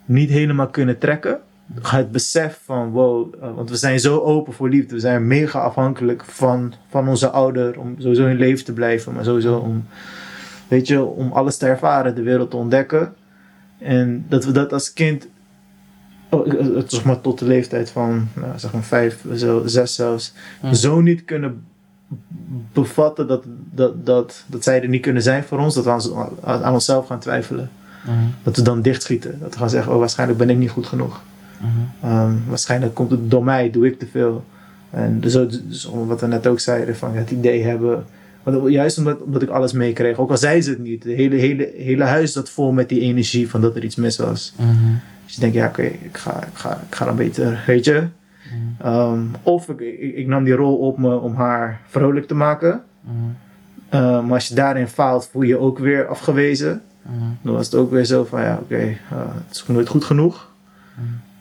niet 0.06 0.30
helemaal 0.30 0.68
kunnen 0.68 0.98
trekken. 0.98 1.40
Het 1.82 2.12
besef 2.12 2.60
van 2.66 2.90
wow, 2.90 3.34
eh, 3.42 3.56
want 3.56 3.70
we 3.70 3.76
zijn 3.76 4.00
zo 4.00 4.20
open 4.20 4.54
voor 4.54 4.70
liefde, 4.70 4.94
we 4.94 5.00
zijn 5.00 5.28
mega 5.28 5.60
afhankelijk 5.60 6.24
van, 6.26 6.74
van 6.90 7.08
onze 7.08 7.30
ouder 7.30 7.80
om 7.80 7.96
sowieso 7.98 8.26
in 8.28 8.36
leven 8.38 8.66
te 8.66 8.74
blijven, 8.74 9.14
maar 9.14 9.24
sowieso 9.24 9.58
om, 9.58 9.86
weet 10.68 10.88
je, 10.88 11.04
om 11.04 11.32
alles 11.32 11.58
te 11.58 11.66
ervaren, 11.66 12.16
de 12.16 12.22
wereld 12.24 12.50
te 12.52 12.58
ontdekken. 12.58 13.14
En 13.80 14.26
dat 14.30 14.46
we 14.46 14.52
dat 14.52 14.74
als 14.74 14.94
kind, 14.94 15.24
eh, 15.24 15.30
eh, 15.30 15.33
zeg 16.88 17.04
maar 17.04 17.22
tot 17.22 17.40
de 17.40 17.46
leeftijd 17.46 17.90
van, 17.90 18.28
nou, 18.34 18.60
zeg 18.60 18.74
maar 18.74 18.84
vijf, 18.84 19.26
zo, 19.36 19.62
zes 19.66 19.96
zelfs, 19.96 20.34
zo 20.72 21.02
niet 21.02 21.26
kunnen 21.26 21.64
bevatten 22.74 23.28
dat, 23.28 23.44
dat, 23.72 24.06
dat, 24.06 24.44
dat 24.48 24.64
zij 24.64 24.82
er 24.82 24.88
niet 24.88 25.02
kunnen 25.02 25.24
zijn 25.24 25.44
voor 25.44 25.60
ons, 25.60 25.76
dat 25.76 25.84
we 25.84 25.92
aan, 26.42 26.64
aan 26.64 26.74
onszelf 26.74 27.08
gaan 27.08 27.20
twijfelen. 27.20 27.70
Mhm. 28.06 28.16
Dat 28.44 28.56
we 28.56 28.62
dan 28.62 28.82
dichtschieten. 28.82 29.40
Dat 29.40 29.54
we 29.54 29.60
gaan 29.60 29.70
zeggen, 29.70 29.94
oh 29.94 30.00
waarschijnlijk 30.00 30.40
ben 30.40 30.50
ik 30.50 30.58
niet 30.58 30.70
goed 30.70 30.88
genoeg. 30.88 31.22
Mhm. 31.60 32.12
Ehm, 32.12 32.34
waarschijnlijk 32.48 32.94
komt 32.94 33.12
het 33.12 33.32
door 33.32 33.44
mij, 33.44 33.72
doe 33.72 33.86
ik 33.86 34.00
te 34.00 34.08
veel. 34.12 34.44
En 34.90 35.20
dus, 35.20 35.34
dus 35.34 35.90
wat 36.06 36.22
we 36.22 36.28
net 36.28 36.48
ook 36.48 36.60
zeiden, 36.60 36.96
van 36.96 37.16
het 37.16 37.32
idee 37.32 37.64
hebben. 37.64 38.06
Want 38.44 38.72
juist 38.72 38.98
omdat, 38.98 39.22
omdat 39.22 39.42
ik 39.42 39.50
alles 39.50 39.72
meekreeg, 39.72 40.18
ook 40.18 40.30
al 40.30 40.38
zei 40.38 40.62
ze 40.62 40.70
het 40.70 40.80
niet, 40.80 41.04
het 41.04 41.14
hele, 41.14 41.36
hele, 41.36 41.72
hele 41.78 42.04
huis 42.04 42.32
zat 42.32 42.50
vol 42.50 42.72
met 42.72 42.90
die 42.90 43.00
energie 43.00 43.50
van 43.50 43.62
dat 43.62 43.76
er 43.76 43.84
iets 43.84 43.96
mis 43.96 44.18
was. 44.18 44.54
Mhm. 44.58 44.94
Dus 45.26 45.34
je 45.36 45.40
denkt, 45.40 45.56
ja 45.56 45.68
oké, 45.68 45.82
ik, 45.82 46.18
ga, 46.18 46.44
ik, 46.44 46.54
ga, 46.58 46.72
ik 46.90 46.96
ga 46.96 47.06
dan 47.06 47.16
beter, 47.16 47.64
weet 47.68 47.86
je. 47.86 48.08
Mhm. 48.54 48.88
Ehm, 48.88 49.22
of 49.44 49.70
ik, 49.70 49.80
ik, 49.80 50.16
ik 50.16 50.28
nam 50.28 50.44
die 50.44 50.54
rol 50.54 50.78
op 50.78 50.98
me 50.98 51.18
om 51.20 51.36
haar 51.36 51.82
vrolijk 51.88 52.28
te 52.28 52.36
maken. 52.36 52.84
Mhm. 53.02 53.16
Ehm, 53.90 54.26
maar 54.26 54.34
als 54.34 54.48
je 54.48 54.56
daarin 54.56 54.88
faalt, 54.88 55.28
voel 55.32 55.42
je 55.42 55.48
je 55.48 55.58
ook 55.58 55.80
weer 55.80 56.08
afgewezen. 56.08 56.82
Mhm. 57.02 57.24
Dan 57.42 57.54
was 57.54 57.66
het 57.66 57.76
ook 57.76 57.92
weer 57.92 58.06
zo 58.06 58.24
van, 58.24 58.42
ja 58.42 58.58
oké, 58.62 58.76
eh, 58.76 58.98
het 59.48 59.56
is 59.56 59.68
nooit 59.68 59.88
goed 59.88 60.04
genoeg. 60.04 60.52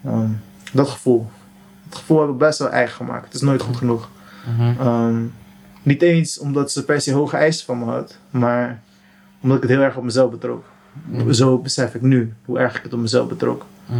Ehm, 0.05 0.29
dat 0.73 0.89
gevoel. 0.89 1.27
Het 1.85 1.95
gevoel 1.95 2.21
heb 2.21 2.29
ik 2.29 2.37
best 2.37 2.59
wel 2.59 2.69
eigen 2.69 2.95
gemaakt. 2.95 3.25
Het 3.25 3.33
is 3.33 3.41
nooit 3.41 3.61
goed 3.61 3.77
genoeg. 3.77 4.09
Niet 5.83 6.01
eens 6.01 6.39
omdat 6.39 6.71
ze 6.71 6.85
per 6.85 7.01
se 7.01 7.13
hoge 7.13 7.37
eisen 7.37 7.65
van 7.65 7.79
me 7.79 7.85
had, 7.85 8.17
maar 8.29 8.81
omdat 9.41 9.57
ik 9.57 9.63
het 9.63 9.71
heel 9.71 9.81
erg 9.81 9.97
op 9.97 10.03
mezelf 10.03 10.31
betrok. 10.31 10.65
Zo 11.31 11.57
besef 11.57 11.95
ik 11.95 12.01
nu 12.01 12.33
hoe 12.45 12.59
erg 12.59 12.77
ik 12.77 12.83
het 12.83 12.93
op 12.93 12.99
mezelf 12.99 13.27
betrok. 13.27 13.65
Mhm. 13.85 13.99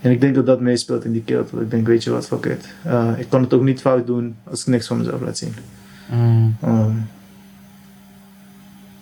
En 0.00 0.10
ik 0.10 0.20
denk 0.20 0.34
dat 0.34 0.46
dat 0.46 0.60
meespeelt 0.60 1.04
in 1.04 1.12
die 1.12 1.22
kilte. 1.24 1.54
Dat 1.54 1.62
ik 1.64 1.70
denk, 1.70 1.86
weet 1.86 2.04
je 2.04 2.10
wat, 2.10 2.26
fuck 2.26 2.44
it. 2.44 2.68
Eh, 2.84 3.08
ik 3.18 3.26
kan 3.28 3.42
het 3.42 3.52
ook 3.54 3.62
niet 3.62 3.80
fout 3.80 4.06
doen 4.06 4.36
als 4.44 4.60
ik 4.60 4.66
niks 4.66 4.86
van 4.86 4.96
mezelf 4.98 5.20
laat 5.20 5.38
zien. 5.38 5.54
Mhm. 6.10 6.48
Ehm, 6.60 6.92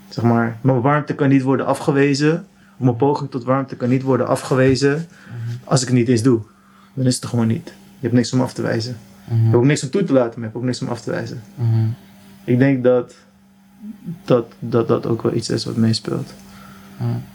zeg 0.08 0.24
maar, 0.24 0.56
mijn 0.60 0.80
warmte 0.80 1.14
kan 1.14 1.28
niet 1.28 1.42
worden 1.42 1.66
afgewezen. 1.66 2.46
Mijn 2.76 2.96
poging 2.96 3.30
tot 3.30 3.44
warmte 3.44 3.76
kan 3.76 3.88
niet 3.88 4.02
worden 4.02 4.26
afgewezen 4.28 5.06
als 5.64 5.80
ik 5.82 5.88
het 5.88 5.96
niet 5.96 6.08
eens 6.08 6.22
doe. 6.22 6.40
Dan 6.94 7.06
is 7.06 7.14
het 7.14 7.22
er 7.24 7.28
gewoon 7.30 7.46
niet. 7.46 7.66
Je 7.66 7.72
hebt 8.00 8.14
niks 8.14 8.32
om 8.32 8.40
af 8.40 8.52
te 8.54 8.62
wijzen. 8.62 8.96
Je 9.24 9.34
Mhm. 9.34 9.42
hebt 9.42 9.54
ook 9.56 9.64
niks 9.64 9.82
om 9.82 9.90
toe 9.90 10.04
te 10.04 10.12
laten, 10.12 10.30
maar 10.30 10.38
je 10.38 10.44
hebt 10.44 10.56
ook 10.56 10.62
niks 10.64 10.82
om 10.82 10.88
af 10.88 11.00
te 11.00 11.10
wijzen. 11.10 11.42
Mhm. 11.54 11.86
Ik 12.44 12.58
denk 12.58 12.84
dat 12.84 13.14
dat, 14.24 14.52
dat, 14.58 14.88
dat 14.88 15.06
ook 15.06 15.22
wel 15.22 15.34
iets 15.34 15.50
is 15.50 15.64
wat 15.64 15.76
meespeelt. 15.76 16.34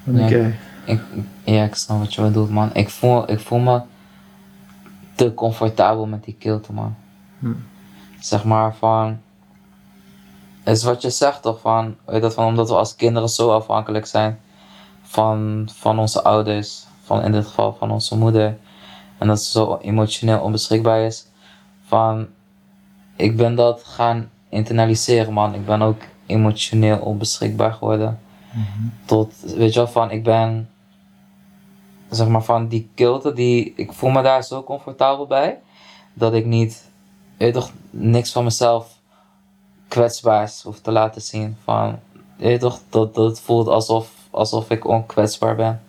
Mhm. 0.03 0.17
Ja. 0.17 0.29
jij? 0.29 0.55
Ik, 0.85 1.01
ja, 1.43 1.63
ik 1.63 1.75
snap 1.75 1.99
wat 1.99 2.13
je 2.13 2.21
bedoelt, 2.21 2.49
man. 2.49 2.73
Ik 2.73 2.89
voel, 2.89 3.31
ik 3.31 3.39
voel 3.39 3.59
me 3.59 3.81
te 5.15 5.33
comfortabel 5.33 6.05
met 6.05 6.23
die 6.23 6.35
kilte, 6.39 6.73
man. 6.73 6.95
Hm. 7.39 7.53
Zeg 8.19 8.43
maar 8.43 8.75
van. 8.75 9.19
Is 10.63 10.83
wat 10.83 11.01
je 11.01 11.09
zegt 11.09 11.41
toch 11.41 11.59
van, 11.59 11.95
weet 12.05 12.21
dat 12.21 12.33
van 12.33 12.45
omdat 12.45 12.69
we 12.69 12.75
als 12.75 12.95
kinderen 12.95 13.29
zo 13.29 13.51
afhankelijk 13.51 14.05
zijn 14.05 14.39
van, 15.01 15.69
van 15.73 15.99
onze 15.99 16.23
ouders, 16.23 16.85
van 17.03 17.21
in 17.21 17.31
dit 17.31 17.45
geval 17.45 17.75
van 17.79 17.91
onze 17.91 18.17
moeder, 18.17 18.57
en 19.17 19.27
dat 19.27 19.41
ze 19.41 19.51
zo 19.51 19.77
emotioneel 19.81 20.39
onbeschikbaar 20.39 21.01
is. 21.01 21.25
Van, 21.85 22.27
ik 23.15 23.37
ben 23.37 23.55
dat 23.55 23.83
gaan 23.83 24.29
internaliseren, 24.49 25.33
man. 25.33 25.53
Ik 25.53 25.65
ben 25.65 25.81
ook 25.81 26.01
emotioneel 26.25 26.97
onbeschikbaar 26.97 27.73
geworden 27.73 28.19
tot, 29.05 29.33
weet 29.55 29.73
je 29.73 29.79
wel, 29.79 29.87
van 29.87 30.11
ik 30.11 30.23
ben, 30.23 30.69
zeg 32.15 32.27
maar 32.27 32.43
van 32.43 32.67
die 32.67 32.89
kilte, 32.95 33.33
die, 33.33 33.73
ik 33.75 33.93
voel 33.93 34.09
me 34.09 34.21
daar 34.21 34.43
zo 34.43 34.63
comfortabel 34.63 35.27
bij, 35.27 35.59
dat 36.13 36.33
ik 36.33 36.45
niet, 36.45 36.91
weet 37.37 37.53
je 37.53 37.59
toch, 37.59 37.71
niks 37.89 38.31
van 38.31 38.43
mezelf 38.43 39.01
kwetsbaars 39.87 40.61
hoef 40.63 40.79
te 40.79 40.91
laten 40.91 41.21
zien. 41.21 41.57
Van, 41.63 41.99
weet 42.37 42.51
je 42.51 42.57
toch, 42.57 42.79
dat, 42.89 43.15
dat 43.15 43.39
voelt 43.39 43.67
alsof, 43.67 44.11
alsof 44.31 44.69
ik 44.69 44.87
onkwetsbaar 44.87 45.55
ben. 45.55 45.81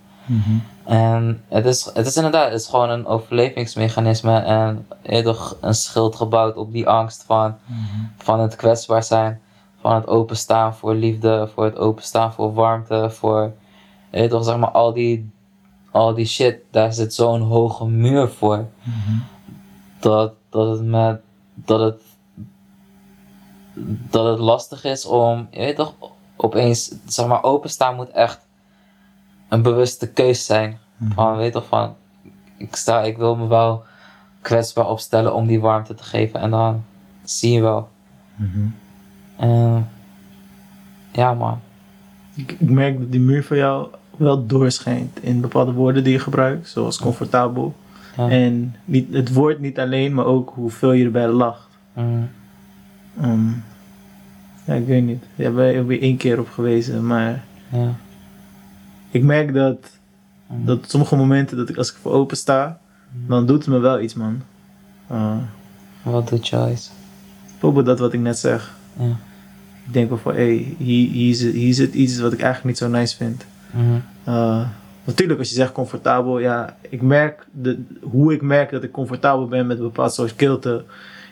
En 0.85 1.45
het 1.49 1.67
is, 1.67 1.91
het 1.95 2.07
is 2.07 2.17
inderdaad, 2.17 2.51
het 2.51 2.61
is 2.61 2.67
gewoon 2.67 2.91
een 2.91 3.07
overlevingsmechanisme 3.07 4.39
en 4.39 4.87
toch, 5.23 5.57
een 5.61 5.75
schild 5.75 6.17
gebouwd 6.17 6.57
op 6.57 6.73
die 6.73 6.89
angst 6.89 7.25
van, 7.27 7.57
van 8.17 8.41
het 8.41 8.57
kwetsbaar 8.57 9.03
zijn, 9.03 9.41
van 9.81 9.95
het 9.95 10.07
openstaan 10.07 10.75
voor 10.75 10.95
liefde, 10.95 11.49
voor 11.55 11.65
het 11.65 11.77
openstaan 11.77 12.33
voor 12.33 12.55
warmte, 12.55 13.11
voor, 13.11 13.53
toch, 14.29 14.45
zeg 14.45 14.57
maar, 14.57 14.71
al 14.71 14.93
die, 14.93 15.31
al 15.95 16.15
die 16.15 16.27
shit, 16.27 16.59
daar 16.71 16.93
zit 16.93 17.15
zo'n 17.15 17.41
hoge 17.41 17.87
muur 17.87 18.29
voor, 18.29 18.67
dat, 20.01 20.33
dat 20.49 20.79
het 20.79 20.87
met, 20.87 21.21
dat 21.55 21.81
het, 21.81 22.03
dat 24.11 24.27
het 24.27 24.39
lastig 24.39 24.85
is 24.85 25.07
om, 25.07 25.49
je 25.51 25.59
weet 25.59 25.77
toch, 25.77 25.95
opeens, 26.37 26.95
zeg 27.07 27.27
maar, 27.27 27.43
openstaan 27.43 27.95
moet 27.95 28.11
echt 28.11 28.47
een 29.49 29.63
bewuste 29.63 30.13
keus 30.13 30.45
zijn. 30.47 30.79
Van, 31.15 31.37
weet 31.37 31.53
toch, 31.53 31.67
van, 31.67 31.95
ik 32.57 32.77
sta, 32.77 33.03
ik 33.03 33.17
wil 33.17 33.37
me 33.37 33.47
wel 33.47 33.85
kwetsbaar 34.41 34.89
opstellen 34.89 35.35
om 35.35 35.47
die 35.47 35.61
warmte 35.61 35.95
te 35.95 36.05
geven 36.05 36.41
en 36.41 36.51
dan 36.51 36.85
zie 37.25 37.53
je 37.53 37.61
wel. 37.61 37.89
En, 39.37 39.91
ja 41.13 41.35
man. 41.35 41.61
Ik, 42.35 42.53
ik 42.53 42.71
merk 42.71 42.99
dat 42.99 43.11
die 43.13 43.21
muur 43.21 43.45
voor 43.45 43.57
jou 43.57 43.89
wel 44.19 44.47
doorschijnt 44.47 45.23
in 45.23 45.41
bepaalde 45.41 45.73
woorden 45.73 46.05
die 46.05 46.13
je 46.13 46.19
gebruikt, 46.19 46.69
zoals 46.69 46.99
comfortabel. 46.99 47.75
Ja. 48.17 48.29
En 48.29 48.75
niet, 48.85 49.13
het 49.15 49.33
woord 49.33 49.61
niet 49.61 49.79
alleen, 49.79 50.15
maar 50.15 50.25
ook 50.25 50.53
hoeveel 50.55 50.93
je 50.93 51.05
erbij 51.05 51.29
lacht. 51.29 51.69
Mm, 51.93 52.29
Ehm, 53.21 53.49
ja, 54.65 54.75
ik 54.75 54.87
weet 54.87 55.05
niet. 55.05 55.25
Je 55.35 55.43
hebt 55.43 55.57
er 55.59 55.87
weer 55.87 56.01
één 56.03 56.17
keer 56.17 56.39
op 56.39 56.49
gewezen, 56.51 57.07
maar 57.07 57.45
ja. 57.73 57.95
ik 59.11 59.23
merk 59.23 59.55
dat, 59.55 59.79
Mm. 60.47 60.65
dat 60.65 60.91
sommige 60.91 61.17
momenten 61.17 61.57
dat 61.57 61.69
ik 61.69 61.77
als 61.77 61.91
ik 61.91 61.97
voor 62.03 62.13
open 62.13 62.37
sta, 62.37 62.79
dan 63.27 63.47
doet 63.47 63.59
het 63.59 63.67
me 63.75 63.79
wel 63.79 64.01
iets, 64.01 64.15
man. 64.15 64.43
Eh, 65.07 65.37
Wat 66.03 66.29
doet 66.29 66.49
Joyce? 66.49 66.91
bijvoorbeeld 67.51 67.87
dat 67.87 67.99
wat 67.99 68.13
ik 68.13 68.21
net 68.21 68.39
zeg. 68.39 68.77
Ja. 68.99 69.05
Ik 69.87 69.93
denk 69.93 70.09
wel 70.09 70.19
van, 70.19 70.35
hé, 70.35 70.39
hey, 70.57 70.75
hier, 70.79 71.09
hier, 71.11 71.35
zit, 71.35 71.53
hier 71.55 71.75
zit 71.75 71.95
iets 71.95 72.19
wat 72.21 72.33
ik 72.33 72.41
eigenlijk 72.41 72.67
niet 72.81 72.91
zo 72.93 72.99
nice 72.99 73.17
vind. 73.17 73.45
Eh, 74.25 74.67
natuurlijk, 75.05 75.39
als 75.39 75.49
je 75.49 75.55
zegt 75.55 75.73
comfortabel, 75.73 76.39
ja, 76.39 76.77
ik 76.89 77.03
merk 77.03 77.47
de, 77.53 77.83
hoe 78.01 78.33
ik 78.33 78.43
merk 78.43 78.71
dat 78.71 78.83
ik 78.83 78.91
comfortabel 78.91 79.49
ben 79.49 79.67
met 79.67 79.77
een 79.77 79.83
bepaald 79.85 80.13
soort 80.13 80.37
kilte, 80.37 80.85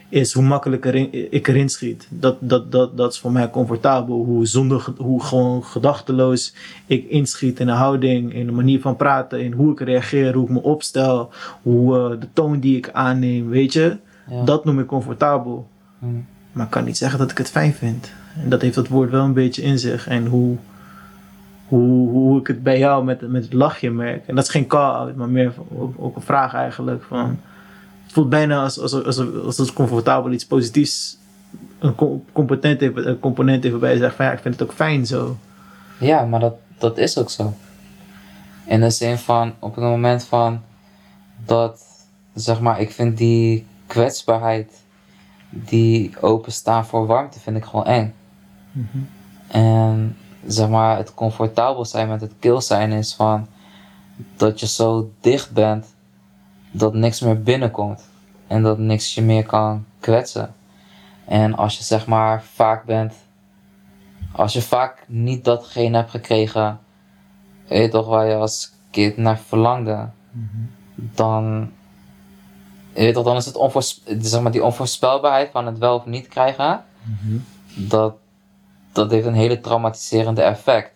is 0.09 0.33
hoe 0.33 0.43
makkelijk 0.43 0.85
erin, 0.85 1.33
ik 1.33 1.49
erin 1.49 1.69
schiet. 1.69 2.07
Dat, 2.11 2.37
dat, 2.41 2.73
dat, 2.73 2.97
dat 2.97 3.13
is 3.13 3.19
voor 3.19 3.33
mij 3.33 3.51
comfortabel. 3.51 4.25
Hoe 4.25 4.47
zonder, 4.47 4.87
hoe 4.97 5.23
gewoon 5.23 5.65
gedachteloos 5.65 6.55
ik 6.87 7.09
inschiet 7.09 7.61
in 7.61 7.67
de 7.67 7.73
houding, 7.73 8.35
in 8.35 8.47
de 8.47 8.53
manier 8.53 8.81
van 8.81 8.97
praten, 8.97 9.45
in 9.45 9.53
hoe 9.53 9.73
ik 9.73 9.81
reageer, 9.81 10.35
hoe 10.35 10.45
ik 10.45 10.51
me 10.51 10.63
opstel, 10.63 11.33
hoe 11.63 11.99
eh, 11.99 12.21
de 12.21 12.29
toon 12.33 12.61
die 12.61 12.77
ik 12.77 12.91
aanneem, 12.93 13.49
weet 13.49 13.73
je. 13.73 13.97
Ja. 14.31 14.45
Dat 14.45 14.65
noem 14.65 14.79
ik 14.81 14.87
comfortabel. 14.87 15.69
mhm, 15.99 16.13
Maar 16.53 16.65
ik 16.65 16.71
kan 16.71 16.85
niet 16.85 16.97
zeggen 16.97 17.19
dat 17.19 17.31
ik 17.31 17.39
het 17.39 17.51
fijn 17.51 17.73
vind. 17.75 18.13
En 18.43 18.49
dat 18.49 18.63
heeft 18.63 18.75
dat 18.75 18.89
woord 18.89 19.11
wel 19.11 19.25
een 19.25 19.33
beetje 19.33 19.63
in 19.63 19.79
zich. 19.79 20.07
En 20.09 20.27
hoe, 20.27 20.57
hoe, 21.79 22.09
hoe 22.11 22.41
ik 22.41 22.47
het 22.47 22.63
bij 22.63 22.79
jou 22.79 23.05
met, 23.05 23.29
met 23.31 23.43
het 23.45 23.53
lachje 23.53 23.91
merk. 23.91 24.27
En 24.27 24.35
dat 24.35 24.45
is 24.45 24.51
geen 24.51 24.67
call-out, 24.67 25.17
maar 25.17 25.29
meer 25.29 25.53
van- 25.53 25.67
ook, 25.79 25.95
ook 25.99 26.17
een 26.17 26.23
vraag 26.23 26.55
eigenlijk. 26.55 27.03
Van, 27.03 27.39
het 28.03 28.13
voelt 28.13 28.29
bijna 28.29 28.63
als, 28.63 28.79
als, 28.81 29.05
als, 29.05 29.19
als, 29.19 29.59
als 29.59 29.73
comfortabel 29.73 30.33
iets 30.33 30.47
positiefs 30.47 31.19
een 31.79 31.95
co- 31.95 32.25
component 32.33 32.81
heeft, 32.81 32.97
een 32.97 33.19
component 33.19 33.63
heeft 33.63 33.73
waarbij 33.73 33.93
je 33.93 33.99
zegt 33.99 34.15
van 34.15 34.25
ja, 34.25 34.33
ik 34.33 34.39
vind 34.39 34.59
het 34.59 34.69
ook 34.69 34.75
fijn 34.75 35.07
zo. 35.07 35.37
Ja, 35.99 36.25
maar 36.25 36.41
dat, 36.41 36.55
dat 36.79 36.99
is 36.99 37.19
ook 37.19 37.31
zo. 37.31 37.53
In 38.67 38.81
de 38.81 38.91
zin 38.91 39.19
van, 39.19 39.53
op 39.59 39.75
het 39.75 39.85
moment 39.85 40.25
van 40.25 40.61
dat, 41.45 41.83
zeg 42.35 42.61
maar, 42.61 42.81
ik 42.81 42.91
vind 42.93 43.17
die 43.19 43.67
kwetsbaarheid, 43.87 44.83
die 45.51 46.13
openstaan 46.21 46.87
voor 46.87 47.07
warmte, 47.07 47.41
vind 47.41 47.57
ik 47.57 47.65
gewoon 47.65 47.87
eng. 47.87 48.15
En 49.49 50.17
zeg 50.47 50.69
maar, 50.69 50.97
het 50.97 51.15
comfortabel 51.15 51.85
zijn 51.85 52.09
met 52.09 52.21
het 52.21 52.33
kil 52.39 52.61
zijn 52.61 52.93
is 52.93 53.15
van 53.15 53.47
dat 54.37 54.61
je 54.61 54.67
zo 54.67 55.11
dicht 55.21 55.53
bent 55.53 55.95
dat 56.71 56.95
niks 56.95 57.21
meer 57.21 57.43
binnenkomt 57.43 58.09
en 58.47 58.63
dat 58.63 58.79
niks 58.79 59.15
je 59.15 59.23
meer 59.23 59.47
kan 59.47 59.85
kwetsen. 60.01 60.55
En 61.25 61.55
als 61.55 61.77
je 61.79 61.85
zeg 61.85 62.07
maar 62.07 62.43
vaak 62.43 62.85
bent, 62.85 63.15
als 64.33 64.53
je 64.53 64.63
vaak 64.63 65.05
niet 65.09 65.45
datgene 65.45 65.97
hebt 65.97 66.11
gekregen, 66.11 66.81
weet 67.69 67.83
je 67.83 67.89
toch 67.89 68.07
waar 68.07 68.27
je 68.27 68.35
als 68.35 68.73
kind 68.91 69.17
naar 69.17 69.39
verlangde, 69.39 70.09
dan, 70.95 71.71
je 72.93 73.01
weet 73.01 73.15
toch, 73.15 73.25
dan 73.25 73.37
is 73.37 73.47
het 73.47 73.57
onvoors, 73.57 74.03
zeg 74.21 74.43
maar, 74.43 74.53
die 74.53 74.65
onvoorspelbaarheid 74.65 75.51
van 75.51 75.67
het 75.67 75.79
wel 75.79 75.95
of 75.95 76.07
niet 76.07 76.29
krijgen, 76.29 76.85
dat, 77.75 78.15
dat 78.93 79.11
heeft 79.11 79.27
een 79.27 79.35
hele 79.35 79.61
traumatiserende 79.61 80.43
effect. 80.43 80.91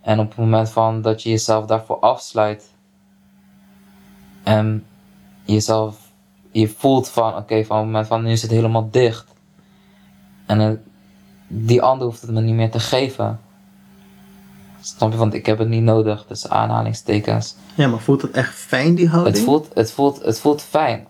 En 0.00 0.18
op 0.20 0.28
het 0.28 0.38
moment 0.38 0.70
van 0.70 1.02
dat 1.02 1.22
je 1.22 1.30
jezelf 1.30 1.66
daarvoor 1.66 1.98
afsluit 1.98 2.70
en 4.42 4.86
jezelf, 5.44 5.96
je 6.50 6.68
voelt 6.68 7.08
van, 7.08 7.36
oké, 7.36 7.64
van 7.64 7.76
het 7.76 7.86
moment 7.86 8.06
van 8.06 8.22
nu 8.22 8.30
is 8.30 8.42
het 8.42 8.50
helemaal 8.50 8.88
dicht. 8.90 9.34
En 10.46 10.58
het- 10.58 10.80
die 11.48 11.82
ander 11.82 12.06
hoeft 12.06 12.20
het 12.22 12.30
me 12.30 12.40
niet 12.40 12.54
meer 12.54 12.70
te 12.70 12.80
geven. 12.80 13.40
Snap 14.80 15.12
je? 15.12 15.18
Want 15.18 15.34
ik 15.34 15.46
heb 15.46 15.58
het 15.58 15.68
niet 15.68 15.82
nodig, 15.82 16.24
tussen 16.28 16.50
aanhalingstekens. 16.50 17.56
Ja, 17.74 17.88
maar 17.88 18.00
voelt 18.00 18.22
het 18.22 18.30
echt 18.30 18.54
fijn 18.54 18.94
die 18.94 19.08
houding? 19.08 19.36
Het 19.36 19.44
voelt, 19.44 19.68
het 19.74 19.92
voelt, 19.92 20.22
het 20.24 20.40
voelt 20.40 20.62
fijn. 20.62 21.06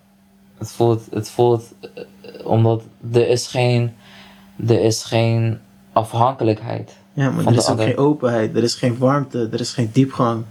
Het 0.59 0.71
voelt, 0.73 1.03
het 1.11 1.31
voelt, 1.31 1.65
eh, 1.81 2.03
eh, 2.41 2.47
omdat 2.47 2.83
er 3.13 3.29
is 3.29 3.47
geen, 3.47 3.95
er 4.67 4.81
is 4.81 5.05
geen 5.05 5.61
afhankelijkheid. 5.97 6.97
ja, 7.13 7.31
maar 7.31 7.47
er 7.47 7.57
is 7.57 7.69
ook 7.69 7.81
geen 7.81 7.97
openheid, 7.97 8.57
er 8.57 8.63
is 8.63 8.75
geen 8.75 8.99
warmte, 8.99 9.49
er 9.53 9.61
is 9.61 9.73
geen 9.73 9.91
diepgang. 9.93 10.45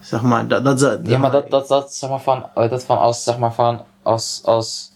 Zeg 0.00 0.22
maar, 0.22 0.48
dat, 0.48 0.64
dat, 0.64 0.80
is 0.80 0.88
het. 0.88 1.06
Ja, 1.06 1.18
maar 1.18 1.30
dat, 1.30 1.50
dat, 1.50 1.68
dat, 1.68 1.94
zeg 1.94 2.10
maar 2.10 2.20
van, 2.20 2.46
oh, 2.54 2.70
dat 2.70 2.84
van 2.84 2.98
als, 2.98 3.22
zeg 3.22 3.38
maar 3.38 3.54
van, 3.54 3.80
als, 4.02 4.40
als, 4.44 4.92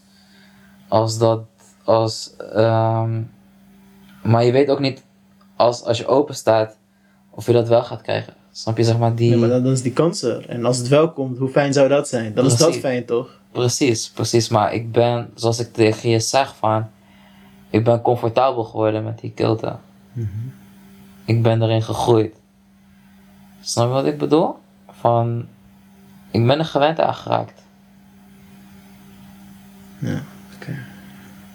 als 0.87 1.17
dat, 1.17 1.41
als, 1.83 2.35
ehm, 2.53 3.21
maar 4.23 4.45
je 4.45 4.51
weet 4.51 4.69
ook 4.69 4.79
niet, 4.79 5.03
als, 5.55 5.83
als 5.83 5.97
je 5.97 6.07
open 6.07 6.35
staat, 6.35 6.77
of 7.29 7.45
je 7.45 7.53
dat 7.53 7.67
wel 7.67 7.83
gaat 7.83 8.01
krijgen. 8.01 8.33
Snap 8.51 8.77
je, 8.77 8.83
zeg 8.83 8.97
maar, 8.97 9.15
die... 9.15 9.31
Ja, 9.31 9.37
maar 9.37 9.49
dan, 9.49 9.63
dan 9.63 9.71
is 9.71 9.81
die 9.81 9.93
kans 9.93 10.21
er. 10.21 10.49
En 10.49 10.65
als 10.65 10.77
het 10.77 10.87
wel 10.87 11.11
komt, 11.11 11.37
hoe 11.37 11.49
fijn 11.49 11.73
zou 11.73 11.87
dat 11.87 12.07
zijn? 12.07 12.33
Dan 12.33 12.45
is 12.45 12.57
dat 12.57 12.75
fijn, 12.75 13.05
toch? 13.05 13.39
Precies, 13.51 14.09
precies. 14.09 14.49
Maar 14.49 14.73
ik 14.73 14.91
ben, 14.91 15.29
zoals 15.35 15.59
ik 15.59 15.73
tegen 15.73 16.09
je 16.09 16.19
zeg 16.19 16.55
van, 16.55 16.87
ik 17.73 17.83
ben 17.83 18.01
comfortabel 18.01 18.63
geworden 18.63 19.03
met 19.03 19.19
die 19.19 19.31
kilte. 19.31 19.75
Ik 21.25 21.41
ben 21.41 21.61
erin 21.61 21.81
gegroeid. 21.81 22.35
Snap 23.61 23.87
je 23.87 23.93
wat 23.93 24.05
ik 24.05 24.17
bedoel? 24.17 24.55
Van, 24.89 25.47
ik 26.31 26.47
ben 26.47 26.59
er 26.59 26.65
gewend 26.65 26.99
aan 26.99 27.13
geraakt. 27.13 27.63
Ja, 29.97 30.21
oké. 30.55 30.77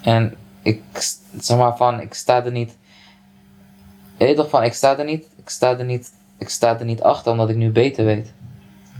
En 0.02 0.34
ik, 0.62 0.82
zeg 1.40 1.58
maar 1.58 1.76
van, 1.76 2.00
ik 2.00 2.14
sta 2.14 2.44
er 2.44 2.52
niet, 2.52 2.76
je 4.16 4.24
weet 4.24 4.36
toch 4.36 4.48
van, 4.48 4.62
ik 4.62 4.74
sta 4.74 4.98
er 4.98 5.04
niet, 5.04 5.26
ik 5.36 5.48
sta 5.48 5.78
er 5.78 5.84
niet, 5.84 6.12
ik 6.38 6.48
sta 6.48 6.78
er 6.78 6.84
niet 6.84 7.02
achter 7.02 7.32
omdat 7.32 7.48
ik 7.48 7.56
nu 7.56 7.70
beter 7.70 8.04
weet. 8.04 8.32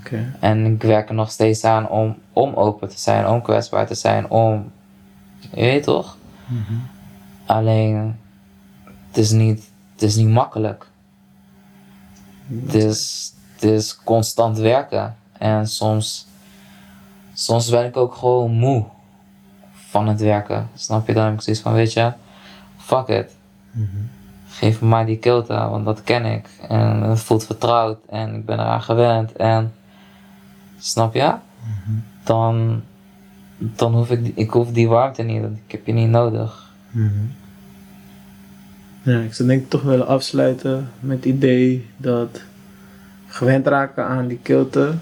Oké. 0.00 0.36
En 0.40 0.66
ik 0.66 0.82
werk 0.82 1.08
er 1.08 1.14
nog 1.14 1.30
steeds 1.30 1.64
aan 1.64 1.88
om, 1.88 2.18
om 2.32 2.54
open 2.54 2.88
te 2.88 2.98
zijn, 2.98 3.26
om 3.26 3.42
kwetsbaar 3.42 3.86
te 3.86 3.94
zijn, 3.94 4.30
om. 4.30 4.72
Je 5.50 5.60
weet 5.60 5.82
toch? 5.82 6.16
Alleen, 7.48 8.16
het 9.06 9.16
is 9.16 9.30
niet, 9.30 9.70
het 9.92 10.02
is 10.02 10.16
niet 10.16 10.28
makkelijk. 10.28 10.86
Het 12.64 12.74
is, 12.74 13.32
het 13.54 13.62
is 13.62 13.98
constant 14.04 14.58
werken. 14.58 15.16
En 15.32 15.66
soms, 15.66 16.26
soms 17.34 17.70
ben 17.70 17.84
ik 17.84 17.96
ook 17.96 18.14
gewoon 18.14 18.52
moe 18.52 18.84
van 19.72 20.08
het 20.08 20.20
werken. 20.20 20.68
Snap 20.74 21.06
je? 21.06 21.12
Dan 21.12 21.24
heb 21.24 21.34
ik 21.34 21.40
zoiets 21.40 21.62
van, 21.62 21.72
weet 21.72 21.92
je, 21.92 22.12
fuck 22.76 23.08
it. 23.08 23.36
Geef 24.48 24.80
me 24.80 24.88
maar 24.88 25.06
die 25.06 25.18
kilte, 25.18 25.54
want 25.54 25.84
dat 25.84 26.02
ken 26.02 26.24
ik. 26.24 26.48
En 26.68 27.02
het 27.02 27.20
voelt 27.20 27.44
vertrouwd 27.44 27.98
en 28.08 28.34
ik 28.34 28.44
ben 28.44 28.58
eraan 28.58 28.82
gewend. 28.82 29.32
En 29.32 29.72
Snap 30.78 31.14
je? 31.14 31.34
Dan, 32.24 32.82
dan 33.58 33.94
hoef 33.94 34.10
ik, 34.10 34.32
ik 34.34 34.50
hoef 34.50 34.72
die 34.72 34.88
warmte 34.88 35.22
niet, 35.22 35.42
ik 35.42 35.72
heb 35.72 35.86
je 35.86 35.92
niet 35.92 36.08
nodig. 36.08 36.67
Ja, 39.02 39.20
ik 39.20 39.34
zou 39.34 39.48
denk 39.48 39.62
ik 39.62 39.68
toch 39.68 39.82
willen 39.82 40.06
afsluiten 40.06 40.90
met 41.00 41.16
het 41.16 41.24
idee 41.24 41.86
dat 41.96 42.40
gewend 43.26 43.66
raken 43.66 44.04
aan 44.06 44.26
die 44.26 44.38
kilte. 44.42 44.94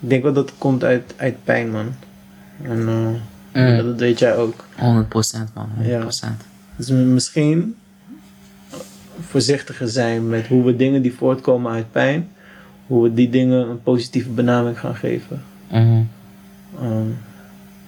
Ik 0.00 0.08
denk 0.08 0.22
wel 0.22 0.32
dat 0.32 0.48
het 0.48 0.58
komt 0.58 0.84
uit, 0.84 1.14
uit 1.16 1.44
pijn, 1.44 1.70
man. 1.70 1.94
En 2.62 2.88
eh, 2.88 3.20
Mm. 3.52 3.76
dat, 3.86 3.98
weet 3.98 4.18
jij 4.18 4.36
ook. 4.36 4.64
100% 4.76 5.52
man, 5.54 5.68
100%. 5.76 5.82
Ja. 5.86 6.36
Dus 6.76 6.88
misschien 6.88 7.76
voorzichtiger 9.20 9.88
zijn 9.88 10.28
met 10.28 10.46
hoe 10.46 10.64
we 10.64 10.76
dingen 10.76 11.02
die 11.02 11.14
voortkomen 11.14 11.72
uit 11.72 11.92
pijn, 11.92 12.28
hoe 12.86 13.02
we 13.02 13.14
die 13.14 13.30
dingen 13.30 13.68
een 13.68 13.82
positieve 13.82 14.28
benaming 14.30 14.80
gaan 14.80 14.94
geven. 14.96 15.42
Mhm. 15.70 16.02
Ehm, 16.80 17.06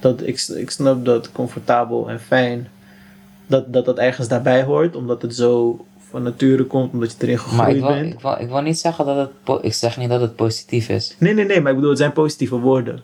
dat, 0.01 0.27
ik, 0.27 0.47
ik 0.57 0.71
snap 0.71 1.05
dat 1.05 1.33
comfortabel 1.33 2.11
en 2.11 2.21
fijn, 2.21 2.69
dat, 3.51 3.73
dat 3.73 3.85
dat 3.85 3.99
ergens 3.99 4.29
daarbij 4.29 4.63
hoort, 4.63 4.97
omdat 4.97 5.23
het 5.23 5.35
zo 5.35 5.85
van 6.11 6.23
nature 6.23 6.65
komt, 6.65 6.93
omdat 6.93 7.11
je 7.19 7.27
erin 7.27 7.35
Maar 7.37 7.45
gegroeid 7.45 7.77
ik 7.77 7.83
wil, 7.83 7.91
bent. 7.91 8.13
ik, 8.15 8.21
wil, 8.21 8.37
ik 8.39 8.49
wil 8.49 8.61
niet 8.61 8.79
zeggen 8.79 9.07
dat 9.07 9.17
het, 9.17 9.65
ik 9.65 9.75
zeg 9.75 9.97
niet 9.97 10.09
dat 10.09 10.21
het 10.21 10.37
positief 10.37 10.89
is. 10.89 11.17
Nee, 11.19 11.35
nee, 11.35 11.45
nee, 11.45 11.61
maar 11.61 11.71
ik 11.71 11.75
bedoel, 11.77 11.91
het 11.91 11.99
zijn 11.99 12.13
positieve 12.13 12.57
woorden. 12.57 13.01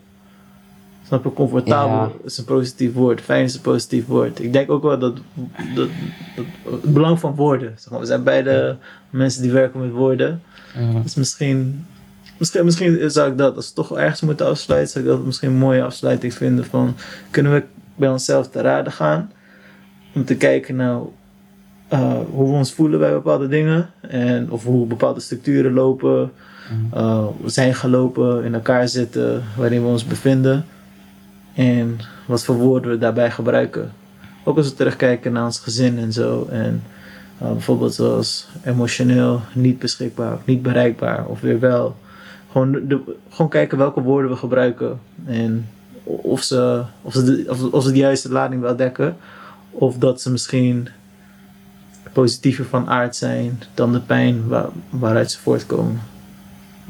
Snap 1.06 1.24
je? 1.24 1.32
Comfortabel 1.32 1.96
Ja. 1.96 2.10
is 2.24 2.38
een 2.38 2.44
positief 2.44 2.92
woord, 2.92 3.20
fijn 3.20 3.44
is 3.44 3.54
een 3.54 3.60
positief 3.60 4.06
woord. 4.06 4.40
Ik 4.42 4.52
denk 4.52 4.70
ook 4.70 4.82
wel 4.82 4.98
dat, 4.98 5.16
dat, 5.74 5.88
dat 6.34 6.44
het 6.82 6.92
belang 6.92 7.20
van 7.20 7.34
woorden. 7.34 7.74
Zeg 7.76 7.90
maar, 7.90 8.00
we 8.00 8.06
zijn 8.06 8.22
beide 8.22 8.76
mensen 9.10 9.42
die 9.42 9.50
werken 9.52 9.80
met 9.80 9.90
woorden. 9.90 10.42
Mhm. 10.78 11.02
Dus 11.02 11.14
misschien, 11.14 11.86
misschien, 12.38 12.64
misschien 12.64 13.10
zou 13.10 13.30
ik 13.30 13.38
dat, 13.38 13.56
als 13.56 13.68
we 13.68 13.74
toch 13.74 13.96
ergens 13.98 14.20
moeten 14.20 14.46
afsluiten, 14.46 14.90
zou 14.92 15.04
ik 15.04 15.10
dat 15.10 15.24
misschien 15.24 15.48
een 15.48 15.56
mooie 15.56 15.82
afsluiting 15.84 16.34
vinden 16.34 16.64
van, 16.64 16.94
kunnen 17.30 17.52
we 17.52 17.62
bij 17.94 18.08
onszelf 18.08 18.48
te 18.48 18.60
raden 18.60 18.92
gaan? 18.92 19.30
Om 20.16 20.24
te 20.24 20.36
kijken 20.36 20.76
naar 20.76 21.00
eh, 21.88 22.18
hoe 22.30 22.50
we 22.50 22.56
ons 22.56 22.72
voelen 22.72 22.98
bij 22.98 23.12
bepaalde 23.12 23.48
dingen. 23.48 23.90
En 24.00 24.50
of 24.50 24.64
hoe 24.64 24.86
bepaalde 24.86 25.20
structuren 25.20 25.72
lopen, 25.72 26.32
eh, 26.92 27.26
zijn 27.44 27.74
gelopen, 27.74 28.44
in 28.44 28.54
elkaar 28.54 28.88
zitten, 28.88 29.42
waarin 29.56 29.82
we 29.82 29.88
ons 29.88 30.04
bevinden. 30.04 30.64
En 31.54 31.98
wat 32.26 32.44
voor 32.44 32.54
woorden 32.54 32.90
we 32.90 32.98
daarbij 32.98 33.30
gebruiken. 33.30 33.92
Ook 34.44 34.56
als 34.56 34.68
we 34.68 34.74
terugkijken 34.74 35.32
naar 35.32 35.44
ons 35.44 35.58
gezin 35.58 35.98
en 35.98 36.12
zo. 36.12 36.46
En 36.50 36.82
uh, 37.42 37.50
bijvoorbeeld 37.50 37.94
zoals 37.94 38.48
emotioneel 38.64 39.40
niet 39.54 39.78
beschikbaar 39.78 40.32
of 40.32 40.40
niet 40.44 40.62
bereikbaar 40.62 41.26
of 41.26 41.40
weer 41.40 41.60
wel. 41.60 41.96
Gewoon, 42.50 42.72
de, 42.72 43.00
gewoon 43.30 43.50
kijken 43.50 43.78
welke 43.78 44.00
woorden 44.00 44.30
we 44.30 44.36
gebruiken 44.36 45.00
en 45.24 45.68
of 46.04 46.42
ze, 46.42 46.82
of, 47.02 47.12
ze 47.12 47.24
de, 47.24 47.44
of, 47.48 47.72
of 47.72 47.82
ze 47.82 47.92
de 47.92 47.98
juiste 47.98 48.32
lading 48.32 48.60
wel 48.60 48.76
dekken. 48.76 49.16
Of 49.78 49.96
dat 49.96 50.20
ze 50.20 50.30
misschien 50.30 50.88
positiever 52.12 52.64
van 52.64 52.88
aard 52.88 53.16
zijn 53.16 53.62
dan 53.74 53.92
de 53.92 54.00
pijn 54.00 54.48
waar, 54.48 54.68
waaruit 54.90 55.30
ze 55.30 55.38
voortkomen. 55.38 56.00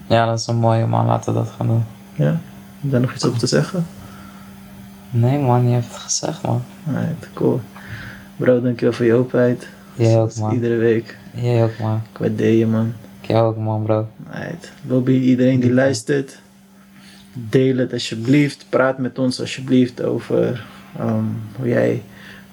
Ja, 0.07 0.27
dat 0.27 0.39
is 0.39 0.47
een 0.47 0.57
mooie 0.57 0.87
man, 0.87 1.07
laten 1.07 1.33
we 1.33 1.39
dat 1.39 1.49
gaan 1.57 1.67
doen. 1.67 1.85
Ja? 2.15 2.25
Heb 2.25 2.41
je 2.81 2.89
daar 2.89 3.01
nog 3.01 3.15
iets 3.15 3.25
op 3.25 3.39
te 3.39 3.47
zeggen? 3.47 3.87
Nee 5.11 5.39
man, 5.39 5.69
je 5.69 5.73
hebt 5.73 5.87
het 5.87 5.97
gezegd 5.97 6.43
man. 6.43 6.63
Alright, 6.87 7.29
cool. 7.33 7.61
Bro, 8.37 8.61
dankjewel 8.61 8.95
voor 8.95 9.05
je 9.05 9.15
openheid. 9.15 9.69
Jij 9.95 10.21
ook 10.21 10.37
man. 10.37 10.53
Iedere 10.53 10.77
week. 10.77 11.19
Jij 11.35 11.65
ook 11.65 11.79
man. 11.79 12.01
Ik 12.13 12.19
waardeer 12.19 12.53
je 12.53 12.67
man. 12.67 12.93
Ik 13.21 13.29
jou 13.29 13.47
ook 13.47 13.57
man 13.57 13.83
bro. 13.83 14.09
Alright. 14.31 14.73
Bobby, 14.83 15.13
iedereen 15.13 15.61
die 15.61 15.73
luistert, 15.73 16.39
deel 17.33 17.77
het 17.77 17.93
alsjeblieft. 17.93 18.67
Praat 18.69 18.99
met 18.99 19.19
ons 19.19 19.41
alsjeblieft 19.41 20.03
over 20.03 20.65
ehm, 20.99 21.25
hoe, 21.57 21.69
jij, 21.69 22.03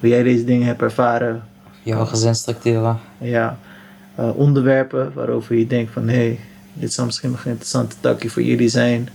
hoe 0.03 0.11
jij 0.11 0.23
deze 0.23 0.43
dingen 0.43 0.67
hebt 0.67 0.81
ervaren. 0.81 1.43
Jouw 1.83 2.05
gezinsstructuren. 2.05 2.99
Ja, 3.17 3.57
eh, 4.15 4.37
onderwerpen 4.37 5.13
waarover 5.13 5.55
je 5.55 5.67
denkt 5.67 5.91
van 5.91 6.07
hé, 6.07 6.15
hey, 6.15 6.39
dit 6.73 6.93
zou 6.93 7.07
misschien 7.07 7.31
nog 7.31 7.45
een 7.45 7.51
interessante 7.51 7.95
takkie 7.99 8.31
voor 8.31 8.41
jullie 8.41 8.69
zijn. 8.69 9.09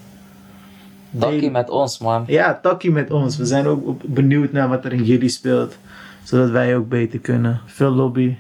Takkie 1.19 1.51
met 1.51 1.71
ons 1.71 1.99
man. 1.99 2.25
Ja, 2.27 2.59
takkie 2.63 2.91
met 2.91 3.11
ons. 3.11 3.37
We 3.37 3.47
zijn 3.47 3.67
ook 3.67 4.03
benieuwd 4.05 4.53
naar 4.53 4.69
wat 4.69 4.85
er 4.85 4.93
in 4.93 5.05
jullie 5.05 5.29
speelt. 5.29 5.77
zodat 6.23 6.51
wij 6.51 6.77
ook 6.77 6.89
beter 6.89 7.19
kunnen. 7.19 7.61
Veel 7.67 7.91
lobby. 7.91 8.37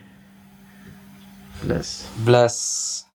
Bless. 1.66 2.04
Bless. 2.24 3.06